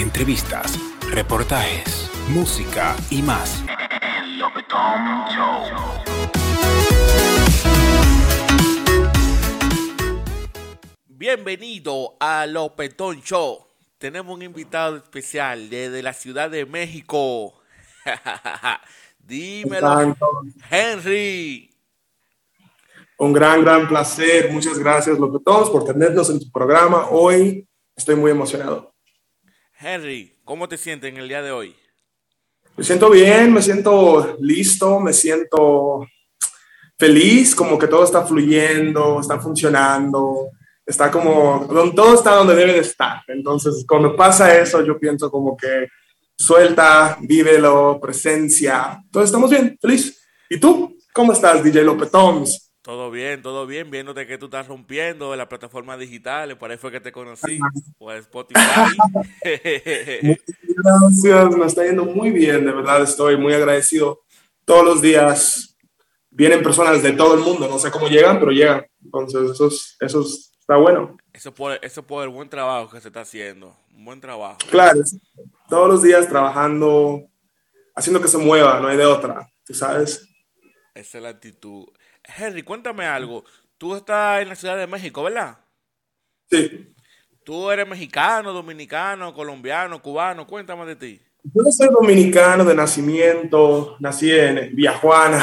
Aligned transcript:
entrevistas, 0.00 0.78
reportajes, 1.10 2.10
música 2.30 2.96
y 3.10 3.20
más. 3.20 3.62
Bienvenido 11.06 12.16
a 12.18 12.46
Lopetón 12.46 13.20
Show. 13.20 13.66
Tenemos 13.98 14.34
un 14.34 14.42
invitado 14.42 14.96
especial 14.96 15.68
desde 15.68 16.02
la 16.02 16.14
Ciudad 16.14 16.48
de 16.48 16.64
México. 16.64 17.60
Dímelo, 19.18 20.16
Henry. 20.70 21.70
Un 23.18 23.34
gran, 23.34 23.62
gran 23.62 23.86
placer. 23.86 24.50
Muchas 24.50 24.78
gracias, 24.78 25.18
Lopetón, 25.18 25.70
por 25.70 25.84
tenernos 25.84 26.30
en 26.30 26.40
tu 26.40 26.50
programa. 26.50 27.08
Hoy 27.10 27.68
estoy 27.94 28.16
muy 28.16 28.30
emocionado. 28.30 28.89
Henry, 29.82 30.36
¿cómo 30.44 30.68
te 30.68 30.76
sientes 30.76 31.10
en 31.10 31.16
el 31.16 31.26
día 31.26 31.40
de 31.40 31.52
hoy? 31.52 31.74
Me 32.76 32.84
siento 32.84 33.08
bien, 33.08 33.50
me 33.50 33.62
siento 33.62 34.36
listo, 34.38 35.00
me 35.00 35.14
siento 35.14 36.06
feliz, 36.98 37.54
como 37.54 37.78
que 37.78 37.86
todo 37.86 38.04
está 38.04 38.26
fluyendo, 38.26 39.18
está 39.18 39.40
funcionando, 39.40 40.50
está 40.84 41.10
como, 41.10 41.66
todo 41.96 42.14
está 42.14 42.34
donde 42.34 42.54
debe 42.54 42.74
de 42.74 42.80
estar. 42.80 43.22
Entonces, 43.28 43.86
cuando 43.88 44.14
pasa 44.14 44.54
eso, 44.60 44.84
yo 44.84 44.98
pienso 44.98 45.30
como 45.30 45.56
que 45.56 45.88
suelta, 46.36 47.16
vívelo, 47.22 47.98
presencia. 48.02 49.00
Entonces, 49.02 49.30
estamos 49.30 49.48
bien, 49.48 49.78
feliz. 49.80 50.22
¿Y 50.50 50.60
tú? 50.60 50.94
¿Cómo 51.14 51.32
estás, 51.32 51.64
DJ 51.64 51.84
Lopetoms? 51.84 52.69
Todo 52.90 53.08
bien, 53.08 53.40
todo 53.40 53.68
bien, 53.68 53.88
viéndote 53.88 54.26
que 54.26 54.36
tú 54.36 54.46
estás 54.46 54.66
rompiendo 54.66 55.32
en 55.32 55.38
las 55.38 55.46
plataformas 55.46 55.96
digitales, 55.96 56.56
por 56.56 56.72
ahí 56.72 56.76
fue 56.76 56.90
que 56.90 56.98
te 56.98 57.12
conocí, 57.12 57.60
por 57.96 58.16
Spotify. 58.16 58.60
Gracias, 60.76 61.56
me 61.56 61.66
está 61.66 61.84
yendo 61.84 62.04
muy 62.04 62.32
bien, 62.32 62.64
de 62.64 62.72
verdad 62.72 63.04
estoy 63.04 63.36
muy 63.36 63.52
agradecido. 63.52 64.22
Todos 64.64 64.84
los 64.84 65.00
días 65.00 65.76
vienen 66.30 66.64
personas 66.64 67.00
de 67.00 67.12
todo 67.12 67.34
el 67.34 67.40
mundo, 67.42 67.68
no 67.68 67.78
sé 67.78 67.92
cómo 67.92 68.08
llegan, 68.08 68.40
pero 68.40 68.50
llegan. 68.50 68.84
Entonces, 69.04 69.52
eso, 69.52 69.68
eso 70.00 70.26
está 70.58 70.74
bueno. 70.74 71.16
Eso 71.32 71.54
por, 71.54 71.78
eso 71.84 72.04
por 72.04 72.24
el 72.24 72.30
buen 72.30 72.48
trabajo 72.48 72.90
que 72.90 73.00
se 73.00 73.06
está 73.06 73.20
haciendo, 73.20 73.76
un 73.94 74.04
buen 74.04 74.20
trabajo. 74.20 74.58
Claro, 74.68 75.00
todos 75.68 75.88
los 75.88 76.02
días 76.02 76.28
trabajando, 76.28 77.22
haciendo 77.94 78.20
que 78.20 78.26
se 78.26 78.38
mueva, 78.38 78.80
no 78.80 78.88
hay 78.88 78.96
de 78.96 79.06
otra, 79.06 79.48
tú 79.64 79.74
sabes. 79.74 80.26
Esa 80.92 81.18
es 81.18 81.22
la 81.22 81.30
actitud. 81.30 81.86
Henry, 82.24 82.62
cuéntame 82.62 83.06
algo. 83.06 83.44
Tú 83.78 83.96
estás 83.96 84.42
en 84.42 84.48
la 84.48 84.56
Ciudad 84.56 84.76
de 84.76 84.86
México, 84.86 85.22
¿verdad? 85.22 85.58
Sí. 86.50 86.94
¿Tú 87.44 87.70
eres 87.70 87.88
mexicano, 87.88 88.52
dominicano, 88.52 89.32
colombiano, 89.32 90.00
cubano? 90.02 90.46
Cuéntame 90.46 90.86
de 90.86 90.96
ti. 90.96 91.20
Yo 91.42 91.62
soy 91.72 91.88
dominicano 91.88 92.64
de 92.64 92.74
nacimiento, 92.74 93.96
nací 93.98 94.30
en 94.30 94.76
Villajuana, 94.76 95.42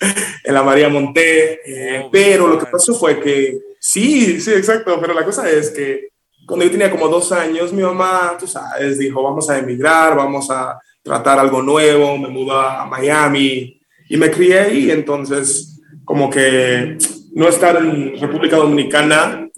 en 0.44 0.54
la 0.54 0.62
María 0.62 0.88
Monté, 0.88 1.60
eh, 1.66 2.02
oh, 2.04 2.10
pero 2.10 2.46
lo 2.46 2.58
que 2.58 2.66
pasó 2.66 2.94
fue 2.94 3.20
que, 3.20 3.58
sí, 3.78 4.40
sí, 4.40 4.52
exacto, 4.52 4.98
pero 4.98 5.12
la 5.12 5.22
cosa 5.22 5.50
es 5.50 5.70
que 5.70 6.08
cuando 6.46 6.64
yo 6.64 6.70
tenía 6.70 6.90
como 6.90 7.08
dos 7.08 7.30
años, 7.30 7.74
mi 7.74 7.82
mamá, 7.82 8.36
tú 8.38 8.46
sabes, 8.46 8.98
dijo, 8.98 9.22
vamos 9.22 9.50
a 9.50 9.58
emigrar, 9.58 10.16
vamos 10.16 10.50
a 10.50 10.78
tratar 11.02 11.38
algo 11.38 11.62
nuevo, 11.62 12.16
me 12.16 12.28
mudó 12.28 12.58
a 12.58 12.86
Miami 12.86 13.78
y 14.08 14.16
me 14.16 14.30
crié 14.30 14.60
ahí, 14.60 14.90
entonces 14.90 15.73
como 16.04 16.30
que 16.30 16.98
no 17.32 17.48
estar 17.48 17.76
en 17.76 18.18
República 18.18 18.56
Dominicana. 18.56 19.48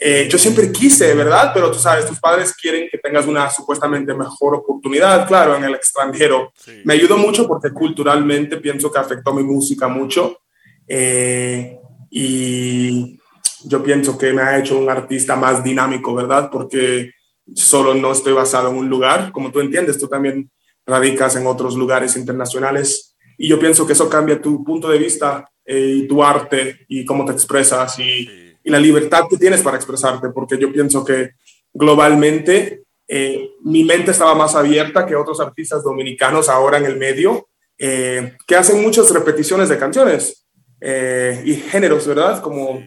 Eh, 0.00 0.28
yo 0.30 0.38
siempre 0.38 0.70
quise, 0.70 1.14
¿verdad? 1.14 1.50
Pero 1.52 1.70
tú 1.70 1.78
sabes, 1.78 2.06
tus 2.06 2.20
padres 2.20 2.54
quieren 2.54 2.88
que 2.90 2.98
tengas 2.98 3.26
una 3.26 3.50
supuestamente 3.50 4.14
mejor 4.14 4.54
oportunidad, 4.56 5.26
claro, 5.26 5.56
en 5.56 5.64
el 5.64 5.74
extranjero. 5.74 6.52
Me 6.84 6.94
ayudó 6.94 7.18
mucho 7.18 7.46
porque 7.46 7.70
culturalmente 7.70 8.58
pienso 8.58 8.90
que 8.90 8.98
afectó 8.98 9.34
mi 9.34 9.42
música 9.42 9.88
mucho. 9.88 10.40
Eh, 10.86 11.78
y 12.10 13.18
yo 13.64 13.82
pienso 13.82 14.16
que 14.16 14.32
me 14.32 14.42
ha 14.42 14.58
hecho 14.58 14.78
un 14.78 14.88
artista 14.88 15.36
más 15.36 15.62
dinámico, 15.62 16.14
¿verdad? 16.14 16.48
Porque 16.50 17.12
solo 17.54 17.94
no 17.94 18.12
estoy 18.12 18.32
basado 18.32 18.70
en 18.70 18.76
un 18.76 18.88
lugar, 18.88 19.32
como 19.32 19.50
tú 19.50 19.60
entiendes, 19.60 19.98
tú 19.98 20.08
también 20.08 20.50
radicas 20.86 21.36
en 21.36 21.46
otros 21.46 21.76
lugares 21.76 22.16
internacionales 22.16 23.16
y 23.36 23.48
yo 23.48 23.58
pienso 23.58 23.86
que 23.86 23.92
eso 23.92 24.08
cambia 24.08 24.40
tu 24.40 24.64
punto 24.64 24.88
de 24.88 24.98
vista 24.98 25.48
y 25.76 26.08
tu 26.08 26.24
arte 26.24 26.86
y 26.88 27.04
cómo 27.04 27.24
te 27.24 27.32
expresas 27.32 27.98
y, 27.98 28.56
y, 28.64 28.70
la 28.70 28.80
libertad 28.80 29.24
que 29.28 29.36
tienes 29.36 29.62
para 29.62 29.76
expresarte, 29.76 30.30
porque 30.30 30.58
yo 30.58 30.72
pienso 30.72 31.04
que 31.04 31.32
globalmente 31.72 32.84
eh, 33.06 33.50
mi 33.62 33.84
mente 33.84 34.10
estaba 34.10 34.34
más 34.34 34.54
abierta 34.54 35.06
que 35.06 35.16
otros 35.16 35.40
artistas 35.40 35.82
dominicanos 35.82 36.48
ahora 36.48 36.78
en 36.78 36.86
el 36.86 36.96
medio, 36.96 37.48
eh, 37.78 38.36
que 38.46 38.56
hacen 38.56 38.82
muchas 38.82 39.10
repeticiones 39.10 39.68
de 39.68 39.78
canciones 39.78 40.44
y 40.80 41.54
géneros, 41.54 42.06
¿verdad? 42.06 42.40
Como 42.40 42.80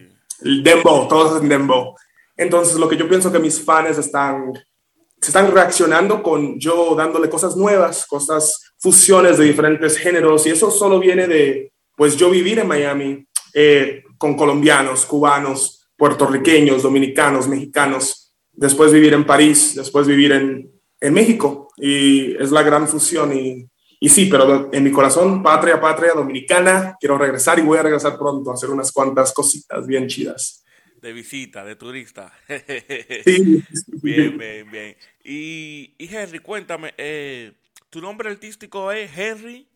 el 0.44 0.62
dembow, 0.62 1.08
todos 1.08 1.34
hacen 1.34 1.48
dembow. 1.48 1.94
Entonces, 2.36 2.76
lo 2.76 2.88
que 2.88 2.96
yo 2.96 3.08
pienso 3.08 3.30
que 3.30 3.38
mis 3.38 3.62
fans 3.62 3.98
están, 3.98 4.52
se 5.20 5.28
están 5.28 5.52
reaccionando 5.52 6.22
con 6.22 6.58
yo 6.58 6.94
dándole 6.96 7.28
cosas 7.28 7.56
nuevas, 7.56 8.06
cosas, 8.06 8.74
fusiones 8.78 9.38
de 9.38 9.44
diferentes 9.44 9.96
géneros, 9.96 10.46
y 10.46 10.50
eso 10.50 10.70
solo 10.70 10.98
viene 10.98 11.28
de, 11.28 11.71
pues 11.96 12.16
yo 12.16 12.30
vivir 12.30 12.58
en 12.58 12.68
Miami 12.68 13.26
eh, 13.54 14.02
con 14.18 14.36
colombianos, 14.36 15.04
cubanos, 15.06 15.88
puertorriqueños, 15.96 16.82
dominicanos, 16.82 17.48
mexicanos, 17.48 18.34
después 18.52 18.92
vivir 18.92 19.14
en 19.14 19.24
París, 19.24 19.74
después 19.76 20.06
vivir 20.06 20.32
en, 20.32 20.70
en 21.00 21.14
México, 21.14 21.68
y 21.76 22.34
es 22.36 22.50
la 22.50 22.62
gran 22.62 22.88
fusión. 22.88 23.36
Y, 23.36 23.68
y 24.00 24.08
sí, 24.08 24.26
pero 24.26 24.68
en 24.72 24.82
mi 24.82 24.90
corazón, 24.90 25.42
patria, 25.42 25.80
patria 25.80 26.12
dominicana, 26.12 26.96
quiero 26.98 27.18
regresar 27.18 27.58
y 27.58 27.62
voy 27.62 27.78
a 27.78 27.82
regresar 27.82 28.18
pronto 28.18 28.50
a 28.50 28.54
hacer 28.54 28.70
unas 28.70 28.90
cuantas 28.90 29.32
cositas 29.32 29.86
bien 29.86 30.08
chidas. 30.08 30.64
De 31.00 31.12
visita, 31.12 31.64
de 31.64 31.76
turista. 31.76 32.32
Sí. 33.24 33.62
bien, 34.02 34.38
bien, 34.38 34.70
bien. 34.70 34.96
Y, 35.24 35.94
y 35.98 36.08
Henry, 36.14 36.38
cuéntame, 36.38 36.94
eh, 36.96 37.52
¿tu 37.90 38.00
nombre 38.00 38.30
artístico 38.30 38.92
es 38.92 39.10
Henry? 39.16 39.66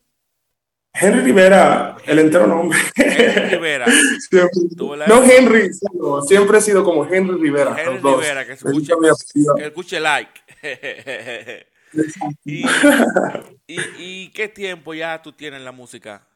Henry 0.99 1.21
Rivera, 1.21 1.97
el 2.05 2.19
entero 2.19 2.47
nombre. 2.47 2.77
Henry 2.95 3.49
Rivera. 3.49 3.85
no 5.07 5.23
Henry, 5.23 5.69
siempre 6.27 6.57
he 6.57 6.61
sido 6.61 6.83
como 6.83 7.05
Henry 7.05 7.37
Rivera. 7.39 7.75
Henry 7.79 7.99
Rivera, 7.99 8.45
que 8.45 8.53
escuche, 8.53 8.93
que 9.57 9.65
escuche 9.65 9.99
like. 9.99 10.41
y, 12.45 12.65
y, 13.99 14.29
qué 14.29 14.47
tiempo 14.47 14.93
ya 14.93 15.21
tú 15.21 15.31
tienes 15.31 15.59
en 15.59 15.65
la 15.65 15.71
música? 15.71 16.27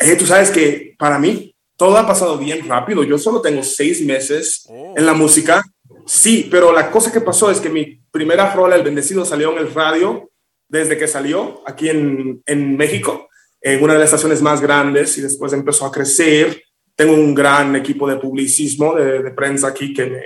Eh, 0.00 0.14
tú 0.16 0.24
sabes 0.24 0.50
que 0.50 0.94
para 0.96 1.18
mí 1.18 1.54
todo 1.76 1.96
ha 1.96 2.06
pasado 2.06 2.38
bien 2.38 2.68
rápido. 2.68 3.02
Yo 3.02 3.18
solo 3.18 3.40
tengo 3.40 3.62
seis 3.62 4.00
meses 4.02 4.66
oh. 4.68 4.94
en 4.96 5.04
la 5.04 5.14
música. 5.14 5.64
Sí, 6.06 6.48
pero 6.50 6.72
la 6.72 6.90
cosa 6.90 7.12
que 7.12 7.20
pasó 7.20 7.50
es 7.50 7.60
que 7.60 7.68
mi 7.68 8.00
primera 8.10 8.54
rola, 8.54 8.76
El 8.76 8.84
Bendecido, 8.84 9.24
salió 9.24 9.52
en 9.52 9.58
el 9.58 9.74
radio 9.74 10.30
desde 10.68 10.96
que 10.96 11.08
salió 11.08 11.62
aquí 11.66 11.88
en, 11.88 12.42
en 12.46 12.76
México 12.76 13.27
en 13.60 13.82
una 13.82 13.94
de 13.94 14.00
las 14.00 14.08
estaciones 14.08 14.42
más 14.42 14.60
grandes 14.60 15.16
y 15.18 15.22
después 15.22 15.52
empezó 15.52 15.86
a 15.86 15.92
crecer. 15.92 16.62
Tengo 16.94 17.14
un 17.14 17.34
gran 17.34 17.76
equipo 17.76 18.08
de 18.08 18.16
publicismo, 18.16 18.94
de, 18.94 19.30
prensa 19.30 19.68
aquí 19.68 19.92
que, 19.92 20.06
me, 20.06 20.22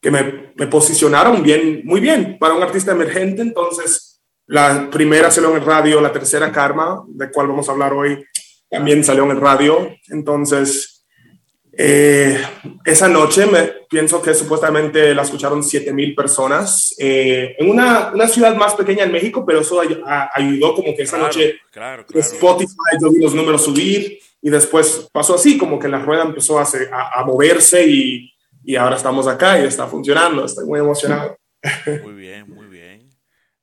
que 0.00 0.10
me, 0.10 0.52
me, 0.56 0.66
posicionaron 0.66 1.42
bien, 1.42 1.82
muy 1.84 2.00
bien 2.00 2.38
para 2.38 2.54
un 2.54 2.62
artista 2.62 2.92
emergente. 2.92 3.42
Entonces, 3.42 4.20
la 4.46 4.90
primera 4.90 5.30
salió 5.30 5.50
en 5.50 5.56
el 5.56 5.64
radio, 5.64 6.00
la 6.00 6.12
tercera 6.12 6.50
Karma, 6.52 7.04
de 7.08 7.30
cual 7.30 7.48
vamos 7.48 7.68
a 7.68 7.72
hablar 7.72 7.92
hoy, 7.92 8.24
también 8.70 9.04
salió 9.04 9.24
en 9.24 9.30
el 9.32 9.40
radio. 9.40 9.94
Entonces, 10.08 10.91
eh, 11.74 12.38
esa 12.84 13.08
noche 13.08 13.46
me 13.46 13.62
pienso 13.88 14.20
que 14.20 14.34
supuestamente 14.34 15.14
la 15.14 15.22
escucharon 15.22 15.62
7000 15.62 16.14
personas 16.14 16.94
eh, 16.98 17.56
en 17.58 17.70
una, 17.70 18.12
una, 18.12 18.28
ciudad 18.28 18.54
más 18.54 18.74
pequeña 18.74 19.04
en 19.04 19.12
México, 19.12 19.44
pero 19.46 19.60
eso 19.60 19.80
ayudó 19.80 20.74
como 20.74 20.94
que 20.94 21.02
esa 21.02 21.16
noche 21.16 21.60
Spotify 22.14 22.98
yo 23.00 23.10
vi 23.10 23.20
los 23.20 23.34
números 23.34 23.64
subir 23.64 24.18
y 24.42 24.50
después 24.50 25.08
pasó 25.12 25.36
así, 25.36 25.56
como 25.56 25.78
que 25.78 25.88
la 25.88 26.00
rueda 26.00 26.24
empezó 26.24 26.58
a, 26.58 26.66
a, 27.14 27.24
moverse 27.24 27.86
y, 27.86 28.34
y, 28.64 28.76
ahora 28.76 28.96
estamos 28.96 29.26
acá 29.26 29.58
y 29.58 29.66
está 29.66 29.86
funcionando. 29.86 30.44
Estoy 30.44 30.66
muy 30.66 30.80
emocionado. 30.80 31.38
Muy 32.02 32.14
bien, 32.14 32.50
muy 32.50 32.66
bien. 32.66 33.08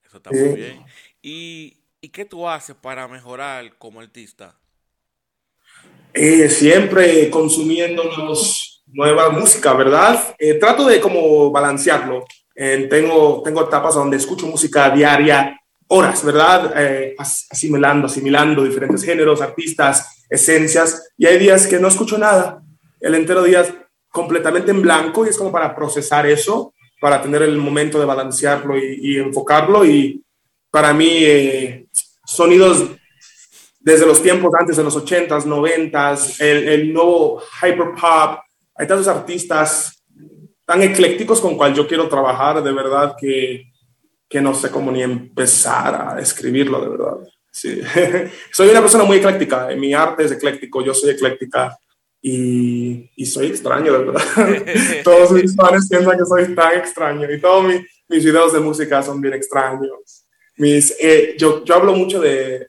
Eso 0.03 0.17
está 0.17 0.31
muy 0.31 0.55
bien. 0.55 0.85
¿Y, 1.21 1.83
¿Y 2.01 2.09
qué 2.09 2.23
tú 2.23 2.47
haces 2.47 2.77
para 2.77 3.07
mejorar 3.09 3.77
como 3.77 3.99
artista? 3.99 4.57
Eh, 6.13 6.49
siempre 6.49 7.29
consumiendo 7.29 8.03
nueva 8.87 9.29
música, 9.29 9.73
¿verdad? 9.73 10.35
Eh, 10.37 10.55
trato 10.55 10.85
de 10.85 10.99
como 10.99 11.51
balancearlo. 11.51 12.25
Eh, 12.55 12.87
tengo, 12.89 13.41
tengo 13.43 13.61
etapas 13.63 13.95
donde 13.95 14.17
escucho 14.17 14.47
música 14.47 14.89
diaria, 14.89 15.59
horas, 15.87 16.23
¿verdad? 16.23 16.73
asimilando, 17.17 18.07
asimilando 18.07 18.63
diferentes 18.63 19.03
géneros, 19.03 19.41
artistas, 19.41 20.25
esencias, 20.29 21.11
y 21.17 21.25
hay 21.25 21.39
días 21.39 21.65
que 21.65 21.79
no 21.79 21.87
escucho 21.87 22.17
nada, 22.17 22.61
el 22.99 23.15
entero 23.15 23.43
día 23.43 23.65
completamente 24.11 24.71
en 24.71 24.81
blanco 24.81 25.25
y 25.25 25.29
es 25.29 25.37
como 25.37 25.51
para 25.51 25.75
procesar 25.75 26.25
eso. 26.25 26.73
para 27.01 27.21
tener 27.21 27.41
el 27.43 27.57
momento 27.57 27.97
de 27.97 28.03
balancearlo 28.03 28.77
y, 28.77 29.17
enfocarlo. 29.19 29.85
Y 29.85 30.21
para 30.69 30.93
mí, 30.93 31.07
eh, 31.09 31.85
sonidos 32.25 32.98
desde 33.79 34.05
los 34.05 34.21
tiempos 34.21 34.53
antes 34.59 34.77
de 34.77 34.83
los 34.83 34.95
80s, 34.95 35.45
90s, 35.45 36.41
el, 36.41 36.67
el 36.67 36.93
nuevo 36.93 37.41
hyperpop, 37.61 38.39
hay 38.75 38.87
tantos 38.87 39.07
artistas 39.07 40.03
tan 40.65 40.83
eclécticos 40.83 41.41
con 41.41 41.57
cual 41.57 41.73
yo 41.73 41.87
quiero 41.87 42.07
trabajar, 42.07 42.61
de 42.61 42.71
verdad 42.71 43.15
que, 43.19 43.71
que 44.27 44.41
no 44.41 44.53
sé 44.53 44.69
cómo 44.69 44.91
ni 44.91 45.01
empezar 45.01 46.15
a 46.15 46.19
escribirlo, 46.19 46.81
de 46.81 46.89
verdad. 46.89 47.17
Sí. 47.51 47.81
soy 48.51 48.69
una 48.69 48.81
persona 48.81 49.03
muy 49.03 49.17
ecléctica, 49.17 49.67
mi 49.75 49.93
arte 49.93 50.25
es 50.25 50.31
ecléctico, 50.31 50.83
yo 50.83 50.93
soy 50.93 51.11
ecléctica 51.11 51.75
y, 52.21 53.09
y 53.15 53.25
soy 53.25 53.47
extraño, 53.47 53.91
de 53.91 53.97
verdad. 53.97 54.21
todos 55.03 55.31
mis 55.31 55.55
fans 55.55 55.87
piensan 55.89 56.17
que 56.17 56.25
soy 56.25 56.53
tan 56.53 56.77
extraño 56.77 57.31
y 57.31 57.39
todos 57.39 57.65
mis, 57.65 57.81
mis 58.07 58.23
videos 58.23 58.53
de 58.53 58.59
música 58.59 59.01
son 59.01 59.21
bien 59.21 59.33
extraños. 59.33 60.27
Mis, 60.57 60.95
eh, 60.99 61.35
yo, 61.37 61.63
yo 61.63 61.75
hablo 61.75 61.93
mucho 61.93 62.19
de 62.19 62.67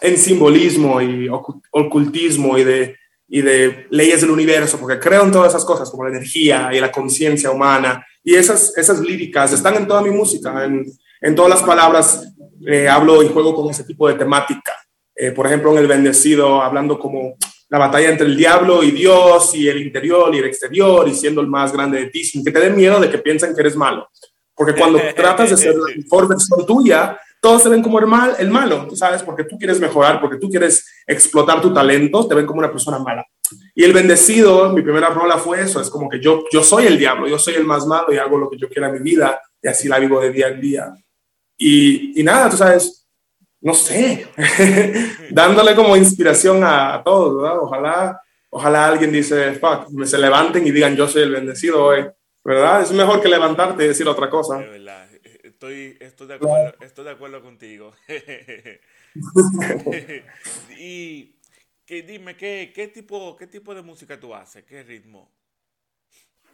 en 0.00 0.16
simbolismo 0.16 1.00
y 1.00 1.28
ocultismo 1.28 2.56
y 2.56 2.64
de, 2.64 2.96
y 3.28 3.42
de 3.42 3.86
leyes 3.90 4.20
del 4.20 4.30
universo, 4.30 4.78
porque 4.78 4.98
creo 4.98 5.24
en 5.24 5.32
todas 5.32 5.50
esas 5.50 5.64
cosas, 5.64 5.90
como 5.90 6.04
la 6.04 6.10
energía 6.10 6.70
y 6.72 6.80
la 6.80 6.92
conciencia 6.92 7.50
humana. 7.50 8.04
Y 8.22 8.34
esas, 8.34 8.76
esas 8.76 9.00
líricas 9.00 9.52
están 9.52 9.76
en 9.76 9.86
toda 9.86 10.02
mi 10.02 10.10
música, 10.10 10.64
en, 10.64 10.86
en 11.20 11.34
todas 11.34 11.50
las 11.50 11.62
palabras 11.62 12.32
eh, 12.66 12.88
hablo 12.88 13.22
y 13.22 13.28
juego 13.28 13.54
con 13.54 13.70
ese 13.70 13.84
tipo 13.84 14.08
de 14.08 14.14
temática. 14.14 14.72
Eh, 15.14 15.32
por 15.32 15.46
ejemplo, 15.46 15.72
en 15.72 15.78
El 15.78 15.86
Bendecido, 15.86 16.62
hablando 16.62 16.98
como 16.98 17.36
la 17.68 17.78
batalla 17.78 18.10
entre 18.10 18.26
el 18.26 18.36
diablo 18.36 18.82
y 18.82 18.90
Dios 18.92 19.54
y 19.54 19.68
el 19.68 19.82
interior 19.82 20.34
y 20.34 20.38
el 20.38 20.44
exterior 20.46 21.06
y 21.08 21.14
siendo 21.14 21.40
el 21.40 21.48
más 21.48 21.72
grande 21.72 21.98
de 21.98 22.06
ti, 22.06 22.24
sin 22.24 22.44
que 22.44 22.50
te 22.50 22.60
den 22.60 22.76
miedo 22.76 23.00
de 23.00 23.10
que 23.10 23.18
piensen 23.18 23.54
que 23.54 23.60
eres 23.60 23.76
malo. 23.76 24.08
Porque 24.54 24.74
cuando 24.74 25.00
tratas 25.14 25.50
de 25.50 25.56
ser 25.56 25.74
la 25.76 25.94
mejor 25.96 26.28
versión 26.28 26.66
tuya, 26.66 27.18
todos 27.40 27.62
te 27.62 27.68
ven 27.68 27.82
como 27.82 27.98
el, 27.98 28.06
mal, 28.06 28.34
el 28.38 28.50
malo, 28.50 28.86
tú 28.88 28.96
sabes, 28.96 29.22
porque 29.22 29.44
tú 29.44 29.56
quieres 29.56 29.78
mejorar, 29.80 30.20
porque 30.20 30.38
tú 30.38 30.48
quieres 30.48 30.84
explotar 31.06 31.60
tu 31.60 31.72
talento, 31.72 32.26
te 32.26 32.34
ven 32.34 32.46
como 32.46 32.58
una 32.58 32.70
persona 32.70 32.98
mala. 32.98 33.24
Y 33.74 33.84
el 33.84 33.92
bendecido, 33.92 34.70
mi 34.72 34.82
primera 34.82 35.08
rola 35.08 35.38
fue 35.38 35.60
eso, 35.62 35.80
es 35.80 35.88
como 35.88 36.08
que 36.08 36.20
yo, 36.20 36.44
yo 36.52 36.62
soy 36.62 36.86
el 36.86 36.98
diablo, 36.98 37.28
yo 37.28 37.38
soy 37.38 37.54
el 37.54 37.64
más 37.64 37.86
malo 37.86 38.12
y 38.12 38.18
hago 38.18 38.38
lo 38.38 38.50
que 38.50 38.58
yo 38.58 38.68
quiera 38.68 38.88
en 38.88 38.94
mi 38.94 39.00
vida 39.00 39.40
y 39.62 39.68
así 39.68 39.88
la 39.88 39.98
vivo 39.98 40.20
de 40.20 40.30
día 40.30 40.48
en 40.48 40.60
día. 40.60 40.92
Y, 41.56 42.20
y 42.20 42.24
nada, 42.24 42.50
tú 42.50 42.56
sabes, 42.56 43.06
no 43.60 43.74
sé, 43.74 44.28
dándole 45.30 45.74
como 45.74 45.96
inspiración 45.96 46.62
a, 46.62 47.02
todos, 47.04 47.42
¿verdad? 47.42 47.58
Ojalá, 47.60 48.20
ojalá 48.50 48.86
alguien 48.86 49.12
dice, 49.12 49.52
fuck, 49.54 49.88
me 49.90 50.06
se 50.06 50.18
levanten 50.18 50.66
y 50.66 50.70
digan, 50.70 50.94
yo 50.96 51.08
soy 51.08 51.22
el 51.22 51.32
bendecido 51.32 51.84
hoy, 51.84 52.06
¿verdad? 52.44 52.82
Es 52.82 52.92
mejor 52.92 53.20
que 53.20 53.28
levantarte 53.28 53.84
y 53.84 53.88
decir 53.88 54.06
otra 54.08 54.30
cosa. 54.30 54.60
Estoy, 55.58 55.96
estoy, 55.98 56.28
de, 56.28 56.34
acuerdo, 56.34 56.74
estoy 56.80 57.04
de 57.04 57.10
acuerdo 57.10 57.42
contigo. 57.42 57.92
y 60.78 61.34
que, 61.84 62.02
dime, 62.02 62.36
¿qué, 62.36 62.70
¿qué, 62.72 62.86
tipo, 62.86 63.36
¿qué 63.36 63.48
tipo 63.48 63.74
de 63.74 63.82
música 63.82 64.20
tú 64.20 64.32
haces? 64.32 64.62
¿Qué 64.62 64.84
ritmo? 64.84 65.32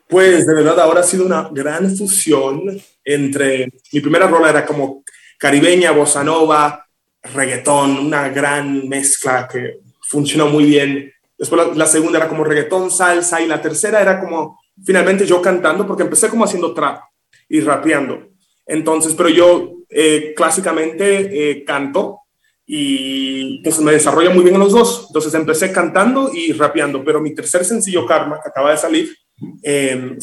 Pues 0.08 0.46
de 0.46 0.54
verdad 0.54 0.80
ahora 0.80 1.00
ha 1.00 1.02
sido 1.02 1.26
una 1.26 1.50
gran 1.52 1.94
fusión 1.94 2.80
entre, 3.04 3.70
mi 3.92 4.00
primera 4.00 4.26
rola 4.26 4.48
era 4.48 4.64
como 4.64 5.04
caribeña, 5.36 5.90
bossa 5.90 6.24
nova, 6.24 6.88
reggaetón, 7.24 8.06
una 8.06 8.30
gran 8.30 8.88
mezcla 8.88 9.46
que 9.46 9.80
funcionó 10.00 10.46
muy 10.46 10.64
bien. 10.64 11.12
Después 11.36 11.76
la, 11.76 11.84
segunda 11.84 12.20
era 12.20 12.28
como 12.30 12.42
reggaetón, 12.42 12.90
salsa 12.90 13.42
y 13.42 13.48
la 13.48 13.60
tercera 13.60 14.00
era 14.00 14.18
como 14.18 14.58
finalmente 14.82 15.26
yo 15.26 15.42
cantando 15.42 15.86
porque 15.86 16.04
empecé 16.04 16.30
como 16.30 16.46
haciendo 16.46 16.72
trap 16.72 17.02
y 17.50 17.60
rapeando. 17.60 18.32
Entonces, 18.66 19.14
pero 19.14 19.28
yo 19.28 19.74
eh, 19.90 20.32
clásicamente 20.36 21.50
eh, 21.50 21.64
canto 21.64 22.20
y 22.66 23.62
pues 23.62 23.78
me 23.80 23.92
desarrollo 23.92 24.30
muy 24.30 24.42
bien 24.42 24.54
en 24.54 24.60
los 24.60 24.72
dos. 24.72 25.06
Entonces 25.08 25.34
empecé 25.34 25.72
cantando 25.72 26.30
y 26.32 26.52
rapeando, 26.52 27.04
pero 27.04 27.20
mi 27.20 27.34
tercer 27.34 27.64
sencillo 27.64 28.06
Karma, 28.06 28.40
que 28.42 28.48
acaba 28.48 28.70
de 28.70 28.78
salir, 28.78 29.14
Em, 29.62 30.18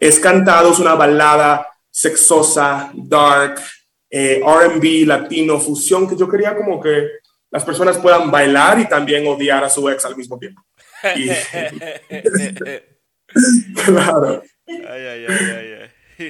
es 0.00 0.18
cantado, 0.18 0.72
es 0.72 0.78
una 0.78 0.94
balada 0.94 1.68
sexosa, 1.90 2.90
dark, 2.94 3.60
eh, 4.10 4.40
RB, 4.42 5.06
latino, 5.06 5.60
fusión, 5.60 6.08
que 6.08 6.16
yo 6.16 6.28
quería 6.28 6.56
como 6.56 6.80
que 6.80 7.08
las 7.50 7.64
personas 7.64 7.98
puedan 7.98 8.30
bailar 8.30 8.80
y 8.80 8.88
también 8.88 9.26
odiar 9.26 9.64
a 9.64 9.70
su 9.70 9.88
ex 9.88 10.04
al 10.04 10.16
mismo 10.16 10.38
tiempo. 10.38 10.62
claro. 13.84 14.42
Ay, 14.66 14.82
ay, 14.86 15.26
ay, 15.28 15.63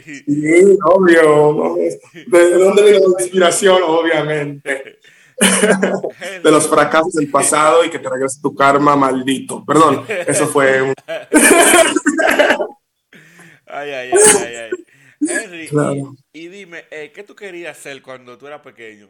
sí, 0.02 0.78
obvio. 0.84 1.76
¿De 2.26 2.50
dónde 2.58 2.82
viene 2.82 2.98
la 2.98 3.22
inspiración? 3.22 3.82
Obviamente. 3.82 4.98
de 6.42 6.50
los 6.50 6.68
fracasos 6.68 7.12
del 7.14 7.30
pasado 7.30 7.84
y 7.84 7.90
que 7.90 7.98
te 7.98 8.08
regrese 8.08 8.40
tu 8.40 8.54
karma 8.54 8.96
maldito. 8.96 9.64
Perdón, 9.64 10.04
eso 10.26 10.46
fue 10.46 10.82
un... 10.82 10.94
ay, 13.66 13.90
ay, 13.90 14.10
ay, 14.12 14.54
ay, 14.54 14.70
Henry, 15.26 15.68
y, 16.32 16.48
dime, 16.48 16.84
eh, 16.90 17.10
¿qué 17.14 17.22
tú 17.22 17.34
querías 17.34 17.78
hacer 17.78 18.02
cuando 18.02 18.36
tú 18.36 18.46
eras 18.46 18.60
pequeño? 18.60 19.08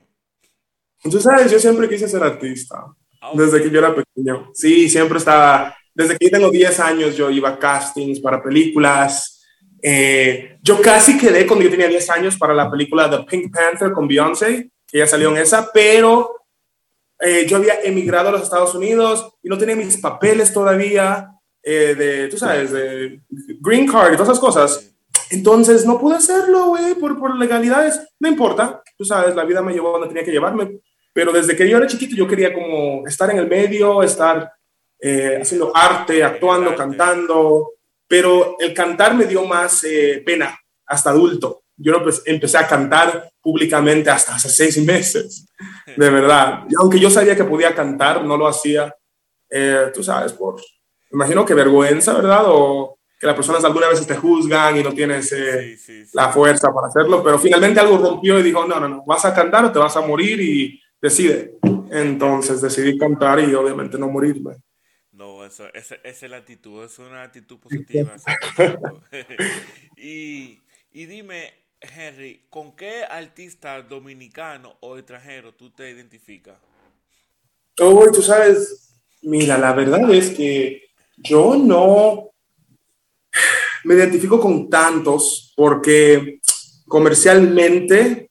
Tú 1.03 1.21
sabes, 1.21 1.51
yo 1.51 1.59
siempre 1.59 1.89
quise 1.89 2.09
ser 2.09 2.23
artista, 2.23 2.85
ah, 3.21 3.33
desde 3.35 3.63
que 3.63 3.71
yo 3.71 3.79
era 3.79 3.95
pequeño. 3.95 4.51
Sí, 4.55 4.89
siempre 4.89 5.19
estaba, 5.19 5.77
desde 5.93 6.17
que 6.17 6.27
yo 6.27 6.31
tengo 6.31 6.51
10 6.51 6.81
años 6.81 7.17
yo 7.17 7.31
iba 7.31 7.51
a 7.51 7.59
castings 7.59 8.21
para 8.21 8.43
películas. 8.43 9.34
Eh, 9.87 10.57
yo 10.63 10.81
casi 10.81 11.19
quedé 11.19 11.47
cuando 11.47 11.65
yo 11.65 11.71
tenía 11.71 11.89
10 11.89 12.09
años 12.09 12.39
para 12.39 12.55
la 12.55 12.71
película 12.71 13.11
The 13.11 13.19
Pink 13.25 13.55
Panther 13.55 13.93
con 13.93 14.09
Beyoncé 14.09 14.71
ella 14.95 15.09
salió 15.09 15.31
en 15.31 15.39
esa, 15.39 15.73
pero 15.73 16.47
eh, 17.19 17.47
yo 17.49 17.57
había 17.57 17.81
emigrado 17.83 18.29
a 18.29 18.33
los 18.33 18.43
Estados 18.43 18.77
Unidos 18.77 19.29
y 19.43 19.49
no 19.49 19.59
tenía 19.59 19.75
mis 19.75 19.97
papeles 19.97 20.53
todavía 20.53 21.33
eh, 21.65 21.97
de, 21.97 22.29
tú 22.29 22.39
sabes, 22.39 22.71
de 22.71 23.21
green 23.61 23.89
card 23.89 24.13
y 24.13 24.17
todas 24.17 24.29
esas 24.29 24.39
cosas. 24.39 24.95
Entonces 25.31 25.85
no 25.85 25.99
pude 25.99 26.15
hacerlo, 26.15 26.67
güey, 26.67 26.95
por, 26.95 27.19
por 27.19 27.35
legalidades. 27.37 28.01
No 28.21 28.29
importa, 28.29 28.85
tú 28.97 29.05
sabes, 29.05 29.35
la 29.35 29.45
vida 29.45 29.63
me 29.63 29.73
llevó 29.73 29.91
donde 29.91 30.07
tenía 30.07 30.25
que 30.25 30.31
llevarme. 30.31 30.79
Pero 31.13 31.33
desde 31.33 31.57
que 31.57 31.69
yo 31.69 31.77
era 31.77 31.89
chiquito 31.89 32.15
yo 32.15 32.29
quería 32.29 32.55
como 32.55 33.05
estar 33.05 33.29
en 33.31 33.39
el 33.39 33.49
medio, 33.49 34.01
estar 34.01 34.53
eh, 35.01 35.41
haciendo 35.43 35.73
arte, 35.75 36.23
actuando, 36.23 36.73
cantando. 36.77 37.73
Pero 38.07 38.57
el 38.59 38.75
cantar 38.75 39.15
me 39.15 39.27
dio 39.27 39.45
más 39.45 39.85
pena 40.25 40.59
hasta 40.87 41.11
adulto 41.11 41.65
yo 41.77 41.93
no 41.93 42.03
pues, 42.03 42.23
empecé 42.25 42.59
a 42.59 42.67
cantar 42.67 43.31
públicamente 43.41 44.11
hasta 44.11 44.35
hace 44.35 44.49
seis 44.49 44.85
meses, 44.85 45.47
de 45.97 46.11
verdad. 46.11 46.65
Y 46.69 46.75
aunque 46.81 46.99
yo 46.99 47.11
sabía 47.11 47.37
que 47.37 47.45
podía 47.45 47.75
cantar, 47.75 48.25
no 48.25 48.37
lo 48.37 48.47
hacía, 48.47 48.95
eh, 49.51 49.91
tú 49.93 50.03
sabes, 50.03 50.33
por, 50.33 50.61
imagino 51.11 51.45
que 51.45 51.55
vergüenza, 51.55 52.15
¿verdad? 52.15 52.45
O 52.47 52.99
que 53.19 53.27
las 53.27 53.37
personas 53.37 53.65
alguna 53.65 53.89
vez 53.89 54.07
te 54.07 54.17
juzgan 54.17 54.77
y 54.77 54.83
no 54.83 54.93
tienes 54.93 55.33
eh, 55.33 55.77
la 56.13 56.31
fuerza 56.31 56.73
para 56.73 56.89
hacerlo, 56.89 57.23
pero 57.23 57.39
finalmente 57.39 57.81
algo 57.81 57.99
rompió 57.99 58.39
y 58.39 58.43
dijo, 58.43 58.67
no, 58.67 58.81
no, 58.81 58.89
no, 58.89 59.05
vas 59.07 59.25
a 59.25 59.35
cantar 59.35 59.65
o 59.65 59.73
te 59.73 59.79
vas 59.79 59.97
a 59.97 60.01
morir 60.01 60.41
y 60.41 60.81
decide. 61.01 61.57
Entonces 61.91 62.61
decidí 62.61 62.99
cantar 62.99 63.41
y 63.41 63.55
obviamente 63.55 63.99
no 63.99 64.09
morirme. 64.09 64.57
No, 65.45 65.49
eso, 65.49 65.67
esa, 65.75 65.97
esa 65.97 66.27
es 66.27 66.31
la 66.31 66.39
actitud, 66.39 66.83
es 66.85 66.99
una 66.99 67.23
actitud 67.23 67.59
positiva. 67.59 68.17
y, 69.97 70.59
y 70.93 71.07
dime, 71.07 71.53
Henry, 71.81 72.47
¿con 72.49 72.75
qué 72.75 73.05
artista 73.05 73.83
dominicano 73.83 74.77
o 74.81 74.97
extranjero 74.97 75.53
tú 75.53 75.71
te 75.71 75.91
identificas? 75.91 76.57
Oh, 77.79 78.11
tú 78.11 78.23
sabes, 78.23 78.95
mira, 79.23 79.59
la 79.59 79.73
verdad 79.75 80.11
es 80.15 80.31
que 80.31 80.83
yo 81.19 81.57
no 81.57 82.31
me 83.85 83.95
identifico 83.95 84.41
con 84.41 84.71
tantos 84.71 85.53
porque 85.55 86.41
comercialmente 86.87 88.31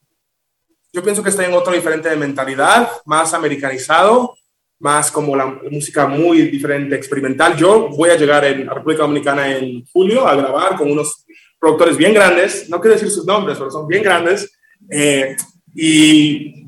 yo 0.91 1.03
pienso 1.03 1.22
que 1.22 1.29
estoy 1.29 1.46
en 1.46 1.53
otro 1.53 1.74
diferente 1.74 2.10
de 2.10 2.15
mentalidad, 2.15 2.89
más 3.05 3.34
americanizado, 3.36 4.36
más 4.84 5.10
como 5.10 5.34
la 5.34 5.46
música 5.72 6.08
muy 6.08 6.42
diferente, 6.50 6.94
experimental. 6.94 7.56
Yo 7.56 7.88
voy 7.88 8.10
a 8.10 8.18
llegar 8.18 8.44
en 8.44 8.66
la 8.66 8.74
República 8.74 9.04
Dominicana 9.04 9.58
en 9.58 9.86
julio 9.86 10.28
a 10.28 10.36
grabar 10.36 10.75
con 10.75 10.92
unos 10.92 11.25
productores 11.58 11.96
bien 11.96 12.13
grandes, 12.13 12.70
no 12.70 12.82
quiero 12.82 12.96
decir 12.96 13.10
sus 13.10 13.25
nombres, 13.25 13.58
pero 13.58 13.72
son 13.72 13.88
bien 13.88 14.04
grandes. 14.04 14.52
Eh, 14.90 15.38
y 15.74 16.66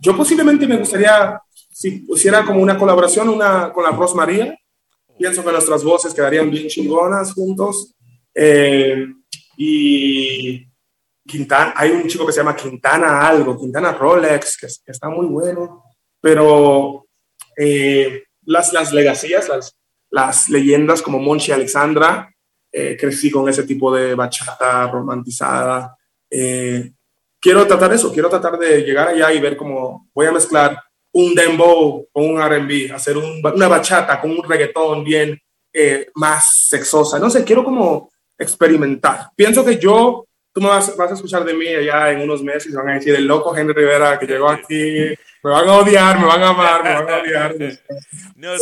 yo 0.00 0.16
posiblemente 0.16 0.66
me 0.66 0.78
gustaría, 0.78 1.38
si 1.70 2.00
pusiera 2.00 2.46
como 2.46 2.62
una 2.62 2.78
colaboración 2.78 3.28
una, 3.28 3.70
con 3.74 3.84
la 3.84 3.90
Ros 3.90 4.14
María, 4.14 4.58
pienso 5.18 5.44
que 5.44 5.52
nuestras 5.52 5.84
voces 5.84 6.14
quedarían 6.14 6.50
bien 6.50 6.66
chingonas 6.66 7.34
juntos. 7.34 7.94
Eh, 8.34 9.06
y 9.58 10.66
Quintana, 11.26 11.74
hay 11.76 11.90
un 11.90 12.08
chico 12.08 12.24
que 12.24 12.32
se 12.32 12.40
llama 12.40 12.56
Quintana 12.56 13.28
algo, 13.28 13.58
Quintana 13.58 13.92
Rolex, 13.92 14.56
que, 14.56 14.90
está 14.90 15.10
muy 15.10 15.26
bueno, 15.26 15.84
pero 16.22 17.06
eh, 17.62 18.24
las, 18.46 18.72
las 18.72 18.90
legacías, 18.90 19.48
las, 19.48 19.76
las 20.08 20.48
leyendas 20.48 21.02
como 21.02 21.18
Monchi 21.18 21.52
Alexandra, 21.52 22.34
eh, 22.72 22.96
crecí 22.98 23.30
con 23.30 23.48
ese 23.50 23.64
tipo 23.64 23.94
de 23.94 24.14
bachata 24.14 24.86
romantizada. 24.90 25.94
Eh, 26.30 26.90
quiero 27.38 27.66
tratar 27.66 27.92
eso, 27.92 28.10
quiero 28.12 28.30
tratar 28.30 28.58
de 28.58 28.80
llegar 28.80 29.08
allá 29.08 29.30
y 29.32 29.40
ver 29.40 29.58
cómo 29.58 30.08
voy 30.14 30.26
a 30.26 30.32
mezclar 30.32 30.80
un 31.12 31.34
dembow 31.34 32.08
con 32.10 32.30
un 32.30 32.40
R&B, 32.40 32.92
hacer 32.94 33.18
una 33.18 33.68
bachata 33.68 34.18
con 34.20 34.30
un 34.30 34.42
reggaetón 34.42 35.04
bien 35.04 35.38
eh, 35.70 36.08
más 36.14 36.66
sexosa. 36.68 37.18
No 37.18 37.28
sé, 37.28 37.44
quiero 37.44 37.62
como 37.62 38.10
experimentar. 38.38 39.32
Pienso 39.36 39.62
que 39.62 39.76
yo, 39.76 40.24
tú 40.50 40.62
me 40.62 40.68
vas, 40.68 40.96
vas, 40.96 41.10
a 41.10 41.14
escuchar 41.14 41.44
de 41.44 41.52
mí 41.52 41.66
allá 41.66 42.10
en 42.10 42.22
unos 42.22 42.42
meses 42.42 42.72
van 42.72 42.88
a 42.88 42.94
decir 42.94 43.14
el 43.14 43.26
loco 43.26 43.54
Henry 43.54 43.74
Rivera 43.74 44.18
que 44.18 44.26
llegó 44.26 44.48
aquí, 44.48 45.14
me 45.42 45.50
van 45.50 45.68
a 45.68 45.76
odiar, 45.78 46.18
me 46.18 46.26
van 46.26 46.42
a 46.42 46.48
amar, 46.48 46.84
me 46.84 46.94
van 46.94 47.10
a 47.10 47.18
odiar. 47.18 47.56
no, 48.36 48.54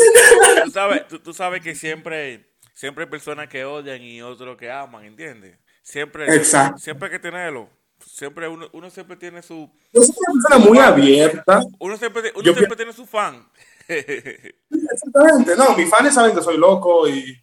tú, 0.65 0.71
sabes, 0.71 1.09
tú, 1.23 1.33
sabes 1.33 1.63
que 1.63 1.75
siempre, 1.75 2.55
siempre 2.75 3.05
hay 3.05 3.11
personas 3.11 3.49
que 3.49 3.65
odian 3.65 4.03
y 4.03 4.23
otros 4.23 4.57
que 4.57 4.71
aman, 4.71 5.05
¿entiendes? 5.05 5.59
Siempre, 5.83 6.27
Exacto. 6.35 6.79
siempre 6.79 7.07
hay 7.07 7.13
que 7.13 7.19
tenerlo 7.19 7.69
siempre 8.07 8.49
uno, 8.49 8.69
uno 8.73 8.91
siempre 8.91 9.17
tiene 9.17 9.43
su... 9.43 9.71
Yo 9.93 10.03
soy 10.03 10.15
una 10.19 10.43
persona 10.43 10.67
muy 10.67 10.79
abierta. 10.79 11.63
Uno 11.79 11.97
siempre, 11.97 12.33
uno 12.35 12.55
siempre 12.55 12.77
tiene 12.77 12.93
su 12.93 13.07
fan. 13.07 13.49
Exactamente. 13.89 15.57
No, 15.57 15.77
mis 15.77 15.89
fans 15.89 16.15
saben 16.15 16.35
que 16.35 16.43
soy 16.43 16.59
loco 16.59 17.09
y 17.09 17.43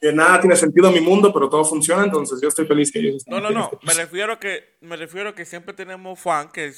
que 0.00 0.12
nada 0.12 0.40
tiene 0.40 0.56
sentido 0.56 0.88
en 0.88 0.94
mi 0.94 1.00
mundo, 1.00 1.32
pero 1.32 1.48
todo 1.48 1.64
funciona, 1.64 2.04
entonces 2.04 2.38
yo 2.40 2.48
estoy 2.48 2.66
feliz 2.66 2.92
que 2.92 2.98
ellos 2.98 3.24
No, 3.26 3.40
no, 3.40 3.50
no. 3.50 3.70
Me 3.82 3.94
refiero 3.94 4.34
a 4.34 4.40
que, 4.40 4.76
me 4.80 4.96
refiero 4.96 5.30
a 5.30 5.34
que 5.34 5.46
siempre 5.46 5.74
tenemos 5.74 6.18
fan 6.18 6.50
que 6.50 6.72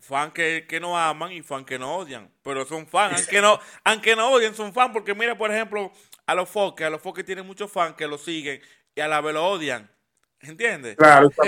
fan 0.00 0.30
que, 0.32 0.66
que 0.68 0.80
nos 0.80 0.96
aman 0.96 1.32
y 1.32 1.42
fan 1.42 1.64
que 1.64 1.78
nos 1.78 2.04
odian. 2.04 2.30
Pero 2.42 2.64
son 2.64 2.86
fans, 2.86 3.18
aunque 3.18 3.40
no, 3.40 3.60
aunque 3.84 4.16
no 4.16 4.30
odien, 4.32 4.54
son 4.54 4.72
fan. 4.72 4.92
Porque 4.92 5.14
mira, 5.14 5.36
por 5.36 5.50
ejemplo, 5.50 5.92
a 6.26 6.34
los 6.34 6.48
foques, 6.48 6.86
a 6.86 6.90
los 6.90 7.00
foques 7.00 7.24
tienen 7.24 7.46
muchos 7.46 7.70
fans 7.70 7.94
que 7.96 8.06
lo 8.06 8.18
siguen 8.18 8.60
y 8.94 9.00
a 9.00 9.08
la 9.08 9.20
vez 9.20 9.34
lo 9.34 9.46
odian. 9.46 9.90
¿Entiendes? 10.42 10.96
Claro. 10.96 11.30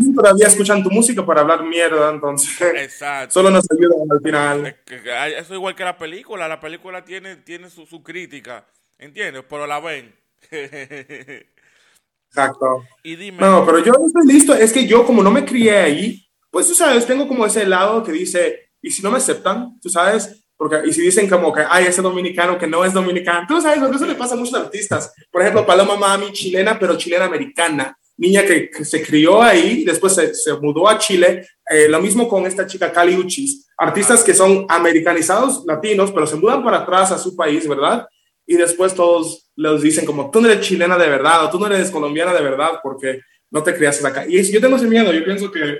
Y 0.00 0.14
todavía 0.14 0.46
escuchan 0.46 0.82
tu 0.82 0.90
música 0.90 1.24
para 1.24 1.40
hablar 1.42 1.62
mierda, 1.64 2.10
entonces. 2.10 2.60
Exacto. 2.60 3.34
Solo 3.34 3.50
nos 3.50 3.64
ayudan 3.70 4.06
al 4.10 4.20
final. 4.20 4.76
Eso 4.86 5.40
es 5.40 5.50
igual 5.50 5.74
que 5.74 5.84
la 5.84 5.98
película. 5.98 6.48
La 6.48 6.60
película 6.60 7.04
tiene, 7.04 7.36
tiene 7.36 7.68
su, 7.68 7.84
su 7.86 8.02
crítica, 8.02 8.66
¿entiendes? 8.96 9.44
Pero 9.48 9.66
la 9.66 9.80
ven. 9.80 10.14
Exacto. 12.28 12.84
Y 13.02 13.16
dime. 13.16 13.38
No, 13.40 13.66
pero 13.66 13.78
yo 13.80 13.92
estoy 14.06 14.26
listo. 14.26 14.54
Es 14.54 14.72
que 14.72 14.86
yo, 14.86 15.04
como 15.04 15.22
no 15.22 15.30
me 15.30 15.44
crié 15.44 15.78
ahí, 15.78 16.27
pues 16.50 16.66
tú 16.66 16.74
sabes, 16.74 17.06
tengo 17.06 17.28
como 17.28 17.46
ese 17.46 17.66
lado 17.66 18.02
que 18.02 18.12
dice, 18.12 18.70
y 18.80 18.90
si 18.90 19.02
no 19.02 19.10
me 19.10 19.18
aceptan, 19.18 19.78
tú 19.80 19.88
sabes, 19.88 20.44
porque, 20.56 20.80
y 20.88 20.92
si 20.92 21.02
dicen 21.02 21.28
como 21.28 21.52
que, 21.52 21.62
hay 21.68 21.86
ese 21.86 22.02
dominicano 22.02 22.58
que 22.58 22.66
no 22.66 22.84
es 22.84 22.92
dominicano, 22.92 23.46
tú 23.46 23.60
sabes, 23.60 23.78
porque 23.78 23.96
eso 23.96 24.06
le 24.06 24.16
pasa 24.16 24.34
a 24.34 24.36
muchos 24.36 24.54
artistas. 24.54 25.14
Por 25.30 25.40
ejemplo, 25.40 25.64
Paloma 25.64 25.96
Mami, 25.96 26.32
chilena, 26.32 26.76
pero 26.78 26.96
chilena 26.96 27.26
americana. 27.26 27.96
Niña 28.16 28.42
que, 28.44 28.70
se 28.84 29.00
crió 29.00 29.40
ahí, 29.40 29.84
después 29.84 30.16
se, 30.16 30.34
se 30.34 30.52
mudó 30.54 30.88
a 30.88 30.98
Chile. 30.98 31.46
Eh, 31.70 31.88
lo 31.88 32.00
mismo 32.00 32.28
con 32.28 32.44
esta 32.44 32.66
chica 32.66 32.90
Cali 32.90 33.14
Uchis. 33.14 33.68
Artistas 33.76 34.24
que 34.24 34.34
son 34.34 34.66
americanizados 34.68 35.64
latinos, 35.64 36.10
pero 36.10 36.26
se 36.26 36.34
mudan 36.34 36.64
para 36.64 36.78
atrás 36.78 37.12
a 37.12 37.18
su 37.18 37.36
país, 37.36 37.68
¿verdad? 37.68 38.08
Y 38.44 38.56
después 38.56 38.92
todos 38.92 39.48
les 39.54 39.80
dicen 39.80 40.04
como, 40.04 40.28
tú 40.32 40.40
no 40.40 40.50
eres 40.50 40.66
chilena 40.66 40.98
de 40.98 41.08
verdad, 41.08 41.44
o 41.44 41.50
tú 41.50 41.60
no 41.60 41.66
eres 41.66 41.92
colombiana 41.92 42.34
de 42.34 42.42
verdad, 42.42 42.80
porque 42.82 43.20
no 43.52 43.62
te 43.62 43.72
criaste 43.76 44.04
acá. 44.04 44.24
Y 44.26 44.42
yo 44.50 44.60
tengo 44.60 44.76
ese 44.76 44.88
miedo, 44.88 45.12
yo 45.12 45.24
pienso 45.24 45.52
que 45.52 45.78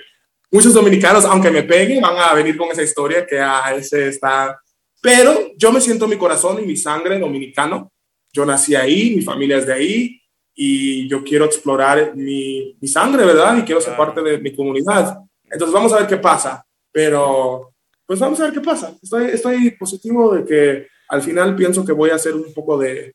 muchos 0.51 0.73
dominicanos, 0.73 1.25
aunque 1.25 1.51
me 1.51 1.63
peguen, 1.63 2.01
van 2.01 2.17
a 2.17 2.35
venir 2.35 2.57
con 2.57 2.71
esa 2.71 2.83
historia 2.83 3.27
que 3.27 3.39
a 3.39 3.67
ah, 3.67 3.75
ese 3.75 4.09
está 4.09 4.59
pero 5.01 5.53
yo 5.57 5.73
me 5.73 5.81
siento 5.81 6.09
mi 6.09 6.17
corazón 6.17 6.63
y 6.63 6.67
mi 6.67 6.77
sangre 6.77 7.19
dominicano. 7.19 7.93
Yo 8.33 8.45
nací 8.45 8.75
ahí, 8.75 9.15
mi 9.17 9.23
familia 9.23 9.59
es 9.59 9.67
de 9.67 9.73
ahí 9.73 10.21
y 10.55 11.09
yo 11.09 11.23
quiero 11.23 11.45
explorar 11.45 12.17
mi, 12.17 12.77
mi 12.81 12.89
sangre, 12.89 13.25
¿verdad? 13.25 13.57
Y 13.59 13.63
quiero 13.63 13.81
ser 13.81 13.97
parte 13.97 14.23
de 14.23 14.39
mi 14.39 14.55
comunidad. 14.55 15.19
Entonces 15.45 15.73
vamos 15.73 15.93
a 15.93 15.99
ver 15.99 16.07
qué 16.07 16.17
pasa. 16.17 16.65
Pero 16.91 17.75
pues 18.05 18.19
vamos 18.19 18.41
a 18.41 18.45
ver 18.45 18.53
qué 18.53 18.61
pasa. 18.61 18.97
Estoy, 19.01 19.27
estoy 19.27 19.71
positivo 19.73 20.35
de 20.35 20.45
que 20.45 20.89
al 21.09 21.23
final 21.23 21.55
pienso 21.55 21.85
que 21.85 21.93
voy 21.93 22.11
a 22.11 22.17
hacer 22.17 22.35
un 22.35 22.53
poco 22.53 22.77
de 22.77 23.15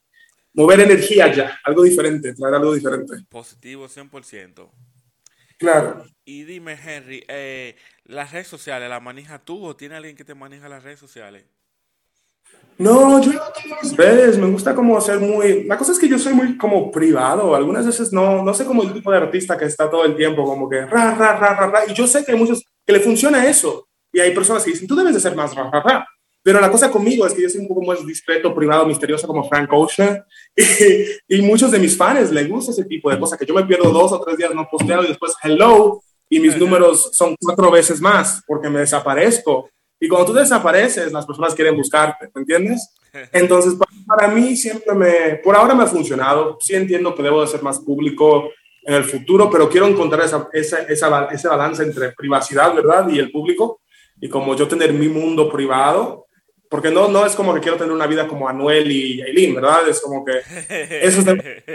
mover 0.53 0.79
energía 0.81 1.33
ya, 1.33 1.59
algo 1.63 1.83
diferente, 1.83 2.33
traer 2.33 2.55
algo 2.55 2.73
diferente. 2.73 3.15
Positivo 3.29 3.87
100%. 3.87 4.69
Claro. 5.57 6.03
Y 6.25 6.43
dime, 6.43 6.73
Henry, 6.73 7.23
eh, 7.27 7.75
¿las 8.05 8.31
redes 8.31 8.47
sociales 8.47 8.89
las 8.89 9.01
manejas 9.01 9.41
tú 9.43 9.63
o 9.65 9.75
tiene 9.75 9.95
alguien 9.95 10.15
que 10.15 10.23
te 10.23 10.35
maneja 10.35 10.69
las 10.69 10.83
redes 10.83 10.99
sociales? 10.99 11.45
No, 12.77 13.21
yo 13.21 13.33
no 13.33 13.41
tengo 13.51 13.75
mis 13.81 13.95
redes, 13.95 14.37
me 14.37 14.47
gusta 14.47 14.73
como 14.73 14.99
ser 14.99 15.19
muy... 15.19 15.65
La 15.65 15.77
cosa 15.77 15.91
es 15.91 15.99
que 15.99 16.07
yo 16.07 16.17
soy 16.17 16.33
muy 16.33 16.57
como 16.57 16.91
privado, 16.91 17.55
algunas 17.55 17.85
veces 17.85 18.11
no, 18.11 18.43
no 18.43 18.53
sé 18.53 18.65
como 18.65 18.83
el 18.83 18.93
tipo 18.93 19.11
de 19.11 19.17
artista 19.17 19.57
que 19.57 19.65
está 19.65 19.89
todo 19.89 20.05
el 20.05 20.15
tiempo 20.15 20.43
como 20.43 20.67
que 20.67 20.85
ra, 20.85 21.13
ra, 21.13 21.37
ra, 21.37 21.55
ra, 21.55 21.67
ra, 21.67 21.79
y 21.87 21.93
yo 21.93 22.07
sé 22.07 22.25
que 22.25 22.31
hay 22.31 22.37
muchos 22.37 22.63
que 22.85 22.93
le 22.93 22.99
funciona 22.99 23.45
eso, 23.45 23.87
y 24.11 24.19
hay 24.19 24.33
personas 24.33 24.63
que 24.63 24.71
dicen, 24.71 24.87
tú 24.87 24.95
debes 24.95 25.13
de 25.13 25.19
ser 25.19 25.35
más 25.35 25.53
ra, 25.55 25.69
ra, 25.69 25.81
ra. 25.81 26.07
Pero 26.43 26.59
la 26.59 26.69
cosa 26.69 26.91
conmigo 26.91 27.25
es 27.25 27.33
que 27.33 27.41
yo 27.41 27.49
soy 27.49 27.61
un 27.61 27.69
poco 27.69 27.83
más 27.83 28.05
discreto, 28.05 28.53
privado, 28.53 28.85
misterioso 28.85 29.25
como 29.25 29.47
Frank 29.47 29.69
Ocean, 29.71 30.23
y, 30.55 31.37
y 31.37 31.41
muchos 31.41 31.71
de 31.71 31.79
mis 31.79 31.95
fans 31.95 32.31
les 32.31 32.49
gusta 32.49 32.71
ese 32.71 32.85
tipo 32.85 33.09
de 33.09 33.17
cosas, 33.17 33.39
que 33.39 33.45
yo 33.45 33.53
me 33.53 33.65
pierdo 33.65 33.91
dos 33.91 34.11
o 34.11 34.19
tres 34.19 34.37
días 34.37 34.53
no 34.53 34.67
posteo 34.69 35.03
y 35.03 35.07
después 35.07 35.33
hello, 35.41 36.01
y 36.29 36.39
mis 36.39 36.57
números 36.57 37.11
son 37.13 37.35
cuatro 37.39 37.69
veces 37.69 38.01
más 38.01 38.41
porque 38.47 38.69
me 38.69 38.79
desaparezco. 38.79 39.69
Y 39.99 40.07
cuando 40.07 40.25
tú 40.25 40.33
desapareces, 40.33 41.13
las 41.13 41.25
personas 41.25 41.55
quieren 41.55 41.77
buscarte, 41.77 42.29
¿me 42.33 42.41
entiendes? 42.41 42.93
Entonces, 43.31 43.75
para, 44.05 44.27
mí 44.27 44.55
siempre 44.57 44.93
me, 44.95 45.35
por 45.43 45.55
ahora 45.55 45.75
me 45.75 45.83
ha 45.83 45.87
funcionado. 45.87 46.57
Sí 46.59 46.75
entiendo 46.75 47.13
que 47.15 47.23
debo 47.23 47.41
de 47.41 47.47
ser 47.47 47.61
más 47.61 47.79
público 47.79 48.49
en 48.81 48.95
el 48.95 49.03
futuro, 49.03 49.49
pero 49.49 49.69
quiero 49.69 49.87
encontrar 49.87 50.25
esa, 50.25 50.49
esa, 50.51 50.79
esa, 50.79 51.25
ese 51.25 51.47
balance 51.47 51.83
entre 51.83 52.11
privacidad, 52.11 52.73
¿verdad? 52.73 53.07
Y 53.09 53.19
el 53.19 53.31
público. 53.31 53.81
Y 54.19 54.27
como 54.27 54.55
yo 54.55 54.67
tener 54.67 54.91
mi 54.91 55.07
mundo 55.07 55.49
privado, 55.51 56.25
porque 56.73 56.89
no, 56.89 57.07
no 57.07 57.23
es 57.23 57.35
como 57.35 57.53
que 57.53 57.59
quiero 57.61 57.77
tener 57.77 57.93
una 57.93 58.07
vida 58.07 58.27
como 58.27 58.49
Anuel 58.49 58.91
y 58.91 59.21
Aileen, 59.21 59.53
¿verdad? 59.53 59.87
Es 59.87 60.01
como 60.01 60.25
que 60.25 60.41
eso 61.03 61.21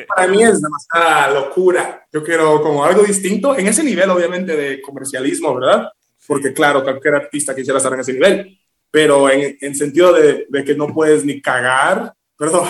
para 0.09 0.27
mí 0.27 0.43
es 0.43 0.61
demasiada 0.61 1.31
locura. 1.31 2.05
Yo 2.13 2.25
quiero 2.25 2.61
como 2.61 2.85
algo 2.85 3.05
distinto 3.05 3.57
en 3.57 3.69
ese 3.69 3.85
nivel, 3.85 4.11
obviamente, 4.11 4.57
de 4.57 4.83
comercialismo, 4.83 5.55
¿verdad? 5.55 5.93
porque 6.29 6.53
claro, 6.53 6.85
cualquier 6.85 7.15
artista 7.15 7.57
quisiera 7.57 7.79
estar 7.79 7.93
en 7.95 8.01
ese 8.01 8.13
nivel, 8.13 8.59
pero 8.91 9.31
en, 9.31 9.57
en 9.61 9.75
sentido 9.75 10.13
de, 10.13 10.47
de, 10.49 10.63
que 10.63 10.75
no 10.75 10.93
puedes 10.93 11.25
ni 11.25 11.41
cagar, 11.41 12.13
perdón, 12.37 12.69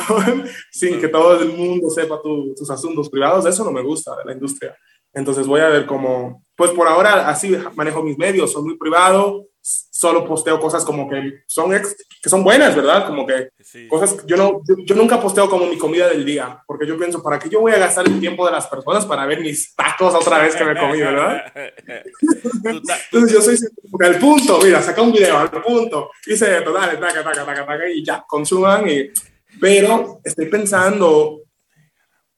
sin 0.70 1.00
que 1.00 1.08
todo 1.08 1.42
el 1.42 1.48
mundo 1.48 1.90
sepa 1.90 2.22
tus 2.22 2.70
asuntos 2.70 3.10
privados, 3.10 3.44
eso 3.44 3.64
no 3.64 3.72
me 3.72 3.82
gusta 3.82 4.16
de 4.16 4.24
la 4.24 4.32
industria. 4.32 4.76
Entonces 5.12 5.46
voy 5.46 5.60
a 5.60 5.68
ver 5.68 5.86
cómo, 5.86 6.44
pues 6.54 6.70
por 6.70 6.86
ahora 6.86 7.28
así 7.28 7.54
manejo 7.74 8.02
mis 8.02 8.16
medios, 8.16 8.52
son 8.52 8.64
muy 8.64 8.78
privado, 8.78 9.47
solo 9.90 10.24
posteo 10.24 10.60
cosas 10.60 10.84
como 10.84 11.08
que 11.08 11.42
son, 11.46 11.70
que 11.70 12.28
son 12.28 12.42
buenas, 12.44 12.74
¿verdad? 12.74 13.06
Como 13.06 13.26
que 13.26 13.50
cosas, 13.88 14.24
yo, 14.26 14.36
no, 14.36 14.60
yo, 14.86 14.94
nunca 14.94 15.20
posteo 15.20 15.50
como 15.50 15.66
mi 15.66 15.76
comida 15.76 16.08
del 16.08 16.24
día, 16.24 16.62
porque 16.66 16.86
yo 16.86 16.96
pienso, 16.96 17.22
¿para 17.22 17.38
qué 17.38 17.48
yo 17.48 17.60
voy 17.60 17.72
a 17.72 17.78
gastar 17.78 18.06
el 18.06 18.20
tiempo 18.20 18.46
de 18.46 18.52
las 18.52 18.66
personas 18.66 19.04
para 19.04 19.26
ver 19.26 19.40
mis 19.40 19.74
tacos 19.74 20.14
otra 20.14 20.38
vez 20.38 20.54
que 20.54 20.64
me 20.64 20.78
comí, 20.78 20.98
¿verdad? 20.98 21.52
Entonces 22.64 23.32
yo 23.32 23.42
soy 23.42 23.56
al 24.00 24.18
punto, 24.18 24.60
mira, 24.62 24.80
saca 24.82 25.02
un 25.02 25.12
video 25.12 25.36
al 25.36 25.50
punto, 25.50 26.10
hice 26.26 26.58
esto, 26.58 26.72
dale, 26.72 26.96
taca, 26.96 27.22
taca, 27.22 27.44
taca, 27.44 27.66
taca, 27.66 27.90
y 27.90 28.04
ya, 28.04 28.24
consuman, 28.26 28.88
y, 28.88 29.10
pero 29.60 30.20
estoy 30.24 30.46
pensando 30.46 31.40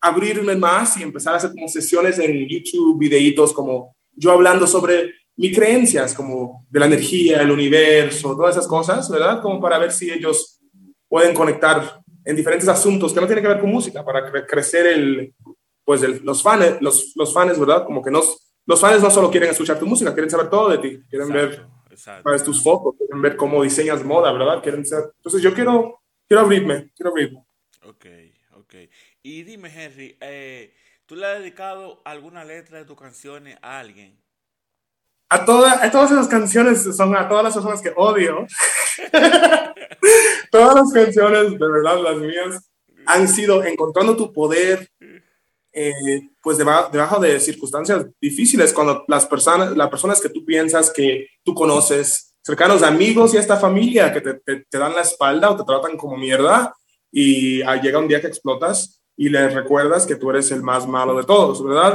abrirme 0.01 0.57
más 0.57 0.97
y 0.97 1.03
empezar 1.03 1.35
a 1.35 1.37
hacer 1.37 1.51
como 1.51 1.69
sesiones 1.69 2.19
en 2.19 2.49
YouTube, 2.49 2.99
videitos 2.99 3.53
como 3.53 3.95
yo 4.15 4.33
hablando 4.33 4.67
sobre 4.67 5.15
mis 5.41 5.57
creencias, 5.57 6.15
como 6.15 6.67
de 6.69 6.81
la 6.81 6.85
energía, 6.85 7.41
el 7.41 7.51
universo, 7.51 8.37
todas 8.37 8.55
esas 8.55 8.69
cosas, 8.69 9.09
¿verdad? 9.09 9.41
Como 9.41 9.59
para 9.59 9.79
ver 9.79 9.91
si 9.91 10.11
ellos 10.11 10.61
pueden 11.09 11.35
conectar 11.35 12.03
en 12.27 12.37
diferentes 12.37 12.69
asuntos 12.69 13.15
que 13.15 13.23
no 13.23 13.27
tienen 13.27 13.43
que 13.43 13.49
ver 13.49 13.61
con 13.61 13.71
música, 13.71 14.05
para 14.05 14.31
crecer 14.47 14.87
el, 14.89 15.35
pues 15.83 16.03
los 16.23 16.43
fans, 16.43 16.77
los, 16.83 17.13
los 17.17 17.33
fans, 17.33 17.59
¿verdad? 17.59 17.87
Como 17.87 18.03
que 18.03 18.11
nos, 18.11 18.53
los 18.67 18.79
fans 18.79 19.03
no 19.03 19.11
solo 19.11 19.31
quieren 19.31 19.49
escuchar 19.49 19.79
tu 19.79 19.87
música, 19.87 20.13
quieren 20.13 20.29
saber 20.29 20.51
todo 20.51 20.69
de 20.69 20.77
ti, 20.77 21.03
quieren 21.09 21.33
ver 21.33 21.67
tus 22.45 22.63
fotos, 22.63 22.97
quieren 22.99 23.23
ver 23.23 23.35
cómo 23.35 23.63
diseñas 23.63 24.05
moda, 24.05 24.31
¿verdad? 24.33 24.63
Quieren 24.63 24.85
ser... 24.85 25.05
Entonces 25.17 25.41
yo 25.41 25.55
quiero, 25.55 26.03
quiero 26.29 26.43
abrirme, 26.43 26.93
quiero 26.95 27.13
abrirme. 27.13 27.43
Ok, 27.85 28.05
ok. 28.59 28.75
Y 29.23 29.43
dime, 29.45 29.73
Henry, 29.75 30.19
eh, 30.21 30.75
¿tú 31.07 31.17
le 31.17 31.25
has 31.25 31.39
dedicado 31.39 32.03
alguna 32.05 32.45
letra 32.45 32.77
de 32.77 32.85
tus 32.85 32.99
canciones 32.99 33.57
a 33.63 33.79
alguien? 33.79 34.21
A, 35.31 35.45
toda, 35.45 35.85
a 35.85 35.91
todas 35.91 36.11
esas 36.11 36.29
canciones 36.29 36.83
son 36.97 37.17
a 37.17 37.29
todas 37.29 37.45
las 37.45 37.55
personas 37.55 37.81
que 37.81 37.93
odio. 37.97 38.47
todas 40.51 40.75
las 40.75 40.93
canciones, 40.93 41.53
de 41.53 41.69
verdad, 41.69 42.03
las 42.03 42.17
mías, 42.17 42.71
han 43.07 43.29
sido 43.29 43.65
encontrando 43.65 44.17
tu 44.17 44.33
poder, 44.33 44.91
eh, 45.73 46.31
pues 46.43 46.59
debajo, 46.59 46.91
debajo, 46.93 47.21
de 47.21 47.39
circunstancias 47.41 48.07
difíciles, 48.21 48.73
cuando 48.73 49.05
las 49.09 49.25
personas, 49.25 49.77
las 49.77 49.89
personas 49.89 50.21
que 50.21 50.29
tú 50.29 50.45
piensas 50.45 50.91
que 50.91 51.29
tú 51.45 51.55
conoces, 51.55 52.35
cercanos 52.43 52.83
amigos 52.83 53.33
y 53.33 53.37
esta 53.37 53.57
familia 53.57 54.13
que 54.13 54.21
te, 54.21 54.35
te, 54.35 54.65
te 54.69 54.79
dan 54.79 54.95
la 54.95 55.03
espalda 55.03 55.51
o 55.51 55.57
te 55.57 55.65
tratan 55.65 55.97
como 55.97 56.17
mierda 56.17 56.75
y 57.13 57.63
llega 57.81 57.99
un 57.99 58.09
día 58.09 58.21
que 58.21 58.27
explotas 58.27 59.01
y 59.17 59.29
le 59.29 59.49
recuerdas 59.49 60.07
que 60.07 60.17
tú 60.17 60.31
eres 60.31 60.51
el 60.51 60.63
más 60.63 60.87
malo 60.87 61.17
de 61.17 61.25
todos, 61.25 61.63
¿verdad? 61.63 61.95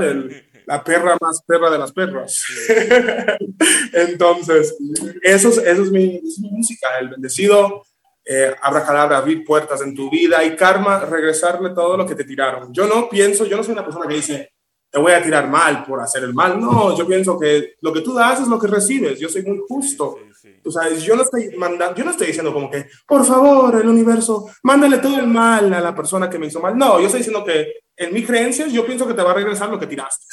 La 0.65 0.84
perra 0.84 1.17
más 1.22 1.41
perra 1.45 1.69
de 1.69 1.77
las 1.77 1.91
perras. 1.91 2.43
Entonces, 3.93 4.75
eso, 5.22 5.50
es, 5.50 5.57
eso 5.57 5.84
es, 5.84 5.91
mi, 5.91 6.22
música, 6.39 7.00
el 7.00 7.10
bendecido, 7.10 7.84
eh, 8.24 8.55
calabra, 8.62 9.17
abrir 9.17 9.43
puertas 9.43 9.81
en 9.81 9.95
tu 9.95 10.10
vida 10.10 10.43
y 10.43 10.55
karma, 10.55 11.00
regresarle 11.00 11.69
todo 11.72 11.98
lo 11.98 12.05
que 12.05 12.15
te 12.15 12.24
tiraron. 12.24 12.74
Yo 12.74 12.88
no 12.88 13.07
pienso, 13.10 13.45
yo 13.45 13.57
no 13.57 13.63
soy 13.63 13.74
una 13.74 13.86
persona 13.86 14.07
que 14.07 14.15
dice, 14.15 14.53
te 14.89 15.00
voy 15.00 15.12
a 15.12 15.22
tirar 15.22 15.50
mal 15.50 15.84
por 15.84 16.00
hacer 16.00 16.24
el 16.24 16.34
mal. 16.34 16.60
No, 16.60 16.98
yo 16.98 17.05
pienso 17.05 17.38
que 17.38 17.75
lo 17.81 17.91
que 17.91 18.01
tú 18.01 18.13
das 18.13 18.39
es 18.39 18.48
lo 18.48 18.57
que 18.57 18.67
recibes. 18.67 19.19
Yo 19.19 19.27
soy 19.27 19.43
muy 19.43 19.60
justo. 19.67 20.17
Tú 20.63 20.72
sabes, 20.72 21.03
yo 21.03 21.15
no 21.15 21.24
estoy 21.24 21.55
mandando, 21.57 21.95
yo 21.95 22.05
no 22.05 22.12
estoy 22.12 22.27
diciendo 22.27 22.53
como 22.53 22.69
que, 22.69 22.88
por 23.05 23.25
favor, 23.25 23.75
el 23.75 23.88
universo, 23.88 24.50
mándale 24.63 25.00
todo 25.00 25.19
el 25.19 25.27
mal 25.27 25.74
a 25.74 25.81
la 25.81 25.93
persona 25.93 26.29
que 26.29 26.39
me 26.39 26.48
hizo 26.48 26.60
mal. 26.60 26.77
No, 26.77 27.00
yo 27.00 27.07
estoy 27.07 27.19
diciendo 27.19 27.43
que 27.43 27.74
en 27.98 28.13
mis 28.13 28.25
creencias 28.25 28.72
yo 28.72 28.86
pienso 28.86 29.07
que 29.07 29.13
te 29.13 29.22
va 29.22 29.31
a 29.31 29.36
regresar 29.36 29.69
lo 29.69 29.79
que 29.79 29.88
tiraste. 29.88 30.25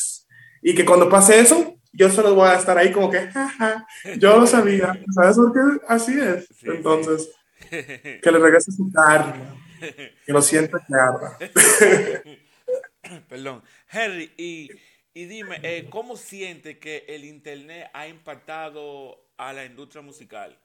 Y 0.63 0.75
que 0.75 0.85
cuando 0.85 1.09
pase 1.09 1.41
eso, 1.41 1.77
yo 1.93 2.09
solo 2.09 2.35
voy 2.35 2.49
a 2.49 2.55
estar 2.55 2.79
ahí 2.79 2.93
como 2.93 3.11
que, 3.11 3.21
jaja, 3.21 3.87
yo 4.17 4.39
lo 4.39 4.47
sabía. 4.47 4.99
¿Sabes 5.13 5.37
por 5.37 5.53
qué? 5.53 5.85
Así 5.89 6.19
es. 6.19 6.49
Entonces, 6.63 7.31
que 7.71 8.31
le 8.31 8.39
regrese 8.39 8.73
su 8.73 8.91
karma. 8.93 9.57
Que 10.25 10.33
lo 10.33 10.41
sienta 10.41 10.79
que 10.79 10.95
arda. 10.95 11.37
Perdón. 13.29 13.63
Henry, 13.91 14.31
y, 14.37 14.71
y 15.13 15.25
dime, 15.25 15.59
eh, 15.63 15.89
¿cómo 15.91 16.17
siente 16.17 16.79
que 16.79 17.05
el 17.09 17.25
Internet 17.25 17.91
ha 17.93 18.07
impactado 18.07 19.27
a 19.37 19.53
la 19.53 19.65
industria 19.65 20.03
musical? 20.03 20.57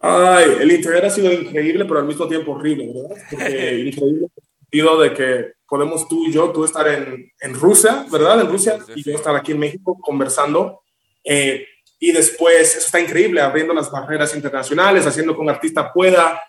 Ay, 0.00 0.46
el 0.60 0.72
Internet 0.72 1.04
ha 1.04 1.10
sido 1.10 1.32
increíble, 1.32 1.84
pero 1.84 2.00
al 2.00 2.06
mismo 2.06 2.26
tiempo 2.26 2.52
horrible, 2.52 2.86
¿verdad? 2.88 3.24
Porque 3.30 3.78
increíble 3.86 4.28
sentido 4.74 5.00
de 5.00 5.14
que 5.14 5.52
podemos 5.68 6.08
tú 6.08 6.26
y 6.26 6.32
yo, 6.32 6.50
tú 6.50 6.64
estar 6.64 6.86
en, 6.88 7.30
en 7.40 7.54
Rusia, 7.54 8.04
¿verdad? 8.10 8.40
En 8.40 8.48
Rusia, 8.48 8.78
y 8.94 9.04
yo 9.04 9.12
estar 9.12 9.34
aquí 9.36 9.52
en 9.52 9.60
México 9.60 9.96
conversando. 10.00 10.80
Eh, 11.22 11.64
y 12.00 12.10
después, 12.10 12.76
eso 12.76 12.86
está 12.86 13.00
increíble, 13.00 13.40
abriendo 13.40 13.72
las 13.72 13.90
barreras 13.90 14.34
internacionales, 14.34 15.06
haciendo 15.06 15.34
que 15.34 15.40
un 15.40 15.48
artista 15.48 15.92
pueda 15.92 16.42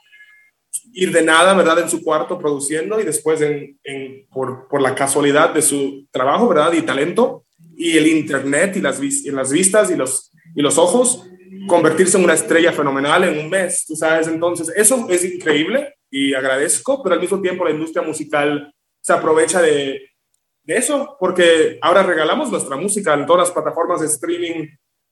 ir 0.93 1.11
de 1.11 1.21
nada, 1.21 1.53
¿verdad? 1.53 1.79
En 1.79 1.89
su 1.89 2.03
cuarto 2.03 2.39
produciendo 2.39 2.99
y 2.99 3.03
después 3.03 3.41
en, 3.41 3.77
por, 4.31 4.67
por, 4.67 4.81
la 4.81 4.95
casualidad 4.95 5.53
de 5.53 5.61
su 5.61 6.07
trabajo, 6.11 6.47
¿verdad? 6.47 6.73
Y 6.73 6.81
talento 6.81 7.45
y 7.77 7.95
el 7.95 8.07
internet 8.07 8.75
y 8.77 8.81
las, 8.81 8.99
y 9.01 9.29
las 9.29 9.51
vistas 9.51 9.91
y 9.91 9.95
los, 9.95 10.31
y 10.55 10.61
los 10.63 10.79
ojos, 10.79 11.23
convertirse 11.67 12.17
en 12.17 12.23
una 12.23 12.33
estrella 12.33 12.71
fenomenal 12.71 13.23
en 13.23 13.37
un 13.37 13.49
mes, 13.51 13.85
tú 13.87 13.95
sabes. 13.95 14.27
Entonces, 14.27 14.73
eso 14.75 15.07
es 15.09 15.23
increíble 15.23 15.93
y 16.17 16.33
agradezco, 16.33 17.03
pero 17.03 17.15
al 17.15 17.19
mismo 17.19 17.41
tiempo 17.41 17.65
la 17.65 17.71
industria 17.71 18.01
musical 18.01 18.73
se 19.01 19.11
aprovecha 19.11 19.61
de, 19.61 20.11
de 20.63 20.77
eso, 20.77 21.17
porque 21.19 21.77
ahora 21.81 22.03
regalamos 22.03 22.49
nuestra 22.49 22.77
música 22.77 23.13
en 23.15 23.25
todas 23.25 23.49
las 23.49 23.51
plataformas 23.51 23.99
de 23.99 24.07
streaming 24.07 24.65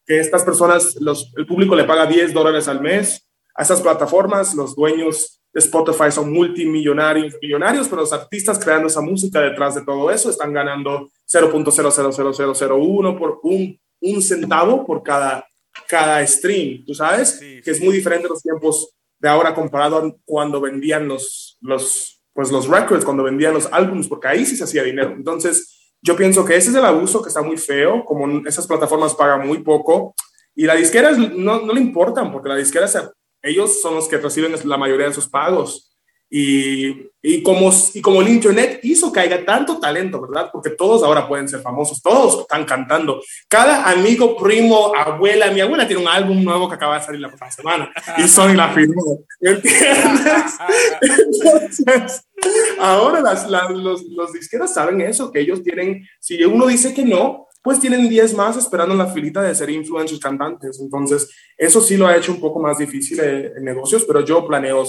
que 0.05 0.21
estas 0.21 0.45
personas, 0.45 0.95
los, 1.01 1.33
el 1.35 1.45
público 1.45 1.75
le 1.75 1.83
paga 1.83 2.05
10 2.05 2.31
dólares 2.31 2.69
al 2.69 2.79
mes 2.79 3.29
a 3.53 3.63
esas 3.63 3.81
plataformas, 3.81 4.55
los 4.55 4.77
dueños 4.77 5.41
Spotify 5.53 6.09
son 6.09 6.31
multimillonarios, 6.31 7.35
millonarios, 7.41 7.89
pero 7.89 8.03
los 8.03 8.13
artistas 8.13 8.57
creando 8.57 8.87
esa 8.87 9.01
música 9.01 9.41
detrás 9.41 9.75
de 9.75 9.83
todo 9.83 10.09
eso 10.09 10.29
están 10.29 10.53
ganando 10.53 11.11
0.000001 11.29 13.17
por 13.19 13.41
un, 13.43 13.77
un 13.99 14.21
centavo 14.21 14.85
por 14.85 15.03
cada, 15.03 15.45
cada 15.85 16.25
stream, 16.25 16.85
¿tú 16.85 16.93
sabes? 16.93 17.41
que 17.61 17.71
es 17.71 17.81
muy 17.81 17.93
diferente 17.93 18.29
los 18.29 18.41
tiempos 18.41 18.95
de 19.23 19.29
ahora 19.29 19.55
comparado 19.55 19.97
a 19.97 20.15
cuando 20.25 20.59
vendían 20.59 21.07
los, 21.07 21.57
los, 21.61 22.21
pues 22.33 22.51
los 22.51 22.67
records, 22.67 23.05
cuando 23.05 23.23
vendían 23.23 23.53
los 23.53 23.71
álbumes, 23.71 24.09
porque 24.09 24.27
ahí 24.27 24.45
sí 24.45 24.57
se 24.57 24.65
hacía 24.65 24.83
dinero. 24.83 25.13
Entonces, 25.15 25.95
yo 26.01 26.17
pienso 26.17 26.43
que 26.43 26.57
ese 26.57 26.71
es 26.71 26.75
el 26.75 26.83
abuso 26.83 27.21
que 27.21 27.29
está 27.29 27.41
muy 27.41 27.57
feo, 27.57 28.03
como 28.03 28.45
esas 28.45 28.67
plataformas 28.67 29.15
pagan 29.15 29.47
muy 29.47 29.59
poco 29.63 30.13
y 30.53 30.65
la 30.65 30.75
disquera 30.75 31.11
no, 31.11 31.61
no 31.61 31.73
le 31.73 31.79
importan, 31.79 32.33
porque 32.33 32.49
la 32.49 32.57
disquera 32.57 32.85
se 32.85 32.99
ellos 33.41 33.81
son 33.81 33.95
los 33.95 34.09
que 34.09 34.17
reciben 34.17 34.53
la 34.65 34.77
mayoría 34.77 35.07
de 35.07 35.13
sus 35.13 35.29
pagos. 35.29 35.92
Y, 36.35 37.11
y, 37.21 37.43
como, 37.43 37.71
y 37.93 38.01
como 38.01 38.23
el 38.23 38.29
Internet 38.29 38.79
hizo 38.81 39.11
que 39.11 39.19
haya 39.19 39.45
tanto 39.45 39.79
talento, 39.79 40.19
¿verdad? 40.19 40.49
Porque 40.51 40.71
todos 40.71 41.03
ahora 41.03 41.27
pueden 41.27 41.47
ser 41.47 41.61
famosos, 41.61 42.01
todos 42.01 42.41
están 42.41 42.65
cantando. 42.65 43.21
Cada 43.47 43.87
amigo, 43.91 44.35
primo, 44.35 44.95
abuela, 44.95 45.51
mi 45.51 45.61
abuela 45.61 45.85
tiene 45.85 46.01
un 46.01 46.07
álbum 46.07 46.43
nuevo 46.43 46.67
que 46.67 46.73
acaba 46.73 46.97
de 46.97 47.05
salir 47.05 47.21
la 47.21 47.51
semana 47.51 47.93
y 48.17 48.27
Sony 48.27 48.55
la 48.55 48.69
firmó, 48.69 49.19
¿entiendes? 49.41 50.57
Entonces, 51.01 52.25
ahora 52.79 53.21
las, 53.21 53.47
los, 53.47 54.03
los 54.03 54.33
disqueros 54.33 54.73
saben 54.73 55.01
eso, 55.01 55.31
que 55.31 55.41
ellos 55.41 55.61
tienen, 55.61 56.03
si 56.19 56.43
uno 56.43 56.65
dice 56.65 56.95
que 56.95 57.05
no, 57.05 57.47
pues 57.61 57.79
tienen 57.79 58.09
10 58.09 58.33
más 58.33 58.57
esperando 58.57 58.93
en 58.93 58.99
la 58.99 59.07
filita 59.07 59.41
de 59.43 59.55
ser 59.55 59.69
influencers 59.69 60.19
cantantes. 60.19 60.79
Entonces, 60.81 61.29
eso 61.57 61.79
sí 61.79 61.95
lo 61.95 62.07
ha 62.07 62.17
hecho 62.17 62.33
un 62.33 62.41
poco 62.41 62.59
más 62.59 62.77
difícil 62.77 63.19
en, 63.19 63.63
negocios, 63.63 64.03
pero 64.05 64.25
yo 64.25 64.45
planeo 64.45 64.83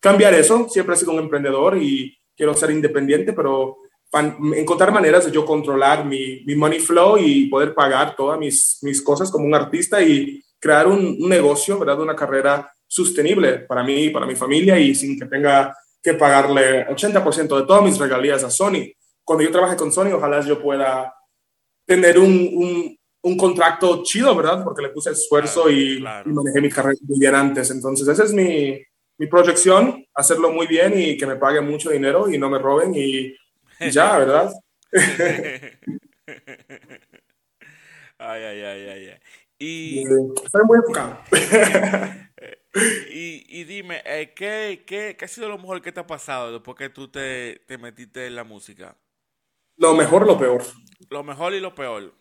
cambiar 0.00 0.34
eso. 0.34 0.68
Siempre 0.68 0.94
he 0.94 0.98
sido 0.98 1.12
un 1.12 1.20
emprendedor 1.20 1.76
y 1.76 2.16
quiero 2.36 2.54
ser 2.54 2.70
independiente, 2.70 3.32
pero 3.32 3.78
encontrar 4.54 4.92
maneras 4.92 5.26
de 5.26 5.30
yo 5.30 5.44
controlar 5.44 6.04
mi, 6.04 6.42
mi, 6.46 6.54
money 6.54 6.80
flow 6.80 7.18
y 7.18 7.46
poder 7.46 7.74
pagar 7.74 8.16
todas 8.16 8.38
mis, 8.38 8.78
mis 8.82 9.02
cosas 9.02 9.30
como 9.30 9.44
un 9.44 9.54
artista 9.54 10.00
y 10.02 10.42
crear 10.58 10.86
un, 10.86 11.18
un 11.20 11.28
negocio, 11.28 11.78
¿verdad? 11.78 12.00
Una 12.00 12.16
carrera 12.16 12.72
sostenible 12.86 13.60
para 13.60 13.84
mí, 13.84 14.08
para 14.08 14.26
mi 14.26 14.34
familia 14.34 14.78
y 14.78 14.94
sin 14.94 15.18
que 15.18 15.26
tenga 15.26 15.76
que 16.02 16.14
pagarle 16.14 16.86
80% 16.88 17.60
de 17.60 17.66
todas 17.66 17.82
mis 17.82 17.98
regalías 17.98 18.42
a 18.44 18.50
Sony. 18.50 18.92
Cuando 19.24 19.44
yo 19.44 19.50
trabaje 19.50 19.76
con 19.76 19.92
Sony, 19.92 20.12
ojalá 20.14 20.40
yo 20.40 20.60
pueda 20.60 21.12
tener 21.86 22.18
un, 22.18 22.50
un, 22.54 22.98
un, 23.22 23.36
contrato 23.36 24.02
chido, 24.02 24.34
¿verdad? 24.34 24.64
Porque 24.64 24.82
le 24.82 24.88
puse 24.88 25.10
esfuerzo 25.10 25.70
y, 25.70 26.02
manejé 26.24 26.60
mi 26.60 26.70
carrera 26.70 26.96
muy 27.02 27.18
bien 27.18 27.34
antes. 27.34 27.70
Entonces, 27.70 28.08
esa 28.08 28.24
es 28.24 28.32
mi, 28.32 28.80
mi, 29.18 29.26
proyección, 29.26 30.06
hacerlo 30.14 30.50
muy 30.50 30.66
bien 30.66 30.92
y 30.96 31.16
que 31.16 31.26
me 31.26 31.36
paguen 31.36 31.68
mucho 31.68 31.90
dinero 31.90 32.30
y 32.30 32.38
no 32.38 32.48
me 32.48 32.58
roben 32.58 32.92
y, 32.94 33.34
ya, 33.90 34.18
¿verdad? 34.18 34.52
ay, 38.18 38.42
ay, 38.42 38.62
ay, 38.62 38.88
ay. 38.88 39.18
Y, 39.58 40.04
Estoy 40.44 40.62
muy 40.64 40.78
enfocado. 40.78 41.18
y, 43.10 43.44
y 43.48 43.64
dime, 43.64 44.02
eh, 44.04 44.32
¿qué, 44.34 44.84
qué, 44.86 45.16
¿qué, 45.18 45.24
ha 45.24 45.28
sido 45.28 45.48
lo 45.48 45.58
mejor 45.58 45.82
que 45.82 45.90
te 45.90 46.00
ha 46.00 46.06
pasado 46.06 46.52
después 46.52 46.76
que 46.76 46.88
tú 46.88 47.08
te, 47.08 47.62
te 47.66 47.76
metiste 47.76 48.26
en 48.26 48.36
la 48.36 48.44
música? 48.44 48.96
Lo 49.76 49.94
mejor, 49.94 50.26
lo 50.26 50.38
peor. 50.38 50.62
Lo 51.10 51.24
mejor 51.24 51.54
y 51.54 51.60
lo 51.60 51.74
peor. 51.74 52.14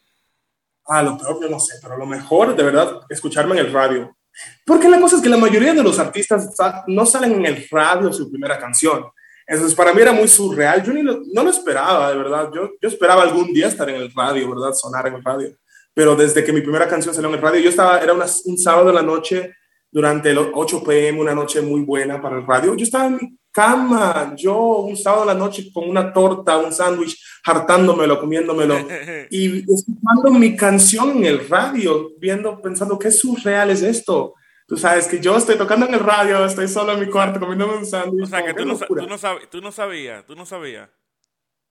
Ah, 0.86 1.03
lo 1.03 1.17
peor 1.17 1.39
yo 1.41 1.49
no 1.49 1.60
sé, 1.60 1.75
pero 1.81 1.97
lo 1.97 2.05
mejor, 2.05 2.55
de 2.55 2.63
verdad, 2.63 3.01
escucharme 3.10 3.60
en 3.60 3.65
el 3.65 3.73
radio. 3.73 4.16
Porque 4.65 4.89
la 4.89 5.00
cosa 5.00 5.17
es 5.17 5.21
que 5.21 5.30
la 5.30 5.38
mayoría 5.38 5.73
de 5.73 5.84
los 5.84 6.00
artistas 6.00 6.56
no 6.88 7.06
salen 7.06 7.34
en 7.34 7.45
el 7.45 7.67
radio 7.69 8.12
su 8.12 8.30
primera 8.30 8.60
canción. 8.60 9.06
Entonces, 9.45 9.76
para 9.76 9.93
mí 9.93 10.02
era 10.02 10.12
muy 10.12 10.28
surreal. 10.28 10.84
Yo 10.84 10.93
ni 10.93 11.02
lo, 11.02 11.21
no 11.34 11.43
lo 11.43 11.50
esperaba, 11.50 12.10
de 12.12 12.17
verdad. 12.17 12.50
Yo, 12.54 12.71
yo 12.82 12.89
esperaba 12.89 13.23
algún 13.23 13.54
día 13.54 13.67
estar 13.67 13.89
en 13.89 13.95
el 13.95 14.13
radio, 14.13 14.50
¿verdad? 14.50 14.73
Sonar 14.73 15.08
en 15.08 15.15
el 15.15 15.23
radio. 15.23 15.56
Pero 15.93 16.15
desde 16.15 16.43
que 16.43 16.54
mi 16.54 16.62
primera 16.62 16.88
canción 16.88 17.15
salió 17.15 17.30
en 17.30 17.36
el 17.36 17.41
radio, 17.41 17.62
yo 17.62 17.69
estaba, 17.69 18.00
era 18.00 18.13
un 18.13 18.58
sábado 18.58 18.89
en 18.89 18.95
la 18.95 19.02
noche, 19.02 19.54
durante 19.91 20.30
el 20.30 20.38
8 20.38 20.84
pm, 20.84 21.19
una 21.19 21.34
noche 21.34 21.62
muy 21.62 21.82
buena 21.82 22.21
para 22.21 22.38
el 22.38 22.45
radio. 22.45 22.76
Yo 22.76 22.84
estaba 22.84 23.08
en 23.08 23.15
mi 23.15 23.38
cama, 23.58 24.36
yo 24.38 24.56
un 24.82 24.96
sábado 24.96 25.24
en 25.24 25.30
la 25.30 25.34
noche 25.34 25.72
con 25.74 25.89
una 25.89 26.13
torta, 26.13 26.60
un 26.60 26.72
sándwich, 26.72 27.20
hartándomelo, 27.43 28.20
comiéndomelo 28.20 28.78
y 29.32 29.62
escuchando 29.62 30.30
mi 30.30 30.56
canción 30.56 31.17
en 31.17 31.26
el 31.26 31.50
radio, 31.50 32.12
viendo, 32.20 32.62
pensando 32.62 33.00
qué 33.00 33.10
surreal 33.10 33.72
es 33.72 33.82
esto. 33.82 34.36
Tú 34.67 34.78
sabes 34.78 35.08
que 35.08 35.20
yo 35.20 35.36
estoy 35.36 35.58
tocando 35.58 35.88
en 35.88 35.96
el 35.96 36.02
radio, 36.02 36.46
estoy 36.46 36.67
solo 36.67 36.93
en 36.93 37.00
mi 37.00 37.08
cuarto 37.08 37.39
comiéndome 37.39 37.78
un 37.78 37.86
sándwich. 37.88 38.26
O 38.26 38.28
sea, 38.28 38.46
que 38.46 38.54
tú 38.54 38.63
no, 38.63 38.78
tú 38.78 38.96
no, 38.96 39.17
tú 39.50 39.60
no 39.60 39.72
sabías, 39.72 40.24
tú 40.24 40.36
no 40.36 40.46
sabías. 40.46 40.88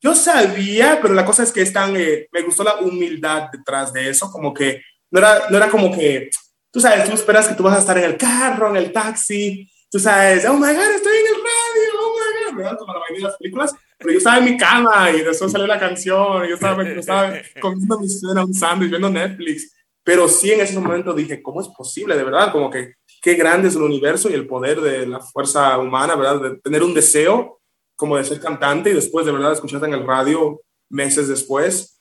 Yo 0.01 0.13
sabía, 0.13 0.99
pero 1.01 1.15
la 1.15 1.25
cosa 1.25 1.45
es 1.45 1.53
que 1.53 1.63
están, 1.63 1.97
eh, 1.97 2.27
me 2.33 2.43
gustó 2.43 2.65
la 2.65 2.79
humildad 2.81 3.49
detrás 3.53 3.93
de 3.93 4.11
eso, 4.11 4.29
como 4.33 4.53
que 4.53 4.83
no 5.13 5.21
era, 5.21 5.49
no 5.51 5.57
era 5.57 5.69
como 5.69 5.97
que, 5.97 6.31
tú 6.73 6.81
sabes, 6.81 7.09
tú 7.09 7.15
esperas 7.15 7.47
que 7.47 7.55
tú 7.55 7.63
vas 7.63 7.77
a 7.77 7.79
estar 7.79 7.97
en 7.97 8.05
el 8.05 8.17
carro, 8.17 8.71
en 8.71 8.77
el 8.77 8.93
taxi, 8.93 9.71
tú 9.91 9.99
sabes, 9.99 10.45
oh 10.45 10.55
my 10.55 10.73
god, 10.73 10.95
estoy 10.95 11.17
en 11.17 11.27
el 11.27 11.35
radio, 11.35 12.01
oh 12.01 12.15
my 12.15 12.45
god, 12.45 12.57
¿verdad? 12.57 12.79
Como 12.79 12.93
la 12.93 13.01
mayoría 13.01 13.27
de 13.27 13.31
las 13.31 13.37
películas, 13.37 13.75
pero 13.99 14.13
yo 14.13 14.19
estaba 14.19 14.39
en 14.39 14.45
mi 14.45 14.57
cama 14.57 15.11
y 15.11 15.23
después 15.23 15.53
salió 15.53 15.67
la 15.67 15.79
canción, 15.79 16.45
y 16.45 16.49
yo 16.49 16.55
estaba, 16.55 16.83
yo 16.85 17.01
estaba 17.01 17.33
comiendo 17.61 17.99
mi 17.99 18.09
cena, 18.09 18.45
un 18.45 18.55
sándwich, 18.55 18.91
viendo 18.91 19.11
Netflix, 19.11 19.73
pero 20.05 20.29
sí 20.29 20.53
en 20.53 20.61
ese 20.61 20.79
momento 20.79 21.13
dije, 21.13 21.43
¿cómo 21.43 21.61
es 21.61 21.69
posible, 21.69 22.17
de 22.17 22.25
verdad? 22.25 22.53
Como 22.53 22.71
que 22.71 22.95
qué 23.21 23.35
grande 23.35 23.69
es 23.69 23.75
el 23.75 23.83
universo 23.83 24.31
y 24.31 24.35
el 24.35 24.47
poder 24.47 24.81
de 24.81 25.07
la 25.07 25.19
fuerza 25.19 25.77
humana, 25.79 26.15
¿verdad? 26.15 26.41
De 26.41 26.57
tener 26.59 26.83
un 26.85 26.95
deseo 26.95 27.61
como 27.97 28.17
de 28.17 28.25
ser 28.25 28.39
cantante 28.39 28.91
y 28.91 28.95
después 28.95 29.27
de 29.27 29.33
verdad 29.33 29.53
escucharte 29.53 29.87
en 29.87 29.95
el 29.95 30.07
radio 30.07 30.61
meses 30.89 31.27
después. 31.27 32.01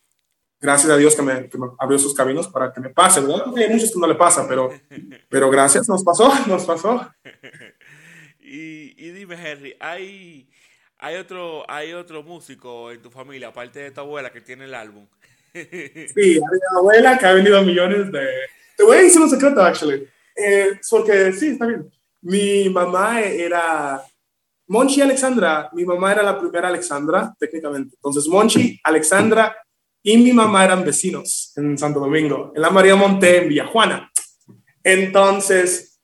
Gracias 0.60 0.92
a 0.92 0.98
Dios 0.98 1.16
que 1.16 1.22
me, 1.22 1.50
que 1.50 1.58
me 1.58 1.68
abrió 1.80 1.98
sus 1.98 2.14
caminos 2.14 2.48
para 2.48 2.72
que 2.72 2.80
me 2.80 2.90
pase, 2.90 3.22
¿verdad? 3.22 3.46
Hay 3.58 3.70
muchos 3.70 3.92
que 3.92 4.00
no 4.00 4.08
le 4.08 4.16
pasa, 4.16 4.48
pero, 4.48 4.70
pero 5.30 5.50
gracias, 5.50 5.90
nos 5.90 6.04
pasó, 6.04 6.32
nos 6.48 6.66
pasó. 6.66 7.08
Y, 8.56 8.96
y 8.98 9.10
dime, 9.12 9.36
Henry, 9.36 9.76
¿hay, 9.82 10.48
hay 11.00 11.16
otro, 11.18 11.70
hay 11.70 11.92
otro 11.92 12.24
músico 12.24 12.90
en 12.90 13.02
tu 13.02 13.12
familia, 13.12 13.50
aparte 13.50 13.80
de 13.80 13.92
tu 13.92 14.00
abuela, 14.00 14.32
que 14.32 14.40
tiene 14.40 14.64
el 14.64 14.74
álbum. 14.74 15.06
sí, 15.54 15.60
hay 16.16 16.38
una 16.38 16.80
abuela 16.80 17.18
que 17.18 17.26
ha 17.26 17.34
venido 17.34 17.62
millones 17.64 18.10
de... 18.14 18.26
Te 18.78 18.84
voy 18.84 18.98
a 18.98 19.02
decir 19.02 19.20
un 19.20 19.30
secreto, 19.30 19.62
actually. 19.62 20.08
Eh, 20.38 20.80
porque 20.90 21.34
sí, 21.34 21.50
está 21.50 21.66
bien. 21.66 21.92
Mi 22.22 22.70
mamá 22.70 23.20
era 23.22 24.02
Monchi 24.68 25.00
y 25.00 25.02
Alexandra. 25.02 25.70
Mi 25.74 25.84
mamá 25.84 26.14
era 26.14 26.24
la 26.24 26.40
primera 26.40 26.70
Alexandra, 26.70 27.36
técnicamente. 27.38 27.96
Entonces, 27.96 28.26
Monchi, 28.26 28.80
Alexandra 28.86 29.54
y 30.02 30.18
mi 30.18 30.32
mamá 30.32 30.64
eran 30.64 30.86
vecinos 30.86 31.52
en 31.58 31.78
Santo 31.78 32.00
Domingo, 32.00 32.54
en 32.56 32.62
la 32.62 32.70
María 32.70 32.96
Monte, 32.96 33.38
en 33.42 33.50
Villajuana. 33.50 34.10
Entonces, 34.82 35.95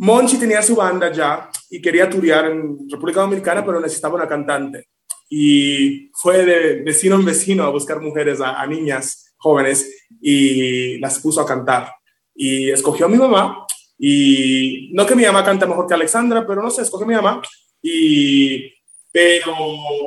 Monchi 0.00 0.38
tenía 0.38 0.62
su 0.62 0.74
banda 0.76 1.12
ya 1.12 1.50
y 1.68 1.80
quería 1.80 2.08
turear 2.08 2.46
en 2.46 2.88
República 2.90 3.20
Dominicana, 3.20 3.64
pero 3.64 3.80
necesitaba 3.80 4.14
una 4.14 4.26
cantante. 4.26 4.88
Y 5.28 6.10
fue 6.14 6.44
de 6.44 6.82
vecino 6.82 7.16
en 7.16 7.24
vecino 7.24 7.64
a 7.64 7.70
buscar 7.70 8.00
mujeres, 8.00 8.40
a, 8.40 8.60
a 8.60 8.66
niñas 8.66 9.34
jóvenes, 9.36 10.08
y 10.20 10.98
las 10.98 11.18
puso 11.18 11.40
a 11.40 11.46
cantar. 11.46 11.92
Y 12.34 12.70
escogió 12.70 13.06
a 13.06 13.08
mi 13.08 13.18
mamá 13.18 13.66
y 13.98 14.88
no 14.94 15.04
que 15.04 15.14
mi 15.14 15.24
mamá 15.26 15.44
cante 15.44 15.66
mejor 15.66 15.86
que 15.86 15.92
Alexandra, 15.92 16.46
pero 16.46 16.62
no 16.62 16.70
sé, 16.70 16.80
escoge 16.80 17.04
mi 17.04 17.14
mamá. 17.14 17.42
Y, 17.82 18.72
pero 19.12 19.54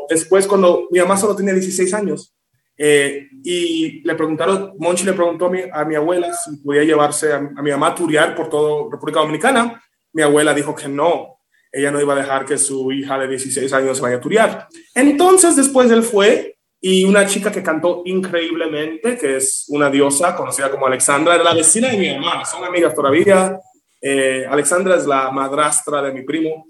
después, 0.09 0.47
cuando 0.47 0.87
mi 0.89 0.97
mamá 0.97 1.15
solo 1.15 1.35
tenía 1.35 1.53
16 1.53 1.93
años, 1.93 2.33
eh, 2.77 3.27
y 3.43 4.01
le 4.01 4.15
preguntaron, 4.15 4.73
Monchi 4.79 5.05
le 5.05 5.13
preguntó 5.13 5.45
a 5.45 5.49
mi, 5.49 5.61
a 5.71 5.85
mi 5.85 5.95
abuela 5.95 6.33
si 6.33 6.57
podía 6.57 6.83
llevarse 6.83 7.33
a, 7.33 7.39
mi 7.39 7.71
mamá 7.71 7.87
a 7.87 7.95
turiar 7.95 8.35
por 8.35 8.49
toda 8.49 8.91
República 8.91 9.19
Dominicana. 9.19 9.81
Mi 10.11 10.21
abuela 10.21 10.53
dijo 10.53 10.75
que 10.75 10.87
no, 10.87 11.39
ella 11.71 11.91
no 11.91 12.01
iba 12.01 12.13
a 12.13 12.17
dejar 12.17 12.45
que 12.45 12.57
su 12.57 12.91
hija 12.91 13.17
de 13.19 13.27
16 13.27 13.71
años 13.73 13.97
se 13.97 14.03
vaya 14.03 14.17
a 14.17 14.21
turiar. 14.21 14.67
Entonces, 14.95 15.55
después 15.55 15.89
él 15.91 16.03
fue 16.03 16.53
y 16.85 17.05
una 17.05 17.25
chica 17.25 17.49
que 17.49 17.63
cantó 17.63 18.01
increíblemente, 18.03 19.17
que 19.17 19.37
es 19.37 19.65
una 19.69 19.89
diosa 19.89 20.35
conocida 20.35 20.69
como 20.69 20.85
Alexandra, 20.85 21.35
era 21.35 21.43
la 21.43 21.53
vecina 21.53 21.89
de 21.89 21.97
mi 21.97 22.13
mamá, 22.13 22.43
son 22.43 22.65
amigas 22.65 22.93
todavía, 22.93 23.57
eh, 24.01 24.45
Alexandra 24.49 24.97
es 24.97 25.05
la 25.05 25.31
madrastra 25.31 26.01
de 26.01 26.11
mi 26.11 26.23
primo, 26.23 26.65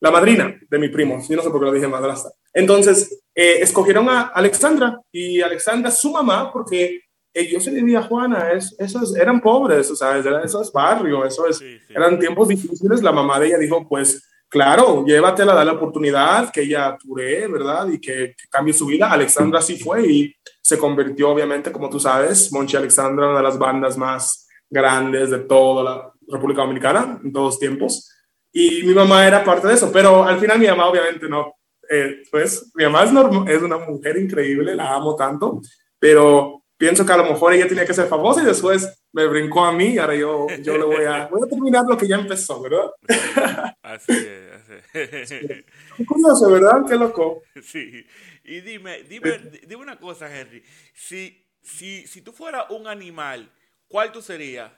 la 0.00 0.10
madrina 0.10 0.58
de 0.70 0.78
mi 0.78 0.88
primo, 0.88 1.22
yo 1.28 1.36
no 1.36 1.42
sé 1.42 1.50
por 1.50 1.60
qué 1.60 1.66
lo 1.66 1.72
dije 1.72 1.86
madrastra. 1.86 2.30
Entonces, 2.54 3.24
eh, 3.40 3.62
escogieron 3.62 4.08
a 4.08 4.22
Alexandra 4.22 5.00
y 5.12 5.40
Alexandra 5.40 5.90
su 5.90 6.10
mamá 6.10 6.52
porque 6.52 7.02
ellos 7.32 7.62
se 7.62 7.70
vivía 7.70 8.02
Juana, 8.02 8.50
es, 8.50 8.74
esos 8.78 9.14
eran 9.14 9.40
pobres, 9.40 9.88
o 9.90 9.94
sea, 9.94 10.18
eso 10.18 10.60
es 10.60 10.72
barrio, 10.72 11.24
eso 11.24 11.46
es, 11.46 11.62
eran 11.88 12.18
tiempos 12.18 12.48
difíciles. 12.48 13.00
La 13.00 13.12
mamá 13.12 13.38
de 13.38 13.46
ella 13.46 13.58
dijo, 13.58 13.86
pues, 13.88 14.28
claro, 14.48 15.04
llévatela, 15.06 15.54
dale 15.54 15.70
la 15.70 15.76
oportunidad, 15.76 16.50
que 16.50 16.62
ella 16.62 16.96
ture, 16.98 17.46
¿verdad? 17.46 17.88
Y 17.88 18.00
que, 18.00 18.34
que, 18.36 18.48
cambie 18.50 18.74
su 18.74 18.86
vida. 18.86 19.12
Alexandra 19.12 19.60
sí 19.60 19.78
fue 19.78 20.04
y 20.10 20.34
se 20.60 20.76
convirtió, 20.76 21.30
obviamente, 21.30 21.70
como 21.70 21.88
tú 21.88 22.00
sabes, 22.00 22.52
Monchi 22.52 22.76
Alexandra, 22.76 23.28
una 23.28 23.36
de 23.36 23.44
las 23.44 23.58
bandas 23.58 23.96
más 23.96 24.48
grandes 24.68 25.30
de 25.30 25.38
toda 25.38 25.84
la, 25.84 26.12
República 26.28 26.62
Dominicana 26.62 27.20
en 27.22 27.32
todos 27.32 27.58
tiempos. 27.58 28.10
Y 28.52 28.82
mi 28.82 28.94
mamá 28.94 29.26
era 29.26 29.44
parte 29.44 29.66
de 29.66 29.74
eso, 29.74 29.90
pero 29.92 30.24
al 30.24 30.38
final 30.38 30.58
mi 30.58 30.66
mamá 30.66 30.88
obviamente 30.88 31.28
no. 31.28 31.54
Eh, 31.90 32.22
pues 32.30 32.70
mi 32.74 32.84
mamá 32.84 33.04
es, 33.04 33.56
es 33.56 33.62
una 33.62 33.78
mujer 33.78 34.18
increíble, 34.18 34.74
la 34.74 34.94
amo 34.94 35.16
tanto, 35.16 35.60
pero 35.98 36.64
pienso 36.76 37.04
que 37.04 37.12
a 37.12 37.16
lo 37.16 37.24
mejor 37.24 37.52
ella 37.52 37.66
tenía 37.66 37.84
que 37.84 37.92
ser 37.92 38.06
famosa 38.06 38.42
y 38.42 38.46
después 38.46 39.02
me 39.12 39.26
brincó 39.26 39.64
a 39.64 39.72
mí 39.72 39.94
y 39.94 39.98
ahora 39.98 40.14
yo, 40.14 40.46
yo 40.62 40.78
le 40.78 40.84
voy 40.84 41.04
a, 41.04 41.26
voy 41.30 41.40
a 41.44 41.48
terminar 41.48 41.84
lo 41.86 41.96
que 41.96 42.06
ya 42.06 42.16
empezó, 42.16 42.62
¿verdad? 42.62 42.90
Así 43.82 44.12
es, 44.12 45.14
así 45.14 45.34
es. 45.34 45.64
Qué 45.96 46.06
curioso, 46.06 46.50
¿verdad? 46.50 46.82
Qué 46.86 46.96
loco. 46.96 47.42
Sí. 47.62 48.06
Y 48.44 48.60
dime, 48.60 49.02
dime, 49.02 49.38
dime 49.66 49.82
una 49.82 49.98
cosa, 49.98 50.34
Henry. 50.34 50.62
Si, 50.94 51.46
si, 51.60 52.06
si 52.06 52.22
tú 52.22 52.32
fueras 52.32 52.66
un 52.70 52.86
animal, 52.86 53.50
¿cuál 53.88 54.12
tú 54.12 54.22
serías? 54.22 54.70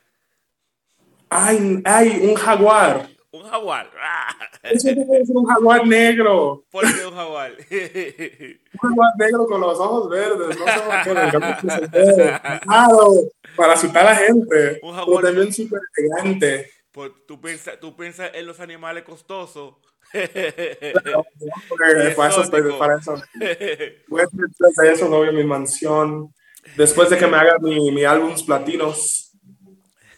Ay, 1.29 1.81
ay, 1.85 2.21
un 2.23 2.35
jaguar. 2.35 3.09
Un 3.33 3.43
jaguar. 3.43 3.91
Eso 4.63 4.89
debe 4.89 5.25
ser 5.25 5.37
un 5.37 5.47
jaguar 5.47 5.87
negro. 5.87 6.65
¿Por 6.71 6.83
qué 6.83 7.07
un 7.07 7.15
jaguar? 7.15 7.53
un 7.71 8.91
jaguar 8.91 9.13
negro 9.19 9.47
con 9.47 9.61
los 9.61 9.79
ojos 9.79 10.11
verdes. 10.11 10.59
No 10.59 10.65
por. 11.05 12.61
Claro, 12.61 13.15
para 13.57 13.75
asustar 13.75 14.07
a 14.07 14.11
la 14.11 14.17
gente. 14.17 14.81
Un 14.83 14.95
jaguar. 14.95 15.25
También 15.25 15.53
súper 15.53 15.81
elegante. 15.97 16.71
Pues, 16.91 17.13
¿tú, 17.27 17.41
piensas, 17.41 17.79
tú 17.79 17.97
piensas 17.97 18.33
en 18.35 18.47
los 18.47 18.59
animales 18.59 19.05
costosos. 19.05 19.75
Claro, 20.11 21.25
para 22.17 22.31
eso 22.31 22.43
estoy, 22.43 22.73
para 22.73 22.99
eso. 22.99 23.15
Voy 24.09 24.23
a 24.23 24.93
eso, 24.93 25.09
novio, 25.09 25.33
mi 25.33 25.45
mansión. 25.45 26.35
Después 26.77 27.09
de 27.11 27.17
que 27.17 27.29
me 27.29 27.37
haga 27.37 27.59
mi, 27.61 27.93
mi 27.93 28.05
álbums 28.05 28.43
platinos. 28.43 29.30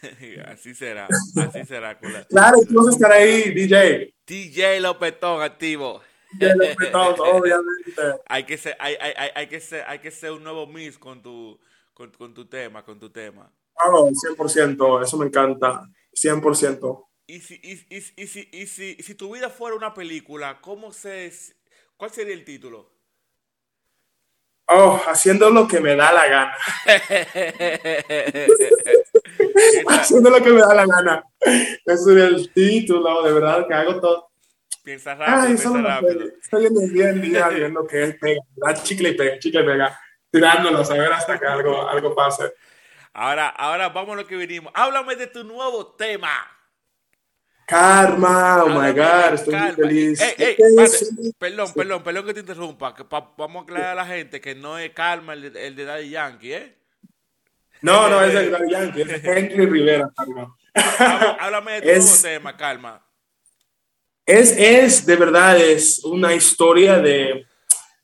así 0.46 0.74
será, 0.74 1.08
así 1.36 1.64
será. 1.64 1.98
Claro, 1.98 2.58
tú 2.68 2.74
vas 2.74 2.88
a 2.88 2.90
estar 2.90 3.12
ahí, 3.12 3.50
DJ. 3.52 4.14
DJ 4.26 4.80
Lopetón 4.80 5.42
activo. 5.42 6.00
DJ 6.32 6.54
Lopetón, 6.56 7.14
obviamente. 7.18 8.02
Hay 8.26 8.44
que 8.44 8.58
ser, 8.58 8.76
hay, 8.78 8.96
hay, 9.00 9.30
hay, 9.34 9.46
que 9.46 9.60
ser, 9.60 9.84
hay 9.86 9.98
que 9.98 10.10
ser 10.10 10.32
un 10.32 10.42
nuevo 10.42 10.66
Miss 10.66 10.98
con 10.98 11.22
tu, 11.22 11.58
con, 11.92 12.10
con 12.10 12.34
tu 12.34 12.46
tema, 12.46 12.84
con 12.84 12.98
tu 12.98 13.10
tema. 13.10 13.52
Claro, 13.74 14.08
100%, 14.08 15.02
eso 15.02 15.16
me 15.16 15.26
encanta, 15.26 15.88
100%. 16.14 17.06
Y 17.26 17.40
si, 17.40 17.54
y, 17.62 17.72
y, 17.88 17.96
y, 18.16 18.26
si, 18.26 18.48
y 18.52 18.66
si, 18.66 18.94
si 18.96 19.14
tu 19.14 19.32
vida 19.34 19.48
fuera 19.48 19.76
una 19.76 19.94
película, 19.94 20.60
¿cómo 20.60 20.92
se, 20.92 21.32
¿cuál 21.96 22.10
sería 22.10 22.34
el 22.34 22.44
título? 22.44 22.92
Oh, 24.66 25.00
haciendo 25.06 25.50
lo 25.50 25.66
que 25.68 25.80
me 25.80 25.96
da 25.96 26.12
la 26.12 26.28
gana. 26.28 26.56
haciendo 29.88 30.30
lo 30.30 30.42
que 30.42 30.50
me 30.50 30.60
da 30.60 30.74
la 30.74 30.86
gana. 30.86 31.24
Ese 31.40 31.92
es 31.94 32.06
el 32.06 32.52
título, 32.52 33.22
de 33.22 33.32
verdad, 33.32 33.66
que 33.66 33.74
hago 33.74 34.00
todo. 34.00 34.30
Piensa 34.82 35.14
rápido, 35.14 35.38
Ay, 35.38 35.46
piensa 35.46 35.80
rápido. 35.80 36.26
Estoy 36.42 36.60
viendo 36.60 36.80
bien 36.92 37.22
día 37.22 37.48
viendo 37.48 37.86
que 37.86 38.02
es 38.02 38.14
pega, 38.16 38.40
da 38.56 38.74
chicle 38.74 39.10
y 39.10 39.14
pega, 39.14 39.38
chicle 39.38 39.62
y 39.62 39.64
pega, 39.64 39.98
tirándolos 40.30 40.90
a 40.90 40.94
ver 40.94 41.12
hasta 41.12 41.38
que 41.38 41.46
algo, 41.46 41.88
algo 41.88 42.14
pase. 42.14 42.52
Ahora, 43.12 43.48
ahora 43.48 43.90
vamos 43.90 44.14
a 44.14 44.22
lo 44.22 44.26
que 44.26 44.36
vinimos. 44.36 44.72
Háblame 44.74 45.16
de 45.16 45.26
tu 45.28 45.44
nuevo 45.44 45.94
tema. 45.94 46.30
Karma, 47.66 48.64
oh 48.64 48.68
my 48.68 48.90
God, 48.92 49.34
estoy 49.34 49.54
muy 49.54 49.72
feliz. 49.72 50.20
Ey, 50.20 50.34
ey, 50.38 50.56
perdón, 50.56 50.88
perdón, 51.38 51.72
perdón, 51.74 52.02
perdón 52.02 52.26
que 52.26 52.34
te 52.34 52.40
interrumpa. 52.40 52.94
Que 52.94 53.04
pa, 53.04 53.32
vamos 53.36 53.60
a 53.60 53.64
aclarar 53.64 53.90
a 53.92 53.94
la 53.94 54.06
gente 54.06 54.40
que 54.40 54.54
no 54.54 54.78
es 54.78 54.90
Karma 54.90 55.34
el 55.34 55.52
de, 55.52 55.66
el 55.66 55.76
de 55.76 55.84
Daddy 55.84 56.10
Yankee, 56.10 56.52
¿eh? 56.54 56.81
No, 57.82 58.08
no, 58.08 58.22
es 58.22 58.32
de 58.32 58.50
Daddy 58.50 58.70
Yankee, 58.70 59.02
es 59.02 59.24
Henry 59.24 59.66
Rivera. 59.66 60.10
Háblame 61.40 61.72
de 61.72 61.82
tu 61.82 61.88
es, 61.88 62.22
tema, 62.22 62.56
Karma. 62.56 63.04
Es, 64.24 64.56
es, 64.56 65.04
de 65.04 65.16
verdad, 65.16 65.58
es 65.60 66.04
una 66.04 66.32
historia 66.32 66.98
de 66.98 67.44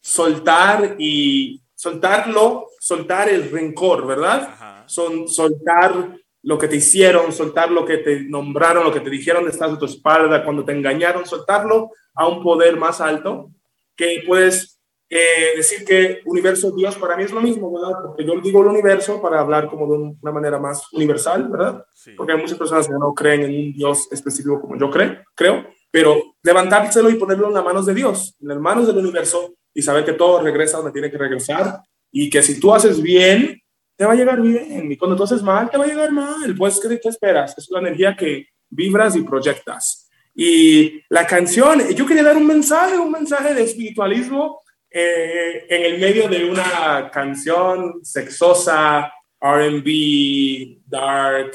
soltar 0.01 0.97
y 0.99 1.63
soltarlo, 1.75 2.71
soltar 2.81 3.29
el 3.29 3.51
rencor, 3.51 4.07
¿verdad? 4.07 4.43
Ajá. 4.53 4.85
Son, 4.89 5.29
soltar 5.29 6.19
lo 6.43 6.59
que 6.59 6.67
te 6.67 6.77
hicieron, 6.77 7.33
soltar 7.33 7.71
lo 7.71 7.85
que 7.85 7.99
te 7.99 8.21
nombraron, 8.21 8.85
lo 8.85 8.93
que 8.93 9.01
te 9.01 9.11
dijeron 9.11 9.45
detrás 9.45 9.71
de 9.71 9.77
tu 9.77 9.85
espalda, 9.85 10.43
cuando 10.45 10.65
te 10.65 10.73
engañaron, 10.73 11.25
soltarlo 11.25 11.91
a 12.15 12.27
un 12.27 12.43
poder 12.43 12.77
más 12.77 13.01
alto, 13.01 13.51
que 13.95 14.25
puedes 14.27 14.78
eh, 15.11 15.57
decir 15.57 15.85
que 15.85 16.21
universo 16.27 16.71
Dios 16.71 16.97
para 16.97 17.17
mí 17.17 17.25
es 17.25 17.33
lo 17.33 17.41
mismo, 17.41 17.73
¿verdad? 17.73 17.99
Porque 18.05 18.25
yo 18.25 18.39
digo 18.41 18.61
el 18.61 18.69
universo 18.69 19.23
para 19.23 19.41
hablar 19.41 19.69
como 19.69 19.87
de 19.87 20.17
una 20.21 20.33
manera 20.33 20.59
más 20.59 20.93
universal, 20.93 21.49
¿verdad? 21.49 21.85
Sí. 21.95 22.13
Porque 22.17 22.33
hay 22.33 22.39
muchas 22.39 22.59
personas 22.59 22.87
que 22.87 22.93
no 22.93 23.15
creen 23.15 23.43
en 23.43 23.51
un 23.51 23.73
Dios 23.73 24.09
específico 24.11 24.61
como 24.61 24.79
yo 24.79 24.91
creo, 24.91 25.17
creo, 25.35 25.67
pero 25.91 26.35
levantárselo 26.43 27.09
y 27.09 27.15
ponerlo 27.15 27.49
en 27.49 27.55
las 27.55 27.65
manos 27.65 27.87
de 27.87 27.95
Dios, 27.95 28.37
en 28.41 28.49
las 28.49 28.59
manos 28.59 28.87
del 28.87 28.99
universo 28.99 29.55
y 29.73 29.81
saber 29.81 30.05
que 30.05 30.13
todo 30.13 30.43
regresa 30.43 30.77
donde 30.77 30.93
tiene 30.93 31.11
que 31.11 31.19
regresar 31.19 31.81
y 32.13 32.29
que 32.29 32.43
si 32.43 32.61
tú 32.61 32.75
haces 32.75 33.01
bien, 33.01 33.63
te 33.97 34.05
va 34.05 34.13
a 34.13 34.17
llegar 34.17 34.41
bien. 34.41 34.93
Y 34.93 34.97
cuando 34.97 35.17
tú 35.17 35.25
haces 35.25 35.43
mal, 35.43 35.71
te 35.71 35.79
va 35.79 35.85
a 35.85 35.89
llegar 35.89 36.13
mal. 36.13 36.55
Pues, 36.57 36.79
¿qué, 36.81 37.01
qué 37.01 37.09
esperas? 37.09 37.57
Es 37.57 37.69
la 37.71 37.81
energía 37.81 38.17
que 38.17 38.47
vibras 38.69 39.17
y 39.17 39.23
proyectas. 39.23 40.09
Y 40.35 41.03
la 41.09 41.27
canción, 41.27 41.81
yo 41.95 42.07
quería 42.07 42.23
dar 42.23 42.37
un 42.37 42.47
mensaje, 42.47 42.97
un 42.97 43.11
mensaje 43.11 43.55
de 43.55 43.65
espiritualismo 43.65 44.61
eh, 44.91 45.67
en 45.69 45.85
el 45.85 46.01
medio 46.01 46.29
de 46.29 46.49
una 46.49 47.11
canción 47.13 48.01
sexosa, 48.03 49.13
RB, 49.41 50.81
dark, 50.87 51.53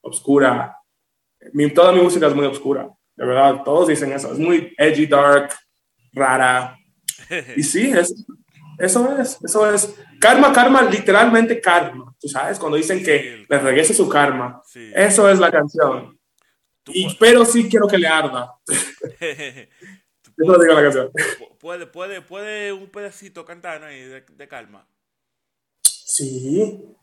oscura. 0.00 0.76
Mi, 1.52 1.70
toda 1.70 1.92
mi 1.92 2.00
música 2.00 2.26
es 2.26 2.34
muy 2.34 2.46
oscura, 2.46 2.88
de 3.14 3.26
verdad, 3.26 3.62
todos 3.64 3.88
dicen 3.88 4.12
eso. 4.12 4.32
Es 4.32 4.38
muy 4.38 4.74
edgy, 4.78 5.06
dark, 5.06 5.54
rara. 6.12 6.78
Y 7.56 7.62
sí, 7.62 7.90
es, 7.90 8.26
eso 8.78 9.18
es, 9.18 9.38
eso 9.42 9.72
es. 9.72 9.94
Karma, 10.20 10.52
karma, 10.52 10.82
literalmente 10.82 11.60
karma. 11.60 12.14
Tú 12.20 12.28
sabes, 12.28 12.58
cuando 12.58 12.76
dicen 12.76 13.02
que 13.02 13.44
le 13.48 13.58
regrese 13.58 13.94
su 13.94 14.08
karma. 14.08 14.62
Sí. 14.66 14.90
Eso 14.94 15.28
es 15.28 15.38
la 15.38 15.50
canción. 15.50 16.18
Y, 16.88 17.14
pero 17.18 17.44
sí 17.44 17.68
quiero 17.68 17.88
que 17.88 17.98
le 17.98 18.06
arda. 18.06 18.54
Eso 20.36 20.52
lo 20.52 20.58
digo 20.58 20.74
la 20.74 20.82
canción. 20.82 21.10
¿Puede, 21.58 21.86
puede, 21.86 22.20
puede 22.20 22.72
un 22.72 22.88
pedacito 22.88 23.44
cantar 23.44 23.82
ahí 23.84 24.02
de, 24.02 24.20
de 24.20 24.48
calma? 24.48 24.86
Sí. 25.82 26.94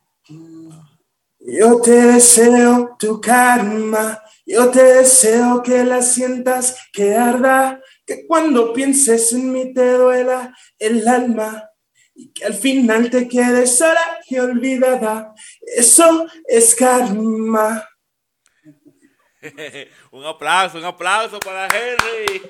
Yo 1.40 1.82
te 1.82 1.92
deseo 1.92 2.96
tu 2.98 3.20
karma, 3.20 4.24
yo 4.46 4.70
te 4.70 4.82
deseo 4.82 5.62
que 5.62 5.84
la 5.84 6.02
sientas, 6.02 6.78
que 6.94 7.16
arda, 7.16 7.82
que 8.06 8.26
cuando 8.26 8.72
pienses 8.72 9.34
en 9.34 9.52
mí 9.52 9.74
te 9.74 9.92
duela 9.92 10.56
el 10.80 11.06
alma 11.06 11.70
y 12.16 12.32
que 12.32 12.46
al 12.46 12.54
final 12.54 13.10
te 13.10 13.28
quedes 13.28 13.78
sola 13.78 14.22
y 14.30 14.38
olvidada. 14.38 15.34
Eso 15.62 16.28
es 16.48 16.76
karma. 16.76 17.90
un 20.12 20.26
aplauso, 20.26 20.78
un 20.78 20.86
aplauso 20.86 21.40
para 21.40 21.68
Henry. 21.68 22.42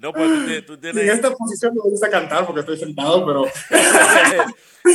no, 0.00 0.12
pues 0.12 0.66
tú, 0.66 0.78
tienes... 0.78 1.04
En 1.04 1.10
esta 1.10 1.30
posición 1.32 1.74
me 1.74 1.82
gusta 1.82 2.10
cantar 2.10 2.46
porque 2.46 2.60
estoy 2.60 2.78
sentado, 2.78 3.24
pero... 3.24 3.44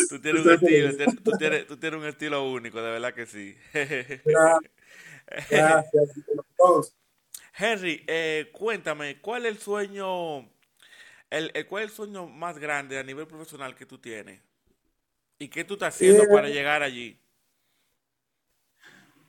tú, 0.09 0.19
tienes 0.19 0.45
un 0.45 0.53
estilo, 0.53 0.91
tú, 1.23 1.31
tienes, 1.37 1.67
tú 1.67 1.77
tienes 1.77 1.99
un 1.99 2.05
estilo 2.07 2.49
único, 2.49 2.81
de 2.81 2.91
verdad 2.91 3.13
que 3.13 3.25
sí. 3.25 3.55
Gracias. 5.49 6.03
Henry, 7.57 8.03
eh, 8.07 8.49
cuéntame, 8.51 9.21
¿cuál 9.21 9.45
es 9.45 9.53
el 9.53 9.59
sueño, 9.59 10.49
el, 11.29 11.65
cuál 11.67 11.83
es 11.83 11.91
el 11.91 11.95
sueño 11.95 12.27
más 12.27 12.57
grande 12.57 12.99
a 12.99 13.03
nivel 13.03 13.27
profesional 13.27 13.75
que 13.75 13.85
tú 13.85 13.97
tienes? 13.97 14.41
¿Y 15.39 15.47
qué 15.47 15.63
tú 15.63 15.75
estás 15.75 15.95
haciendo 15.95 16.25
para 16.27 16.49
llegar 16.49 16.83
allí? 16.83 17.17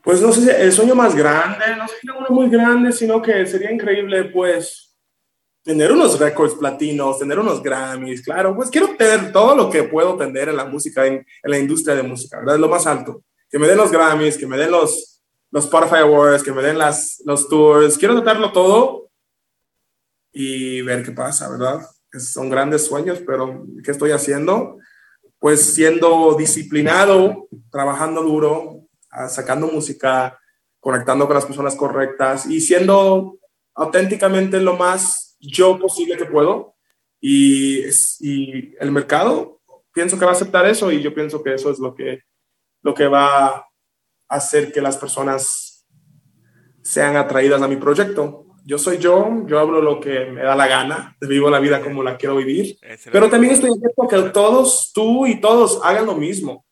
Pues 0.07 0.23
no 0.23 0.33
sé, 0.33 0.62
el 0.62 0.71
sueño 0.71 0.95
más 0.95 1.16
grande, 1.16 1.64
no 1.77 1.88
sería 1.88 2.16
uno 2.16 2.29
muy 2.31 2.49
grande, 2.49 2.92
sino 2.92 3.21
que 3.21 3.45
sería 3.45 3.73
increíble, 3.73 4.27
pues, 4.27 4.97
tener 5.64 5.90
unos 5.90 6.16
récords 6.21 6.55
platinos, 6.55 7.19
tener 7.19 7.40
unos 7.40 7.61
Grammys, 7.61 8.23
claro, 8.23 8.55
pues 8.55 8.71
quiero 8.71 8.95
tener 8.97 9.33
todo 9.33 9.57
lo 9.57 9.69
que 9.69 9.83
puedo 9.83 10.16
tener 10.16 10.49
en 10.49 10.55
la 10.55 10.64
música, 10.64 11.05
en, 11.05 11.27
la 11.42 11.59
industria 11.59 11.97
de 11.97 12.05
música, 12.05 12.38
¿verdad? 12.38 12.57
Lo 12.57 12.69
más 12.69 12.87
alto. 12.87 13.25
Que 13.51 13.59
me 13.59 13.66
den 13.66 13.79
los 13.79 13.90
Grammys, 13.90 14.38
que 14.38 14.47
me 14.47 14.57
den 14.57 14.71
los, 14.71 15.21
los 15.51 15.64
Spotify 15.64 16.03
Awards, 16.03 16.45
que 16.45 16.53
me 16.53 16.62
den 16.62 16.79
las, 16.79 17.21
los 17.25 17.49
tours, 17.49 17.99
quiero 17.99 18.14
tratarlo 18.14 18.53
todo 18.53 19.11
y 20.31 20.83
ver 20.83 21.03
qué 21.03 21.11
pasa, 21.11 21.51
¿verdad? 21.51 21.81
Son 22.12 22.49
grandes 22.49 22.87
sueños, 22.87 23.19
pero 23.27 23.66
¿qué 23.83 23.90
estoy 23.90 24.12
haciendo? 24.12 24.79
Pues 25.40 25.75
siendo 25.75 26.37
disciplinado, 26.38 27.49
trabajando 27.73 28.23
duro, 28.23 28.86
sacando 29.29 29.66
música, 29.66 30.38
conectando 30.81 31.26
con 31.26 31.35
las 31.35 31.46
personas 31.46 31.74
correctas 31.74 32.46
y 32.46 32.61
siendo 32.61 33.38
auténticamente 33.74 34.61
lo 34.61 34.76
más 34.76 35.37
yo 35.40 35.79
posible 35.79 36.16
que 36.16 36.26
puedo. 36.26 36.74
Y, 37.20 37.83
y 38.20 38.74
el 38.79 38.92
mercado 38.92 39.57
pienso 39.92 40.18
que 40.18 40.26
va 40.26 40.33
a 40.33 40.35
aceptar 40.35 40.66
eso 40.66 40.92
y 40.92 41.00
yo 41.00 41.14
pienso 41.14 41.42
que 41.42 41.55
eso 41.55 41.70
es 41.70 41.79
lo 41.79 41.94
que, 41.94 42.20
lo 42.83 42.94
que 42.94 43.07
va 43.07 43.46
a 43.46 43.66
hacer 44.29 44.70
que 44.70 44.83
las 44.83 44.98
personas 44.98 45.87
sean 46.83 47.16
atraídas 47.16 47.62
a 47.62 47.68
mi 47.68 47.76
proyecto. 47.76 48.44
Yo 48.64 48.79
soy 48.79 48.98
yo, 48.98 49.46
yo 49.46 49.59
hablo 49.59 49.81
lo 49.81 49.98
que 49.98 50.26
me 50.26 50.42
da 50.42 50.55
la 50.55 50.66
gana, 50.66 51.16
vivo 51.20 51.48
la 51.48 51.61
vida 51.61 51.81
como 51.81 52.02
la 52.02 52.16
quiero 52.16 52.37
vivir, 52.37 52.79
pero 53.11 53.31
también 53.31 53.55
estoy 53.55 53.70
abierto 53.70 54.07
que 54.09 54.31
todos, 54.31 54.92
tú 54.92 55.26
y 55.26 55.40
todos 55.40 55.81
hagan 55.83 56.05
lo 56.05 56.14
mismo. 56.14 56.66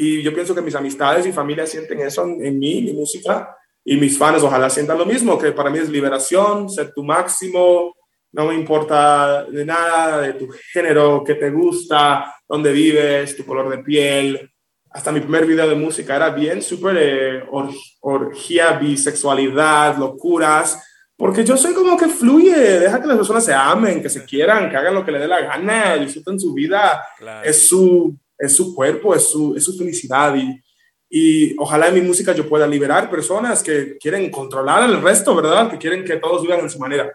Y 0.00 0.22
yo 0.22 0.32
pienso 0.32 0.54
que 0.54 0.62
mis 0.62 0.76
amistades 0.76 1.26
y 1.26 1.32
familia 1.32 1.66
sienten 1.66 1.98
eso 1.98 2.22
en, 2.22 2.56
mí, 2.56 2.82
mi 2.82 2.92
música, 2.92 3.56
y 3.84 3.96
mis 3.96 4.16
fans 4.16 4.44
ojalá 4.44 4.70
sientan 4.70 4.96
lo 4.96 5.04
mismo, 5.04 5.36
que 5.36 5.50
para 5.50 5.70
mí 5.70 5.78
es 5.80 5.88
liberación, 5.88 6.70
ser 6.70 6.92
tu 6.92 7.02
máximo, 7.02 7.96
no 8.30 8.46
me 8.46 8.54
importa 8.54 9.42
de 9.46 9.64
nada, 9.64 10.20
de 10.20 10.34
tu 10.34 10.50
género, 10.72 11.24
qué 11.26 11.34
te 11.34 11.50
gusta, 11.50 12.32
dónde 12.48 12.70
vives, 12.70 13.36
tu 13.36 13.44
color 13.44 13.68
de 13.70 13.78
piel. 13.78 14.48
Hasta 14.88 15.10
mi 15.10 15.18
primer 15.18 15.44
video 15.44 15.68
de 15.68 15.74
música 15.74 16.14
era 16.14 16.30
bien 16.30 16.62
súper 16.62 16.96
eh, 17.00 17.42
orgía, 18.00 18.74
bisexualidad, 18.74 19.96
locuras, 19.98 20.80
porque 21.16 21.44
yo 21.44 21.56
soy 21.56 21.74
como 21.74 21.96
que 21.96 22.06
fluye, 22.06 22.54
deja 22.54 23.00
que 23.00 23.08
las 23.08 23.16
personas 23.16 23.44
se 23.44 23.52
amen, 23.52 24.00
que 24.00 24.08
se 24.08 24.24
quieran, 24.24 24.70
que 24.70 24.76
hagan 24.76 24.94
lo 24.94 25.04
que 25.04 25.10
les 25.10 25.22
dé 25.22 25.26
la 25.26 25.40
gana, 25.40 25.96
disfruten 25.96 26.38
su 26.38 26.54
vida, 26.54 27.04
es 27.42 27.68
su 27.68 28.16
es 28.38 28.54
su 28.54 28.74
cuerpo, 28.74 29.14
es 29.14 29.28
su, 29.28 29.56
es 29.56 29.64
su 29.64 29.76
felicidad 29.76 30.34
y, 30.36 30.62
y 31.10 31.56
ojalá 31.58 31.88
en 31.88 31.94
mi 31.94 32.00
música 32.02 32.34
yo 32.34 32.48
pueda 32.48 32.66
liberar 32.66 33.10
personas 33.10 33.62
que 33.62 33.96
quieren 33.98 34.30
controlar 34.30 34.82
al 34.82 35.02
resto, 35.02 35.34
¿verdad? 35.34 35.70
Que 35.70 35.78
quieren 35.78 36.04
que 36.04 36.16
todos 36.16 36.42
vivan 36.42 36.60
en 36.60 36.70
su 36.70 36.78
manera. 36.78 37.10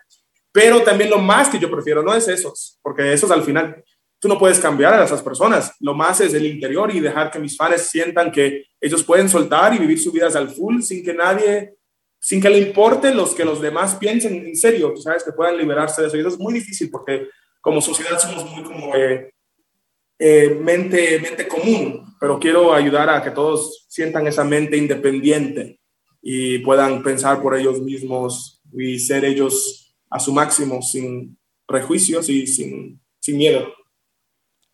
Pero 0.52 0.82
también 0.84 1.10
lo 1.10 1.20
más 1.20 1.50
que 1.50 1.60
yo 1.60 1.70
prefiero 1.70 2.04
no 2.04 2.14
es 2.14 2.28
esos, 2.28 2.80
porque 2.82 3.14
esos 3.14 3.32
al 3.32 3.44
final 3.44 3.84
tú 4.20 4.28
no 4.28 4.40
puedes 4.40 4.60
cambiar 4.60 4.94
a 4.94 5.04
esas 5.04 5.22
personas. 5.22 5.76
Lo 5.80 5.94
más 5.94 6.22
es 6.22 6.34
el 6.34 6.46
interior 6.46 6.94
y 6.96 7.00
dejar 7.00 7.30
que 7.30 7.40
mis 7.40 7.58
fans 7.58 7.82
sientan 7.90 8.32
que 8.32 8.68
ellos 8.80 9.04
pueden 9.04 9.28
soltar 9.28 9.74
y 9.76 9.80
vivir 9.80 10.00
sus 10.00 10.14
vidas 10.14 10.36
al 10.36 10.50
full 10.50 10.82
sin 10.82 11.04
que 11.04 11.14
nadie, 11.14 11.76
sin 12.22 12.42
que 12.42 12.50
le 12.50 12.60
importe 12.60 13.14
los 13.14 13.36
que 13.36 13.44
los 13.44 13.62
demás 13.62 13.96
piensen 13.96 14.36
en 14.36 14.56
serio, 14.56 14.94
tú 14.96 15.02
sabes, 15.02 15.24
que 15.24 15.34
puedan 15.34 15.58
liberarse 15.58 16.02
de 16.02 16.08
eso. 16.08 16.18
Y 16.18 16.22
eso 16.22 16.30
es 16.30 16.40
muy 16.40 16.54
difícil 16.54 16.90
porque 16.90 17.28
como 17.60 17.82
sociedad 17.82 18.18
somos 18.18 18.50
muy 18.50 18.64
como 18.64 18.96
eh, 18.96 19.33
eh, 20.20 20.58
mente, 20.62 21.20
mente 21.20 21.48
común, 21.48 22.16
pero 22.20 22.40
quiero 22.40 22.74
ayudar 22.74 23.10
a 23.10 23.22
que 23.24 23.32
todos 23.32 23.86
sientan 23.90 24.28
esa 24.28 24.44
mente 24.44 24.78
independiente 24.78 25.80
y 26.22 26.60
puedan 26.60 27.04
pensar 27.04 27.42
por 27.42 27.56
ellos 27.58 27.82
mismos 27.82 28.62
y 28.72 29.00
ser 29.00 29.26
ellos 29.26 29.96
a 30.10 30.20
su 30.20 30.32
máximo 30.32 30.82
sin 30.82 31.38
prejuicios 31.66 32.30
y 32.30 32.48
sin, 32.48 33.02
sin 33.20 33.38
miedo. 33.38 33.74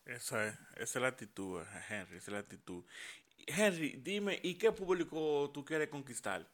Esa 0.05 0.47
es, 0.47 0.55
esa 0.75 0.99
es 0.99 1.01
la 1.01 1.07
actitud, 1.07 1.61
Henry, 1.89 2.17
esa 2.17 2.31
es 2.31 2.33
la 2.33 2.39
actitud. 2.39 2.83
Henry, 3.47 3.99
dime, 4.03 4.39
¿y 4.43 4.55
qué 4.55 4.71
público 4.71 5.49
tú 5.53 5.65
quieres 5.65 5.87
conquistar? 5.89 6.47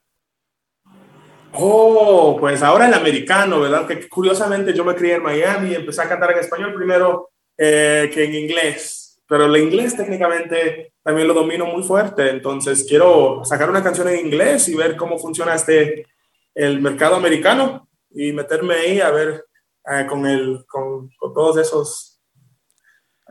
Oh, 1.53 2.37
pues 2.39 2.61
ahora 2.61 2.87
el 2.87 2.93
americano, 2.93 3.59
¿verdad? 3.59 3.87
Que 3.87 4.07
curiosamente 4.09 4.73
yo 4.73 4.83
me 4.83 4.95
crié 4.95 5.15
en 5.15 5.23
Miami 5.23 5.71
y 5.71 5.75
empecé 5.75 6.01
a 6.01 6.09
cantar 6.09 6.31
en 6.31 6.39
español 6.39 6.73
primero 6.73 7.31
eh, 7.57 8.09
que 8.13 8.25
en 8.25 8.35
inglés, 8.35 9.21
pero 9.27 9.45
el 9.45 9.57
inglés 9.61 9.95
técnicamente 9.95 10.93
también 11.03 11.27
lo 11.27 11.33
domino 11.33 11.65
muy 11.65 11.83
fuerte, 11.83 12.29
entonces 12.29 12.85
quiero 12.87 13.45
sacar 13.45 13.69
una 13.69 13.83
canción 13.83 14.07
en 14.09 14.25
inglés 14.25 14.67
y 14.67 14.75
ver 14.75 14.95
cómo 14.95 15.17
funciona 15.17 15.55
este, 15.55 16.05
el 16.53 16.81
mercado 16.81 17.15
americano 17.15 17.87
y 18.09 18.31
meterme 18.31 18.75
ahí 18.75 18.99
a 18.99 19.11
ver 19.11 19.45
eh, 19.89 20.05
con, 20.07 20.25
el, 20.25 20.65
con, 20.67 21.09
con, 21.17 21.33
todos 21.33 21.57
esos 21.57 22.21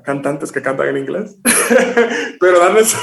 cantantes 0.04 0.52
que 0.52 0.62
cantan 0.62 0.88
en 0.88 0.98
inglés, 0.98 1.36
pero 2.40 2.60
darles, 2.60 2.96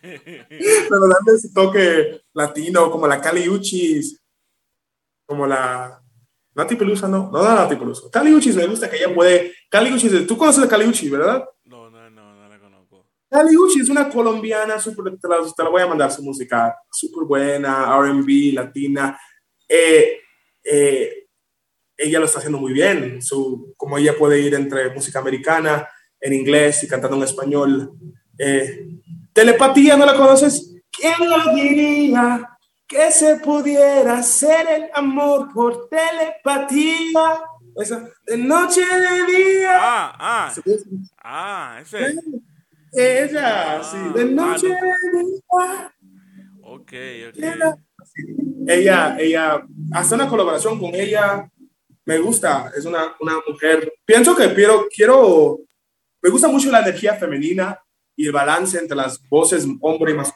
pero 0.00 1.08
darles 1.08 1.52
toque 1.54 2.20
latino, 2.34 2.90
como 2.90 3.06
la 3.06 3.20
Cali 3.20 3.48
Uchis, 3.48 4.20
como 5.24 5.46
la 5.46 6.01
Nati 6.54 6.76
Pelusa 6.76 7.08
no, 7.08 7.30
no 7.30 7.42
da 7.42 7.54
Nati 7.54 7.76
Pelusa. 7.76 8.10
Cali 8.10 8.32
Uchis 8.34 8.56
me 8.56 8.66
gusta 8.66 8.90
que 8.90 8.96
ella 8.96 9.14
puede. 9.14 9.54
Cali 9.70 9.92
Uchis, 9.92 10.26
tú 10.26 10.36
conoces 10.36 10.64
a 10.64 10.68
Cali 10.68 10.86
Uchis, 10.86 11.10
¿verdad? 11.10 11.44
No, 11.64 11.90
no, 11.90 12.10
no, 12.10 12.34
no 12.34 12.48
la 12.48 12.58
conozco. 12.58 13.06
Cali 13.30 13.56
Uchis 13.56 13.82
es 13.82 13.88
una 13.88 14.08
colombiana, 14.08 14.78
super, 14.78 15.16
te, 15.18 15.28
la, 15.28 15.36
te 15.56 15.62
la 15.62 15.70
voy 15.70 15.82
a 15.82 15.86
mandar 15.86 16.12
su 16.12 16.22
música, 16.22 16.76
súper 16.90 17.24
buena, 17.24 17.96
RB, 17.98 18.52
latina. 18.52 19.18
Eh, 19.68 20.20
eh, 20.62 21.26
ella 21.96 22.18
lo 22.18 22.26
está 22.26 22.38
haciendo 22.38 22.58
muy 22.58 22.72
bien, 22.72 23.22
su, 23.22 23.72
como 23.76 23.96
ella 23.96 24.16
puede 24.16 24.40
ir 24.40 24.54
entre 24.54 24.92
música 24.92 25.20
americana, 25.20 25.88
en 26.20 26.32
inglés 26.32 26.82
y 26.84 26.88
cantando 26.88 27.16
en 27.16 27.22
español. 27.22 27.92
Eh, 28.38 28.88
telepatía, 29.32 29.96
¿no 29.96 30.04
la 30.04 30.16
conoces? 30.16 30.74
¿Quién 30.90 31.28
lo 31.28 31.54
diría? 31.54 32.51
Que 32.92 33.10
se 33.10 33.36
pudiera 33.36 34.18
hacer 34.18 34.66
el 34.68 34.90
amor 34.94 35.48
por 35.52 35.88
telepatía. 35.88 37.42
Esa, 37.74 38.06
de 38.26 38.36
noche 38.36 38.82
de 38.82 39.32
día. 39.32 39.72
Ah, 39.74 40.14
ah. 40.18 40.54
Ah, 41.24 41.78
ese. 41.80 42.14
Ella, 42.92 43.78
ah, 43.78 43.82
sí, 43.82 43.96
de 44.14 44.24
noche 44.26 44.68
de 44.68 44.74
día. 44.74 45.94
Ok, 46.62 46.92
ok. 47.28 47.68
Ella, 48.68 49.16
ella, 49.18 49.66
hace 49.92 50.14
una 50.14 50.28
colaboración 50.28 50.78
con 50.78 50.94
ella. 50.94 51.50
Me 52.04 52.18
gusta, 52.18 52.70
es 52.76 52.84
una, 52.84 53.14
una 53.20 53.36
mujer. 53.48 53.92
Pienso 54.04 54.36
que 54.36 54.52
quiero, 54.52 54.86
quiero, 54.94 55.60
me 56.20 56.30
gusta 56.30 56.48
mucho 56.48 56.70
la 56.70 56.80
energía 56.80 57.14
femenina 57.14 57.80
y 58.14 58.26
el 58.26 58.32
balance 58.32 58.78
entre 58.78 58.96
las 58.96 59.18
voces 59.28 59.66
hombre 59.80 60.12
y, 60.12 60.14
más, 60.14 60.32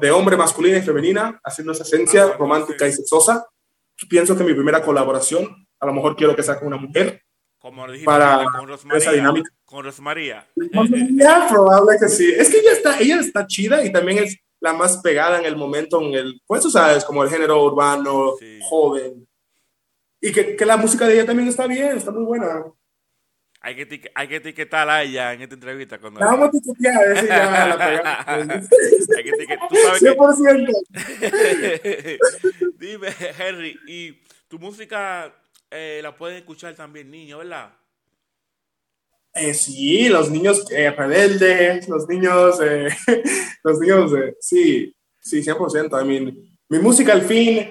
de 0.00 0.10
hombre 0.10 0.36
masculina 0.36 0.78
y 0.78 0.82
femenina, 0.82 1.40
haciendo 1.44 1.72
esa 1.72 1.84
esencia 1.84 2.32
romántica 2.38 2.86
y 2.86 2.92
sexosa. 2.92 3.46
Pienso 4.08 4.36
que 4.36 4.44
mi 4.44 4.54
primera 4.54 4.82
colaboración, 4.82 5.66
a 5.80 5.86
lo 5.86 5.92
mejor 5.92 6.16
quiero 6.16 6.34
que 6.34 6.42
sea 6.42 6.58
con 6.58 6.68
una 6.68 6.76
mujer. 6.76 7.22
Como 7.58 7.84
para 8.04 8.44
con 8.44 8.96
esa 8.96 9.12
dinámica. 9.12 9.50
Con 9.64 9.84
Rosmaría. 9.84 10.46
Ya, 11.12 11.48
probable 11.50 11.96
que 12.00 12.08
sí. 12.08 12.32
Es 12.36 12.50
que 12.50 12.58
ella 12.58 12.72
está, 12.72 13.00
ella 13.00 13.20
está 13.20 13.46
chida 13.46 13.84
y 13.84 13.90
también 13.90 14.18
es 14.18 14.38
la 14.60 14.72
más 14.72 14.98
pegada 14.98 15.38
en 15.38 15.44
el 15.44 15.56
momento, 15.56 16.00
en 16.00 16.14
el, 16.14 16.40
pues 16.46 16.62
tú 16.62 16.70
sabes, 16.70 17.04
como 17.04 17.22
el 17.22 17.30
género 17.30 17.64
urbano, 17.64 18.34
joven. 18.62 19.28
y 20.20 20.32
que, 20.32 20.56
que, 20.56 20.66
la 20.66 20.76
música 20.76 21.06
de 21.06 21.14
ella 21.14 21.26
también 21.26 21.48
está 21.48 21.66
bien, 21.66 21.96
está 21.96 22.10
muy 22.10 22.24
buena. 22.24 22.64
Hay 23.60 23.74
que, 23.74 24.10
hay 24.14 24.28
que 24.28 24.36
etiquetarla 24.36 24.96
a 24.96 25.02
ella 25.02 25.32
en 25.32 25.42
esta 25.42 25.54
entrevista. 25.54 25.98
Cuando... 25.98 26.20
La 26.20 26.26
vamos 26.26 26.50
a 26.54 26.58
etiquetar, 26.58 27.12
esa 27.12 27.26
ya 27.26 27.66
la 27.68 27.78
pegamos. 28.26 28.68
hay 29.16 29.24
que 29.24 29.30
etiquetar, 29.30 29.68
tú 29.68 29.76
sabes 29.76 30.02
100%. 30.02 30.72
Que... 31.20 32.18
Dime, 32.78 33.08
Henry, 33.38 33.78
¿y 33.86 34.20
tu 34.46 34.58
música 34.58 35.34
eh, 35.70 36.00
la 36.02 36.16
pueden 36.16 36.38
escuchar 36.38 36.74
también 36.74 37.10
niños, 37.10 37.38
verdad? 37.38 37.72
Eh, 39.34 39.54
sí, 39.54 40.08
los 40.08 40.30
niños 40.30 40.70
eh, 40.70 40.90
rebeldes, 40.90 41.88
los 41.88 42.08
niños, 42.08 42.60
eh, 42.60 42.88
los 43.62 43.78
niños, 43.78 44.12
sí, 44.40 44.94
sí, 45.20 45.42
100%. 45.42 46.02
I 46.02 46.06
mean, 46.06 46.58
mi 46.68 46.78
música 46.78 47.12
al 47.12 47.22
fin 47.22 47.70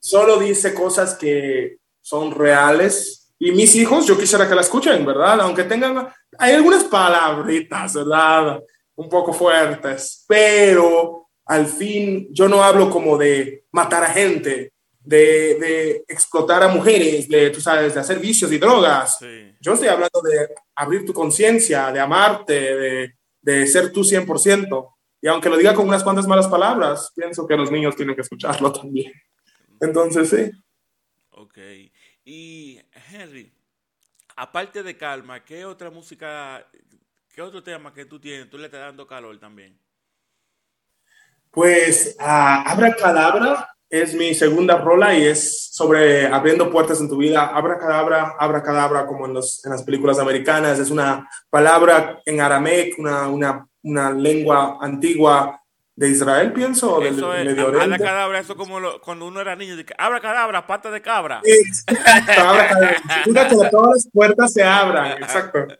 solo 0.00 0.38
dice 0.38 0.74
cosas 0.74 1.14
que 1.14 1.78
son 2.00 2.32
reales 2.32 3.25
y 3.38 3.52
mis 3.52 3.74
hijos, 3.74 4.06
yo 4.06 4.18
quisiera 4.18 4.48
que 4.48 4.54
la 4.54 4.62
escuchen, 4.62 5.04
¿verdad? 5.04 5.40
Aunque 5.42 5.64
tengan, 5.64 6.08
hay 6.38 6.54
algunas 6.54 6.84
palabritas, 6.84 7.94
¿verdad? 7.94 8.60
Un 8.94 9.08
poco 9.08 9.32
fuertes, 9.32 10.24
pero 10.26 11.28
al 11.44 11.66
fin 11.66 12.28
yo 12.30 12.48
no 12.48 12.62
hablo 12.62 12.90
como 12.90 13.18
de 13.18 13.64
matar 13.72 14.04
a 14.04 14.08
gente, 14.08 14.72
de, 14.98 15.54
de 15.54 16.04
explotar 16.08 16.62
a 16.62 16.68
mujeres, 16.68 17.28
de, 17.28 17.50
tú 17.50 17.60
sabes, 17.60 17.94
de 17.94 18.00
hacer 18.00 18.18
vicios 18.18 18.50
y 18.50 18.58
drogas. 18.58 19.18
Sí. 19.18 19.54
Yo 19.60 19.74
estoy 19.74 19.88
hablando 19.88 20.20
de 20.22 20.48
abrir 20.74 21.04
tu 21.04 21.12
conciencia, 21.12 21.92
de 21.92 22.00
amarte, 22.00 22.74
de, 22.74 23.14
de 23.42 23.66
ser 23.66 23.92
tú 23.92 24.00
100%. 24.00 24.94
Y 25.22 25.28
aunque 25.28 25.48
lo 25.48 25.56
diga 25.56 25.74
con 25.74 25.86
unas 25.86 26.02
cuantas 26.02 26.26
malas 26.26 26.48
palabras, 26.48 27.12
pienso 27.14 27.46
que 27.46 27.56
los 27.56 27.70
niños 27.70 27.94
tienen 27.94 28.16
que 28.16 28.22
escucharlo 28.22 28.72
también. 28.72 29.12
Entonces, 29.80 30.28
sí. 30.28 30.50
Ok. 31.30 31.58
Y 32.24 32.80
Henry, 33.20 33.52
aparte 34.36 34.82
de 34.82 34.96
Calma, 34.96 35.44
¿qué 35.44 35.64
otra 35.64 35.90
música, 35.90 36.66
qué 37.34 37.42
otro 37.42 37.62
tema 37.62 37.92
que 37.92 38.04
tú 38.04 38.20
tienes, 38.20 38.50
tú 38.50 38.58
le 38.58 38.66
estás 38.66 38.80
dando 38.80 39.06
calor 39.06 39.38
también? 39.38 39.78
Pues 41.50 42.16
uh, 42.20 42.22
Abra 42.22 42.94
Cadabra 42.94 43.68
es 43.88 44.14
mi 44.14 44.34
segunda 44.34 44.76
rola 44.78 45.16
y 45.16 45.24
es 45.24 45.70
sobre 45.72 46.26
abriendo 46.26 46.70
puertas 46.70 47.00
en 47.00 47.08
tu 47.08 47.16
vida. 47.16 47.46
Abra 47.46 47.78
Cadabra, 47.78 48.34
Abra 48.38 48.62
Cadabra, 48.62 49.06
como 49.06 49.26
en, 49.26 49.36
en 49.36 49.70
las 49.70 49.82
películas 49.82 50.18
americanas, 50.18 50.78
es 50.78 50.90
una 50.90 51.28
palabra 51.48 52.20
en 52.26 52.40
arameic, 52.40 52.98
una, 52.98 53.28
una, 53.28 53.66
una 53.82 54.10
lengua 54.12 54.78
antigua 54.80 55.62
de 55.96 56.10
Israel, 56.10 56.52
pienso, 56.52 57.00
del 57.00 57.16
eso 57.16 57.34
es, 57.34 57.46
Medio 57.46 57.68
Oriente. 57.68 57.98
Cadabra, 57.98 58.38
eso 58.38 58.54
como 58.54 58.78
lo, 58.78 59.00
cuando 59.00 59.26
uno 59.26 59.40
era 59.40 59.56
niño, 59.56 59.76
de 59.76 59.86
que, 59.86 59.94
abra 59.96 60.20
cadabra, 60.20 60.66
pata 60.66 60.90
de 60.90 61.00
cabra. 61.00 61.40
Cadabra. 62.26 62.96
que 63.24 63.68
todas 63.70 63.94
las 63.94 64.08
puertas 64.12 64.52
se 64.52 64.62
abran, 64.62 65.22
exacto. 65.22 65.66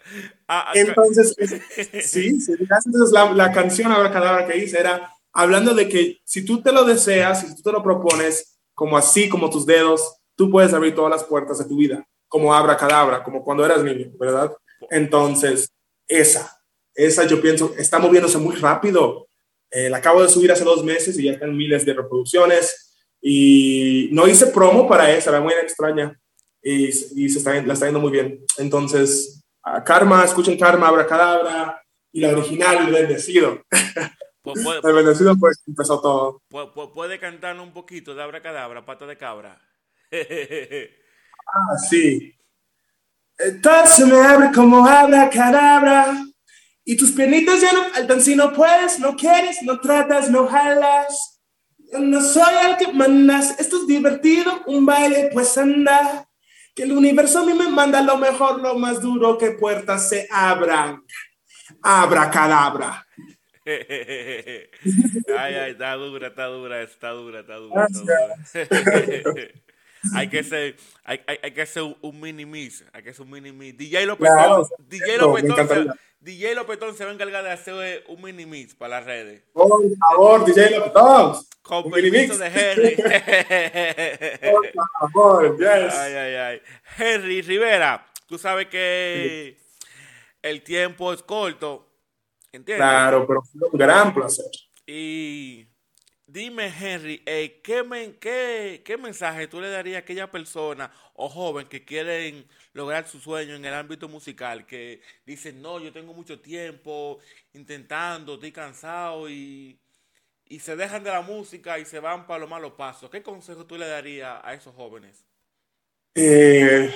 Ah, 0.49 0.67
ah, 0.69 0.73
entonces, 0.75 1.35
sí, 2.05 2.41
sí, 2.41 2.53
entonces 2.53 3.11
la, 3.11 3.33
la 3.33 3.51
canción 3.51 3.91
Abra 3.91 4.13
Cadabra 4.13 4.47
que 4.47 4.59
hice 4.59 4.79
era 4.79 5.13
hablando 5.33 5.75
de 5.75 5.89
que 5.89 6.21
si 6.25 6.45
tú 6.45 6.63
te 6.63 6.71
lo 6.71 6.85
deseas, 6.85 7.41
si 7.41 7.57
tú 7.57 7.63
te 7.63 7.73
lo 7.73 7.83
propones, 7.83 8.57
como 8.73 8.97
así, 8.97 9.29
como 9.29 9.51
tus 9.51 9.67
dedos, 9.67 10.19
tú 10.37 10.49
puedes 10.49 10.73
abrir 10.73 10.95
todas 10.95 11.11
las 11.11 11.25
puertas 11.25 11.59
de 11.59 11.65
tu 11.65 11.77
vida, 11.77 12.07
como 12.29 12.55
Abra 12.55 12.77
Cadabra, 12.77 13.25
como 13.25 13.43
cuando 13.43 13.67
eras 13.67 13.83
niño, 13.83 14.13
¿verdad? 14.21 14.53
Entonces, 14.89 15.69
esa, 16.07 16.63
esa 16.95 17.25
yo 17.25 17.43
pienso, 17.43 17.75
está 17.77 17.99
moviéndose 17.99 18.39
muy 18.39 18.55
rápido 18.55 19.26
eh, 19.71 19.91
la 19.91 19.99
acabo 19.99 20.23
de 20.23 20.29
subir 20.29 20.53
hace 20.53 20.65
dos 20.65 20.85
meses 20.85 21.19
y 21.19 21.25
ya 21.25 21.33
están 21.33 21.57
miles 21.57 21.85
de 21.85 21.95
reproducciones. 21.95 22.97
Y 23.21 24.09
no 24.13 24.29
hice 24.29 24.47
promo 24.49 24.89
para 24.89 25.11
esa, 25.11 25.31
era 25.31 25.41
muy 25.41 25.53
extraña. 25.55 26.19
Y, 26.63 26.87
y 26.87 27.29
se 27.29 27.39
está, 27.39 27.61
la 27.63 27.75
está 27.75 27.87
yendo 27.87 28.01
muy 28.01 28.11
bien. 28.11 28.45
Entonces, 28.59 29.45
Karma, 29.85 30.25
escuchen 30.25 30.59
Karma, 30.59 30.89
Abracadabra 30.89 31.83
y 32.13 32.21
la 32.21 32.31
original, 32.31 32.87
El 32.87 32.93
Bendecido. 32.93 33.63
el 34.45 34.95
Bendecido, 34.95 35.37
pues 35.37 35.63
empezó 35.67 36.01
todo. 36.01 36.43
¿Puede 36.95 37.19
cantar 37.19 37.59
un 37.59 37.73
poquito 37.73 38.15
de 38.15 38.23
Abracadabra, 38.23 38.87
pata 38.87 39.07
de 39.07 39.17
cabra? 39.17 39.61
ah, 40.13 41.79
sí. 41.89 42.33
Se 43.39 44.07
me 44.07 44.17
abre 44.17 44.51
como 44.55 44.87
Abracadabra. 44.87 46.25
Y 46.88 46.96
tus 46.96 47.11
piernitas 47.11 47.61
ya 47.61 47.72
no 47.72 47.83
faltan 47.90 48.20
si 48.20 48.37
no 48.37 48.53
puedes, 48.53 49.01
no 49.01 49.16
quieres, 49.16 49.61
no 49.62 49.81
tratas, 49.81 50.31
no 50.31 50.46
jalas. 50.46 51.42
no 51.99 52.22
soy 52.22 52.55
el 52.64 52.77
que 52.77 52.92
mandas, 52.92 53.59
esto 53.59 53.79
es 53.79 53.88
divertido, 53.88 54.62
un 54.66 54.87
baile, 54.87 55.29
pues 55.33 55.59
anda. 55.59 56.29
Que 56.77 56.85
el 56.85 56.92
universo 56.92 57.40
a 57.40 57.44
mí 57.44 57.55
me 57.55 57.68
manda 57.68 58.01
lo 58.03 58.16
mejor, 58.18 58.61
lo 58.61 58.79
más 58.79 59.01
duro, 59.03 59.37
que 59.37 59.51
puertas 59.51 60.09
se 60.09 60.29
abran. 60.31 61.03
Abra 61.83 62.31
cadabra. 62.31 63.05
ay, 63.66 65.55
ay, 65.55 65.70
está 65.72 65.94
dura, 65.94 66.29
está 66.29 66.46
dura, 66.46 66.83
está 66.83 67.11
dura, 67.11 67.40
está 67.40 67.57
dura. 67.57 67.87
Está 68.55 68.64
dura. 69.25 69.53
hay 70.14 70.29
que 70.29 70.44
ser, 70.44 70.77
hay, 71.03 71.20
hay, 71.27 71.38
hay, 71.42 71.51
que 71.51 71.62
hacer 71.62 71.83
un 71.83 72.20
mini 72.20 72.46
mix, 72.46 72.85
hay 72.92 73.03
que 73.03 73.11
hacer 73.11 73.22
un 73.22 73.31
mini 73.33 73.51
mix. 73.51 73.77
DJ 73.77 74.07
Lopetón, 74.07 74.37
claro, 74.37 74.68
DJ 74.79 75.18
Lopetón, 75.18 75.92
DJ 76.27 76.57
Lopetón 76.57 76.93
se 76.97 77.05
va 77.05 77.11
a 77.12 77.15
encargar 77.15 77.45
de 77.45 77.53
hacer 77.53 78.05
un 78.09 78.21
mini 78.21 78.47
mix 78.47 78.75
para 78.75 78.97
las 78.97 79.07
redes. 79.07 79.45
Por 79.53 79.69
favor, 79.97 80.45
DJ 80.45 80.71
Lopetón. 80.77 81.37
Con 81.62 81.89
permiso 81.89 82.37
de 82.37 82.47
Henry. 82.49 82.97
Por 84.53 85.12
favor, 85.12 85.57
yes. 85.57 85.95
Ay, 85.95 86.15
ay, 86.15 86.35
ay. 86.35 86.62
Henry 86.99 87.43
Rivera, 87.43 88.05
tú 88.27 88.39
sabes 88.39 88.67
que 88.67 89.57
el 90.43 90.65
tiempo 90.65 91.12
es 91.12 91.23
corto. 91.23 91.87
¿Entiendes? 92.51 92.85
Claro, 92.85 93.25
pero 93.25 93.43
fue 93.43 93.69
un 93.71 93.79
gran 93.79 94.12
placer. 94.12 94.47
Y 94.85 95.69
Dime, 96.29 96.67
Henry, 96.77 97.23
eh, 97.25 97.61
¿qué, 97.62 97.85
qué, 98.21 98.83
¿qué, 98.85 98.99
mensaje 98.99 99.47
tú 99.47 99.61
le 99.61 99.71
darías 99.71 99.99
a 99.99 100.01
aquella 100.01 100.29
persona 100.29 100.91
o 101.17 101.29
joven 101.29 101.67
que 101.67 101.85
quieren 101.85 102.47
lograr 102.73 103.07
su 103.09 103.19
sueño 103.19 103.55
en 103.55 103.65
el 103.65 103.75
ámbito 103.75 104.09
musical? 104.09 104.67
Que 104.67 105.01
dicen, 105.25 105.61
no, 105.61 105.81
yo 105.81 105.93
tengo 105.93 106.15
mucho 106.15 106.41
tiempo 106.41 107.19
intentando, 107.53 108.35
estoy 108.35 108.53
cansado 108.53 109.29
y, 109.29 109.79
y 110.49 110.61
se 110.61 110.77
dejan 110.77 111.03
de 111.03 111.11
la 111.11 111.23
música 111.23 111.79
y 111.79 111.85
se 111.85 112.01
van 112.01 112.27
para 112.27 112.41
los 112.41 112.51
malos 112.51 112.73
pasos. 112.73 113.11
¿Qué 113.11 113.23
consejo 113.23 113.67
tú 113.67 113.77
le 113.77 113.87
darías 113.87 114.41
a 114.43 114.55
esos 114.55 114.75
jóvenes? 114.75 115.25
Eh, 116.15 116.95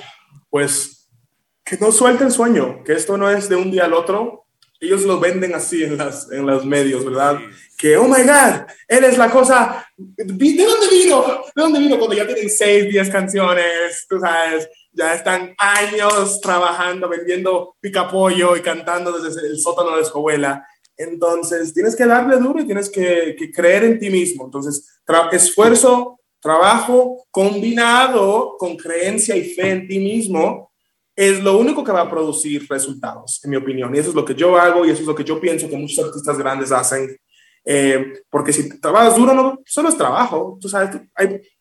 pues 0.49 1.09
que 1.63 1.77
no 1.77 1.91
suelten 1.91 2.27
el 2.27 2.33
sueño, 2.33 2.83
que 2.83 2.93
esto 2.93 3.17
no 3.17 3.29
es 3.29 3.47
de 3.47 3.55
un 3.55 3.71
día 3.71 3.85
al 3.85 3.93
otro, 3.93 4.45
ellos 4.81 5.03
lo 5.03 5.19
venden 5.19 5.53
así 5.53 5.83
en, 5.83 5.95
las, 5.95 6.29
en 6.31 6.45
los 6.45 6.65
medios, 6.65 7.05
¿verdad? 7.05 7.39
Que, 7.77 7.97
oh 7.97 8.05
my 8.05 8.23
God, 8.23 8.65
eres 8.87 9.15
la 9.17 9.29
cosa. 9.29 9.85
¿De 9.95 10.25
dónde 10.25 10.87
vino? 10.89 11.43
¿De 11.55 11.61
dónde 11.61 11.79
vino? 11.79 11.97
Cuando 11.99 12.15
ya 12.15 12.25
tienen 12.25 12.49
6, 12.49 12.89
10 12.89 13.09
canciones, 13.11 14.07
tú 14.09 14.19
sabes, 14.19 14.67
ya 14.91 15.13
están 15.13 15.53
años 15.59 16.41
trabajando, 16.41 17.07
vendiendo 17.07 17.75
picapollo 17.79 18.57
y 18.57 18.61
cantando 18.61 19.19
desde 19.19 19.47
el 19.47 19.59
sótano 19.59 19.95
de 19.95 20.03
su 20.03 20.17
abuela. 20.17 20.65
Entonces, 20.97 21.73
tienes 21.73 21.95
que 21.95 22.05
darle 22.05 22.37
duro 22.37 22.59
y 22.59 22.65
tienes 22.65 22.89
que, 22.89 23.35
que 23.37 23.51
creer 23.51 23.83
en 23.83 23.99
ti 23.99 24.09
mismo. 24.09 24.45
Entonces, 24.45 24.99
esfuerzo, 25.31 26.19
trabajo 26.39 27.27
combinado 27.29 28.55
con 28.57 28.75
creencia 28.77 29.35
y 29.35 29.53
fe 29.53 29.69
en 29.69 29.87
ti 29.87 29.99
mismo 29.99 30.70
es 31.21 31.43
lo 31.43 31.55
único 31.59 31.83
que 31.83 31.91
va 31.91 32.01
a 32.01 32.09
producir 32.09 32.65
resultados, 32.67 33.39
en 33.43 33.51
mi 33.51 33.57
opinión. 33.57 33.93
Y 33.93 33.99
eso 33.99 34.09
es 34.09 34.15
lo 34.15 34.25
que 34.25 34.33
yo 34.33 34.57
hago 34.57 34.83
y 34.83 34.89
eso 34.89 35.01
es 35.01 35.07
lo 35.07 35.13
que 35.13 35.23
yo 35.23 35.39
pienso 35.39 35.69
que 35.69 35.77
muchos 35.77 36.03
artistas 36.03 36.35
grandes 36.35 36.71
hacen. 36.71 37.15
Eh, 37.63 38.23
porque 38.27 38.51
si 38.51 38.79
trabajas 38.79 39.15
duro, 39.15 39.35
no 39.35 39.61
solo 39.63 39.89
es 39.89 39.97
trabajo. 39.97 40.57
Tú 40.59 40.67
sabes, 40.67 40.99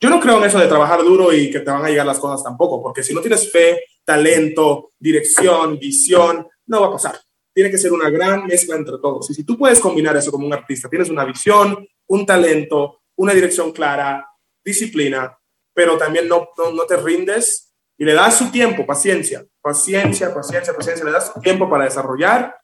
yo 0.01 0.09
no 0.09 0.19
creo 0.19 0.39
en 0.39 0.45
eso 0.45 0.59
de 0.59 0.67
trabajar 0.67 1.03
duro 1.03 1.31
y 1.31 1.51
que 1.51 1.61
te 1.61 1.71
van 1.71 1.85
a 1.85 1.91
llegar 1.91 2.07
las 2.07 2.19
cosas 2.19 2.43
tampoco, 2.43 2.83
porque 2.83 3.03
si 3.03 3.13
no 3.13 3.21
tienes 3.21 3.53
fe, 3.53 3.83
talento, 4.03 4.93
dirección, 4.99 5.79
visión, 5.79 6.47
no 6.65 6.81
va 6.81 6.87
a 6.87 6.93
pasar. 6.93 7.21
Tiene 7.53 7.71
que 7.71 7.77
ser 7.77 7.93
una 7.93 8.09
gran 8.09 8.47
mezcla 8.47 8.77
entre 8.77 8.97
todos. 8.97 9.29
Y 9.29 9.35
si 9.35 9.45
tú 9.45 9.59
puedes 9.59 9.79
combinar 9.79 10.17
eso 10.17 10.31
como 10.31 10.47
un 10.47 10.55
artista, 10.55 10.89
tienes 10.89 11.11
una 11.11 11.27
visión, 11.27 11.87
un 12.07 12.25
talento, 12.25 13.03
una 13.17 13.35
dirección 13.35 13.73
clara, 13.73 14.27
disciplina, 14.65 15.37
pero 15.75 15.99
también 15.99 16.27
no, 16.29 16.49
no, 16.57 16.73
no 16.73 16.85
te 16.85 16.97
rindes, 16.97 17.71
y 18.01 18.07
le 18.07 18.15
das 18.15 18.39
su 18.39 18.51
tiempo, 18.51 18.87
paciencia, 18.87 19.45
paciencia, 19.61 20.33
paciencia, 20.35 20.75
paciencia, 20.75 21.05
le 21.05 21.13
das 21.13 21.33
tiempo 21.43 21.69
para 21.69 21.85
desarrollar, 21.85 22.57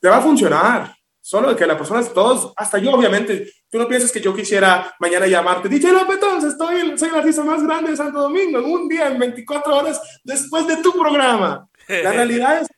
te 0.00 0.08
va 0.08 0.18
a 0.18 0.22
funcionar. 0.22 0.94
Solo 1.20 1.54
que 1.54 1.66
la 1.66 1.76
persona, 1.76 2.02
todos, 2.02 2.54
hasta 2.56 2.78
yo 2.78 2.92
obviamente, 2.92 3.52
tú 3.70 3.78
no 3.78 3.86
piensas 3.86 4.10
que 4.10 4.20
yo 4.20 4.34
quisiera 4.34 4.94
mañana 4.98 5.26
llamarte, 5.26 5.68
DJ 5.68 5.92
López, 5.92 6.18
estoy, 6.44 6.96
soy 6.96 7.08
el 7.10 7.16
artista 7.16 7.44
más 7.44 7.62
grande 7.62 7.90
de 7.90 7.96
Santo 7.96 8.22
Domingo, 8.22 8.58
en 8.58 8.64
un 8.64 8.88
día, 8.88 9.08
en 9.08 9.18
24 9.18 9.76
horas 9.76 10.00
después 10.24 10.66
de 10.66 10.78
tu 10.78 10.92
programa. 10.92 11.68
La 11.86 12.12
realidad 12.12 12.62
es, 12.62 12.68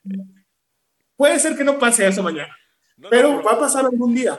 puede 1.16 1.38
ser 1.38 1.56
que 1.56 1.62
no 1.62 1.78
pase 1.78 2.08
eso 2.08 2.24
mañana. 2.24 2.56
Pero 3.08 3.42
va 3.42 3.52
a 3.52 3.58
pasar 3.58 3.84
algún 3.84 4.14
día. 4.14 4.38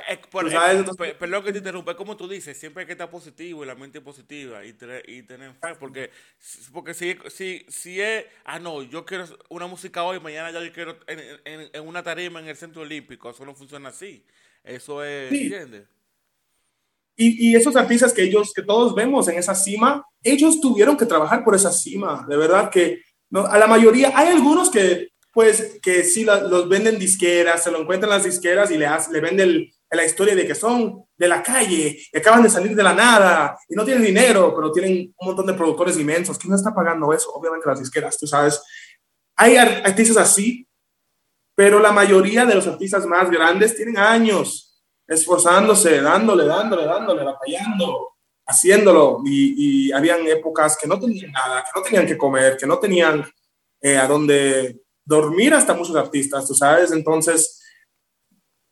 perdón 1.20 1.43
que 1.43 1.51
te 1.51 1.57
interrumpa, 1.59 1.95
como 1.95 2.16
tú 2.16 2.28
dices, 2.28 2.57
siempre 2.57 2.82
hay 2.82 2.88
que 2.88 2.91
estar 2.91 3.09
positivo 3.09 3.64
y 3.64 3.68
la 3.68 3.76
mente 3.76 4.01
positiva 4.01 4.64
y, 4.66 4.76
y 5.07 5.24
tener 5.24 5.53
fe, 5.53 5.76
porque, 5.80 6.12
porque 6.72 6.93
si, 6.93 7.18
si, 7.30 7.66
si 7.70 8.01
es, 8.01 8.26
ah, 8.45 8.59
no, 8.59 8.84
yo 8.84 9.05
quiero 9.05 9.26
una 9.49 9.68
música 9.68 10.03
hoy, 10.03 10.20
mañana 10.20 10.51
ya 10.51 10.64
yo 10.64 10.72
quiero 10.72 10.97
en, 11.07 11.70
en, 11.74 11.88
una 11.88 12.03
tarima 12.03 12.39
en 12.39 12.47
el 12.47 12.55
Centro 12.55 12.82
Olímpico, 12.82 13.30
eso 13.30 13.45
no 13.45 13.55
funciona 13.55 13.89
así. 13.89 14.24
Eso 14.64 15.03
es, 15.03 15.32
¿entiendes? 15.32 15.88
Y, 17.16 17.49
y, 17.49 17.55
esos 17.55 17.76
artistas 17.76 18.14
que 18.14 18.24
ellos, 18.24 18.53
que 18.53 18.62
todos 18.62 18.93
vemos 18.95 19.28
en 19.28 19.38
esa 19.38 19.55
cima, 19.55 20.05
ellos 20.24 20.59
tuvieron 20.62 20.97
que 20.97 21.05
trabajar 21.05 21.43
por 21.43 21.55
esa 21.55 21.72
cima, 21.72 22.26
de 22.28 22.38
verdad 22.38 22.70
que 22.70 23.01
no, 23.32 23.45
a 23.45 23.57
la 23.57 23.68
mayoría, 23.68 24.12
hay 24.14 24.28
algunos 24.28 24.70
que 24.70 25.11
pues 25.32 25.80
que 25.82 26.04
sí 26.04 26.26
los 26.26 26.68
venden 26.68 27.00
disqueras, 27.00 27.64
se 27.64 27.72
lo 27.72 27.80
encuentran 27.80 28.10
las 28.10 28.24
disqueras 28.24 28.70
y 28.72 28.78
le, 28.78 28.88
le 29.12 29.22
venden 29.22 29.72
la 29.90 30.06
historia 30.06 30.36
de 30.36 30.48
que 30.48 30.56
son 30.56 31.06
de 31.18 31.28
la 31.28 31.44
calle, 31.44 32.00
y 32.12 32.18
acaban 32.18 32.44
de 32.44 32.50
salir 32.50 32.76
de 32.76 32.84
la 32.84 32.94
nada 32.94 33.58
y 33.68 33.76
no 33.76 33.84
tienen 33.84 34.04
dinero, 34.04 34.54
pero 34.56 34.72
tienen 34.72 35.14
un 35.18 35.28
montón 35.28 35.46
de 35.46 35.54
productores 35.54 35.98
inmensos. 35.98 36.38
¿Quién 36.38 36.52
no 36.52 36.56
está 36.56 36.74
pagando 36.74 37.14
eso? 37.14 37.32
Obviamente 37.34 37.68
las 37.68 37.80
disqueras, 37.80 38.18
tú 38.18 38.26
sabes. 38.26 38.62
Hay 39.36 39.58
artistas 39.58 40.18
así, 40.18 40.68
pero 41.56 41.80
la 41.80 41.92
mayoría 41.92 42.46
de 42.46 42.56
los 42.56 42.68
artistas 42.68 43.06
más 43.06 43.30
grandes 43.30 43.76
tienen 43.76 43.98
años 43.98 44.82
esforzándose, 45.08 46.02
dándole, 46.02 46.46
dándole, 46.46 46.86
dándole, 46.86 47.24
batallando, 47.24 48.16
haciéndolo. 48.46 49.22
Y, 49.26 49.88
y 49.88 49.92
habían 49.92 50.26
épocas 50.26 50.78
que 50.78 50.88
no 50.88 51.00
tenían 51.00 51.32
nada, 51.32 51.64
que 51.64 51.80
no 51.80 51.84
tenían 51.84 52.08
que 52.08 52.18
comer, 52.18 52.56
que 52.56 52.66
no 52.66 52.80
tenían 52.80 53.26
eh, 53.82 53.98
a 53.98 54.08
dónde 54.08 54.82
dormir 55.12 55.53
hasta 55.53 55.74
muchos 55.74 55.95
artistas, 55.95 56.47
tú 56.47 56.53
sabes, 56.53 56.91
entonces 56.91 57.62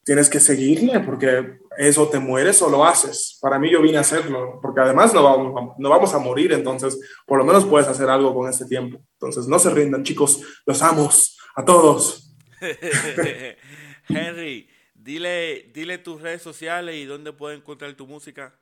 tienes 0.06 0.30
que 0.30 0.40
seguirle 0.40 1.02
porque 1.02 1.60
eso 1.78 2.08
te 2.08 2.18
mueres 2.18 2.62
o 2.62 2.70
lo 2.70 2.86
haces. 2.86 3.38
Para 3.42 3.60
mí 3.60 3.70
yo 3.70 3.82
vine 3.82 3.98
a 3.98 4.02
hacerlo, 4.02 4.60
porque 4.62 4.82
además 4.82 5.14
no 5.14 5.22
vamos, 5.22 5.74
no 5.78 5.90
vamos 5.90 6.14
a 6.14 6.20
morir, 6.20 6.54
entonces 6.54 6.98
por 7.28 7.38
lo 7.38 7.46
menos 7.46 7.66
puedes 7.66 7.88
hacer 7.88 8.10
algo 8.10 8.34
con 8.34 8.50
este 8.50 8.66
tiempo. 8.66 9.00
Entonces 9.14 9.48
no 9.48 9.60
se 9.60 9.70
rindan, 9.70 10.04
chicos, 10.04 10.42
los 10.66 10.82
amos 10.82 11.38
a 11.56 11.64
todos. 11.64 12.34
Henry, 14.08 14.70
dile, 14.94 15.70
dile 15.74 15.98
tus 15.98 16.22
redes 16.22 16.42
sociales 16.42 16.96
y 16.96 17.06
dónde 17.06 17.34
pueden 17.34 17.60
encontrar 17.60 17.94
tu 17.94 18.08
música. 18.08 18.59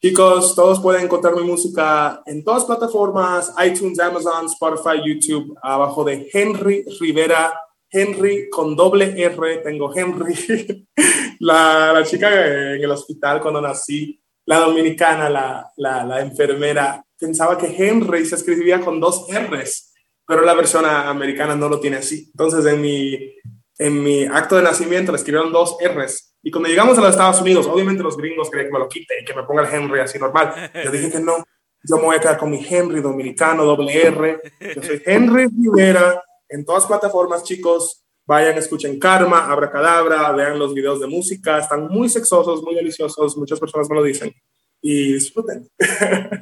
Chicos, 0.00 0.54
todos 0.54 0.78
pueden 0.78 1.06
encontrar 1.06 1.34
mi 1.34 1.42
música 1.42 2.22
en 2.24 2.44
todas 2.44 2.64
plataformas, 2.64 3.52
iTunes, 3.66 3.98
Amazon, 3.98 4.46
Spotify, 4.46 5.02
YouTube, 5.04 5.58
abajo 5.60 6.04
de 6.04 6.30
Henry 6.32 6.84
Rivera, 7.00 7.52
Henry 7.90 8.48
con 8.48 8.76
doble 8.76 9.20
R, 9.20 9.56
tengo 9.56 9.92
Henry, 9.92 10.86
la, 11.40 11.92
la, 11.92 12.04
chica 12.04 12.30
en 12.30 12.80
el 12.80 12.90
hospital 12.92 13.40
cuando 13.40 13.60
nací, 13.60 14.22
la 14.46 14.60
dominicana, 14.60 15.28
la, 15.28 15.68
la, 15.76 16.04
la, 16.04 16.20
enfermera, 16.20 17.04
pensaba 17.18 17.58
que 17.58 17.66
Henry 17.66 18.24
se 18.24 18.36
escribía 18.36 18.80
con 18.80 19.00
dos 19.00 19.26
R's, 19.28 19.92
pero 20.24 20.42
la 20.42 20.54
versión 20.54 20.84
americana 20.84 21.56
no 21.56 21.68
lo 21.68 21.80
tiene 21.80 21.96
así. 21.96 22.30
Entonces 22.32 22.64
en 22.66 22.80
mi, 22.80 23.34
en 23.78 24.00
mi 24.00 24.26
acto 24.26 24.54
de 24.54 24.62
nacimiento 24.62 25.10
le 25.10 25.18
escribieron 25.18 25.50
dos 25.50 25.76
R's 25.82 26.27
y 26.42 26.50
cuando 26.50 26.68
llegamos 26.68 26.96
a 26.98 27.00
los 27.00 27.10
Estados 27.10 27.40
Unidos, 27.40 27.66
obviamente 27.66 28.02
los 28.02 28.16
gringos 28.16 28.50
creen 28.50 28.66
que 28.66 28.72
me 28.72 28.78
lo 28.78 28.88
quite 28.88 29.20
y 29.20 29.24
que 29.24 29.34
me 29.34 29.42
ponga 29.42 29.66
el 29.66 29.74
Henry 29.74 30.00
así 30.00 30.18
normal. 30.18 30.70
Yo 30.84 30.90
dije 30.90 31.10
que 31.10 31.20
no, 31.20 31.44
yo 31.82 31.96
me 31.96 32.02
voy 32.02 32.16
a 32.16 32.20
quedar 32.20 32.38
con 32.38 32.50
mi 32.50 32.64
Henry 32.68 33.00
dominicano, 33.00 33.64
doble 33.64 34.06
R. 34.06 34.40
Yo 34.74 34.82
soy 34.82 35.02
Henry 35.04 35.46
Rivera. 35.46 36.22
En 36.48 36.64
todas 36.64 36.86
plataformas, 36.86 37.44
chicos, 37.44 38.04
vayan, 38.24 38.56
escuchen 38.56 38.98
Karma, 38.98 39.50
Abracadabra, 39.50 40.32
vean 40.32 40.58
los 40.58 40.74
videos 40.74 41.00
de 41.00 41.06
música. 41.06 41.58
Están 41.58 41.88
muy 41.88 42.08
sexosos, 42.08 42.62
muy 42.62 42.74
deliciosos. 42.74 43.36
Muchas 43.36 43.60
personas 43.60 43.88
me 43.88 43.96
lo 43.96 44.02
dicen. 44.02 44.32
Y 44.80 45.14
disfruten. 45.14 45.68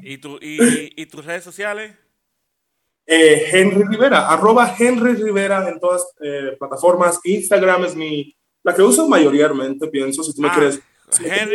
¿Y, 0.02 0.18
tu, 0.18 0.36
y, 0.40 0.92
y 0.94 1.06
tus 1.06 1.24
redes 1.24 1.42
sociales? 1.42 1.92
Eh, 3.06 3.50
Henry 3.52 3.84
Rivera, 3.84 4.28
arroba 4.28 4.74
Henry 4.76 5.14
Rivera 5.14 5.68
en 5.68 5.78
todas 5.78 6.12
eh, 6.20 6.56
plataformas. 6.58 7.20
Instagram 7.22 7.84
es 7.84 7.94
mi 7.94 8.36
la 8.66 8.74
que 8.74 8.82
uso 8.82 9.08
mayoritariamente, 9.08 9.86
pienso, 9.86 10.24
si 10.24 10.34
tú 10.34 10.42
me 10.42 10.48
ah, 10.48 10.54
quieres 10.54 10.82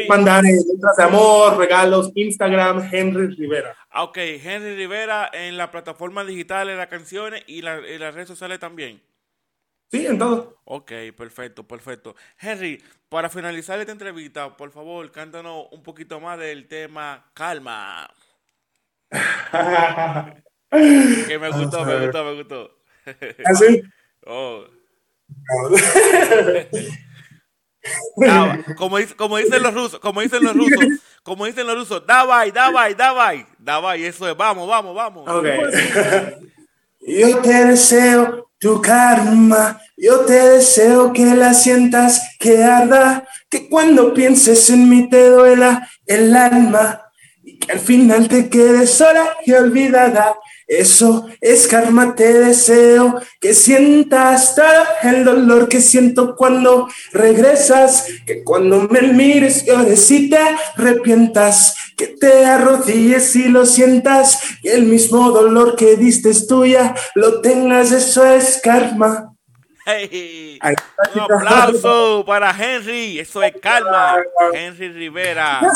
mandar 0.07 0.41
letras 0.45 0.95
de 0.95 1.03
amor, 1.03 1.57
regalos, 1.57 2.09
Instagram, 2.15 2.87
Henry 2.89 3.35
Rivera. 3.35 3.75
Ah, 3.89 4.03
ok, 4.03 4.17
Henry 4.17 4.75
Rivera 4.77 5.29
en 5.33 5.57
la 5.57 5.69
plataforma 5.71 6.23
digital 6.23 6.67
de 6.67 6.77
las 6.77 6.87
canciones 6.87 7.43
y, 7.47 7.63
la, 7.63 7.81
las 7.81 8.15
redes 8.15 8.29
sociales 8.29 8.59
también. 8.59 9.03
Sí, 9.91 10.07
en 10.07 10.19
todo. 10.19 10.61
Ok, 10.63 10.93
perfecto, 11.17 11.67
perfecto. 11.67 12.15
Henry, 12.39 12.81
para 13.09 13.29
finalizar 13.29 13.77
esta 13.77 13.91
entrevista, 13.91 14.55
por 14.55 14.71
favor, 14.71 15.11
cántanos 15.11 15.65
un 15.71 15.83
poquito 15.83 16.21
más 16.21 16.39
del 16.39 16.69
tema 16.69 17.29
Calma. 17.33 18.09
que 20.71 21.37
me 21.37 21.49
gustó, 21.49 21.83
me 21.83 22.05
gustó, 22.05 22.23
me 22.23 22.33
gustó. 22.35 22.77
¿Así? 23.43 23.81
¿Ah, 24.25 24.61
como, 28.77 28.97
como 29.17 29.37
dicen 29.37 29.63
los 29.63 29.73
rusos, 29.73 29.99
como 29.99 30.21
dicen 30.21 30.43
los 30.43 30.55
rusos, 30.55 30.85
como 31.23 31.45
dicen 31.45 31.67
los 31.67 31.75
rusos, 31.75 32.05
davai, 32.05 32.51
davai, 32.51 32.93
davai, 32.93 33.45
davai, 33.57 34.03
eso 34.05 34.29
es, 34.29 34.37
vamos, 34.37 34.67
vamos, 34.67 34.95
vamos. 34.95 35.25
Yo 36.99 37.39
te 37.39 37.65
deseo 37.65 38.51
tu 38.61 38.79
karma, 38.79 39.81
yo 39.97 40.19
te 40.19 40.33
deseo 40.33 41.11
que 41.11 41.25
la 41.25 41.55
sientas, 41.55 42.21
que 42.39 42.63
arda, 42.63 43.27
que 43.49 43.67
cuando 43.67 44.13
pienses 44.13 44.69
en 44.69 44.87
mí 44.87 45.09
te 45.09 45.29
duela 45.29 45.89
el 46.05 46.35
alma 46.35 47.01
y 47.43 47.57
que 47.57 47.71
al 47.71 47.79
final 47.79 48.27
te 48.27 48.49
quedes 48.49 48.91
sola 48.91 49.35
y 49.43 49.53
olvidada 49.53 50.35
eso 50.71 51.27
es 51.41 51.67
karma, 51.67 52.15
te 52.15 52.33
deseo 52.33 53.19
que 53.41 53.53
sientas 53.53 54.55
el 55.03 55.25
dolor 55.25 55.67
que 55.67 55.81
siento 55.81 56.33
cuando 56.37 56.87
regresas, 57.11 58.05
que 58.25 58.41
cuando 58.45 58.87
me 58.87 59.01
mires 59.01 59.65
llores 59.65 60.09
y 60.11 60.29
te 60.29 60.37
arrepientas, 60.77 61.75
que 61.97 62.07
te 62.07 62.45
arrodilles 62.45 63.35
y 63.35 63.49
lo 63.49 63.65
sientas, 63.65 64.39
que 64.61 64.73
el 64.73 64.83
mismo 64.83 65.31
dolor 65.31 65.75
que 65.75 65.97
diste 65.97 66.29
es 66.29 66.47
tuya, 66.47 66.95
lo 67.15 67.41
tengas, 67.41 67.91
eso 67.91 68.25
es 68.25 68.61
karma. 68.63 69.30
Un 71.15 71.21
aplauso 71.21 72.23
para 72.25 72.51
Henry, 72.51 73.19
eso 73.19 73.41
es 73.43 73.53
calma, 73.61 74.17
Henry 74.53 74.89
Rivera. 74.89 75.61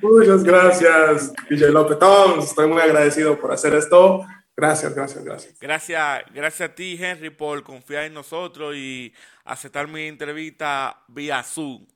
Muchas 0.00 0.42
gracias, 0.42 1.32
DJ 1.48 1.70
Lopetón. 1.70 2.40
Estoy 2.40 2.68
muy 2.68 2.80
agradecido 2.82 3.38
por 3.38 3.52
hacer 3.52 3.74
esto. 3.74 4.24
Gracias, 4.56 4.94
gracias, 4.94 5.24
gracias. 5.24 5.58
Gracias, 5.60 6.24
gracias 6.34 6.70
a 6.70 6.74
ti, 6.74 6.98
Henry, 7.00 7.30
por 7.30 7.62
confiar 7.62 8.04
en 8.04 8.14
nosotros 8.14 8.74
y 8.76 9.12
aceptar 9.44 9.88
mi 9.88 10.06
entrevista 10.08 11.02
vía 11.08 11.42
Zoom. 11.42 11.86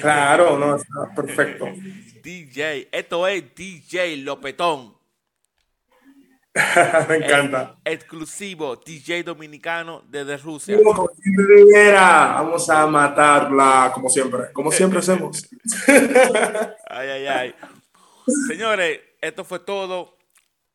Claro, 0.00 0.58
no, 0.58 0.76
está 0.76 1.14
perfecto. 1.14 1.66
DJ, 2.22 2.88
esto 2.90 3.26
es 3.26 3.54
DJ 3.54 4.16
Lopetón. 4.18 4.94
Me 7.08 7.16
encanta. 7.16 7.76
exclusivo 7.84 8.76
DJ 8.76 9.24
dominicano 9.24 10.04
desde 10.08 10.36
Rusia. 10.36 10.78
Vamos 11.92 12.70
a 12.70 12.86
matarla 12.86 13.90
como 13.92 14.08
siempre, 14.08 14.52
como 14.52 14.70
siempre 14.70 15.00
hacemos. 15.00 15.48
ay, 16.86 17.08
ay, 17.08 17.26
ay. 17.26 17.54
Señores, 18.46 19.00
esto 19.20 19.44
fue 19.44 19.58
todo. 19.58 20.16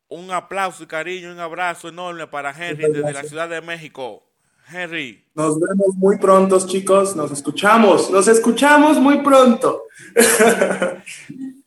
Un 0.08 0.30
aplauso 0.32 0.82
y 0.82 0.86
cariño, 0.86 1.32
un 1.32 1.38
abrazo 1.38 1.88
enorme 1.88 2.26
para 2.26 2.50
Henry 2.50 2.92
desde 2.92 3.12
la 3.12 3.22
Ciudad 3.22 3.48
de 3.48 3.62
México. 3.62 4.26
Henry. 4.70 5.24
Nos 5.34 5.58
vemos 5.58 5.94
muy 5.96 6.18
pronto, 6.18 6.58
chicos. 6.66 7.16
Nos 7.16 7.30
escuchamos. 7.30 8.10
Nos 8.10 8.28
escuchamos 8.28 8.98
muy 8.98 9.22
pronto. 9.22 9.84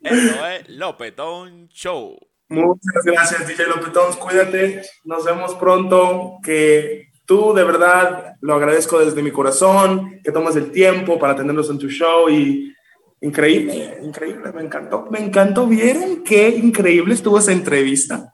Esto 0.01 0.47
es 0.47 0.69
Lopetón 0.69 1.67
Show. 1.69 2.19
Muchas 2.53 3.03
gracias, 3.03 3.47
DJ 3.47 3.67
Lopetón. 3.67 4.13
Cuídate. 4.13 4.83
Nos 5.03 5.25
vemos 5.25 5.55
pronto. 5.55 6.37
Que 6.43 7.13
tú, 7.25 7.53
de 7.53 7.63
verdad, 7.63 8.35
lo 8.41 8.53
agradezco 8.53 8.99
desde 8.99 9.23
mi 9.23 9.31
corazón, 9.31 10.19
que 10.23 10.31
tomas 10.31 10.55
el 10.55 10.71
tiempo 10.71 11.19
para 11.19 11.35
tenernos 11.35 11.69
en 11.69 11.79
tu 11.79 11.89
show 11.89 12.29
y 12.29 12.73
increíble, 13.21 13.99
increíble, 14.01 14.51
me 14.51 14.61
encantó, 14.61 15.07
me 15.09 15.19
encantó. 15.19 15.65
¿Vieron 15.65 16.23
qué 16.23 16.49
increíble 16.49 17.13
estuvo 17.13 17.39
esa 17.39 17.51
entrevista? 17.51 18.33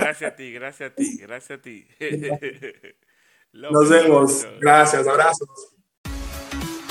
Gracias, 0.00 0.32
a 0.32 0.36
ti, 0.36 0.52
gracias 0.52 0.92
a 0.92 0.94
ti, 0.94 1.18
gracias 1.18 1.58
a 1.58 1.62
ti. 1.62 1.86
Nos 3.52 3.88
vemos. 3.88 4.46
Gracias, 4.60 5.06
abrazos. 5.08 5.48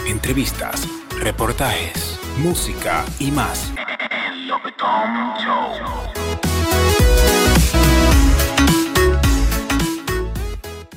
Entrevistas, 0.06 0.88
reportajes, 1.22 2.20
música 2.38 3.06
y 3.20 3.32
más. 3.32 3.72
of 4.52 4.66
a 4.66 4.72
dumb 4.72 5.36
toe. 5.44 7.39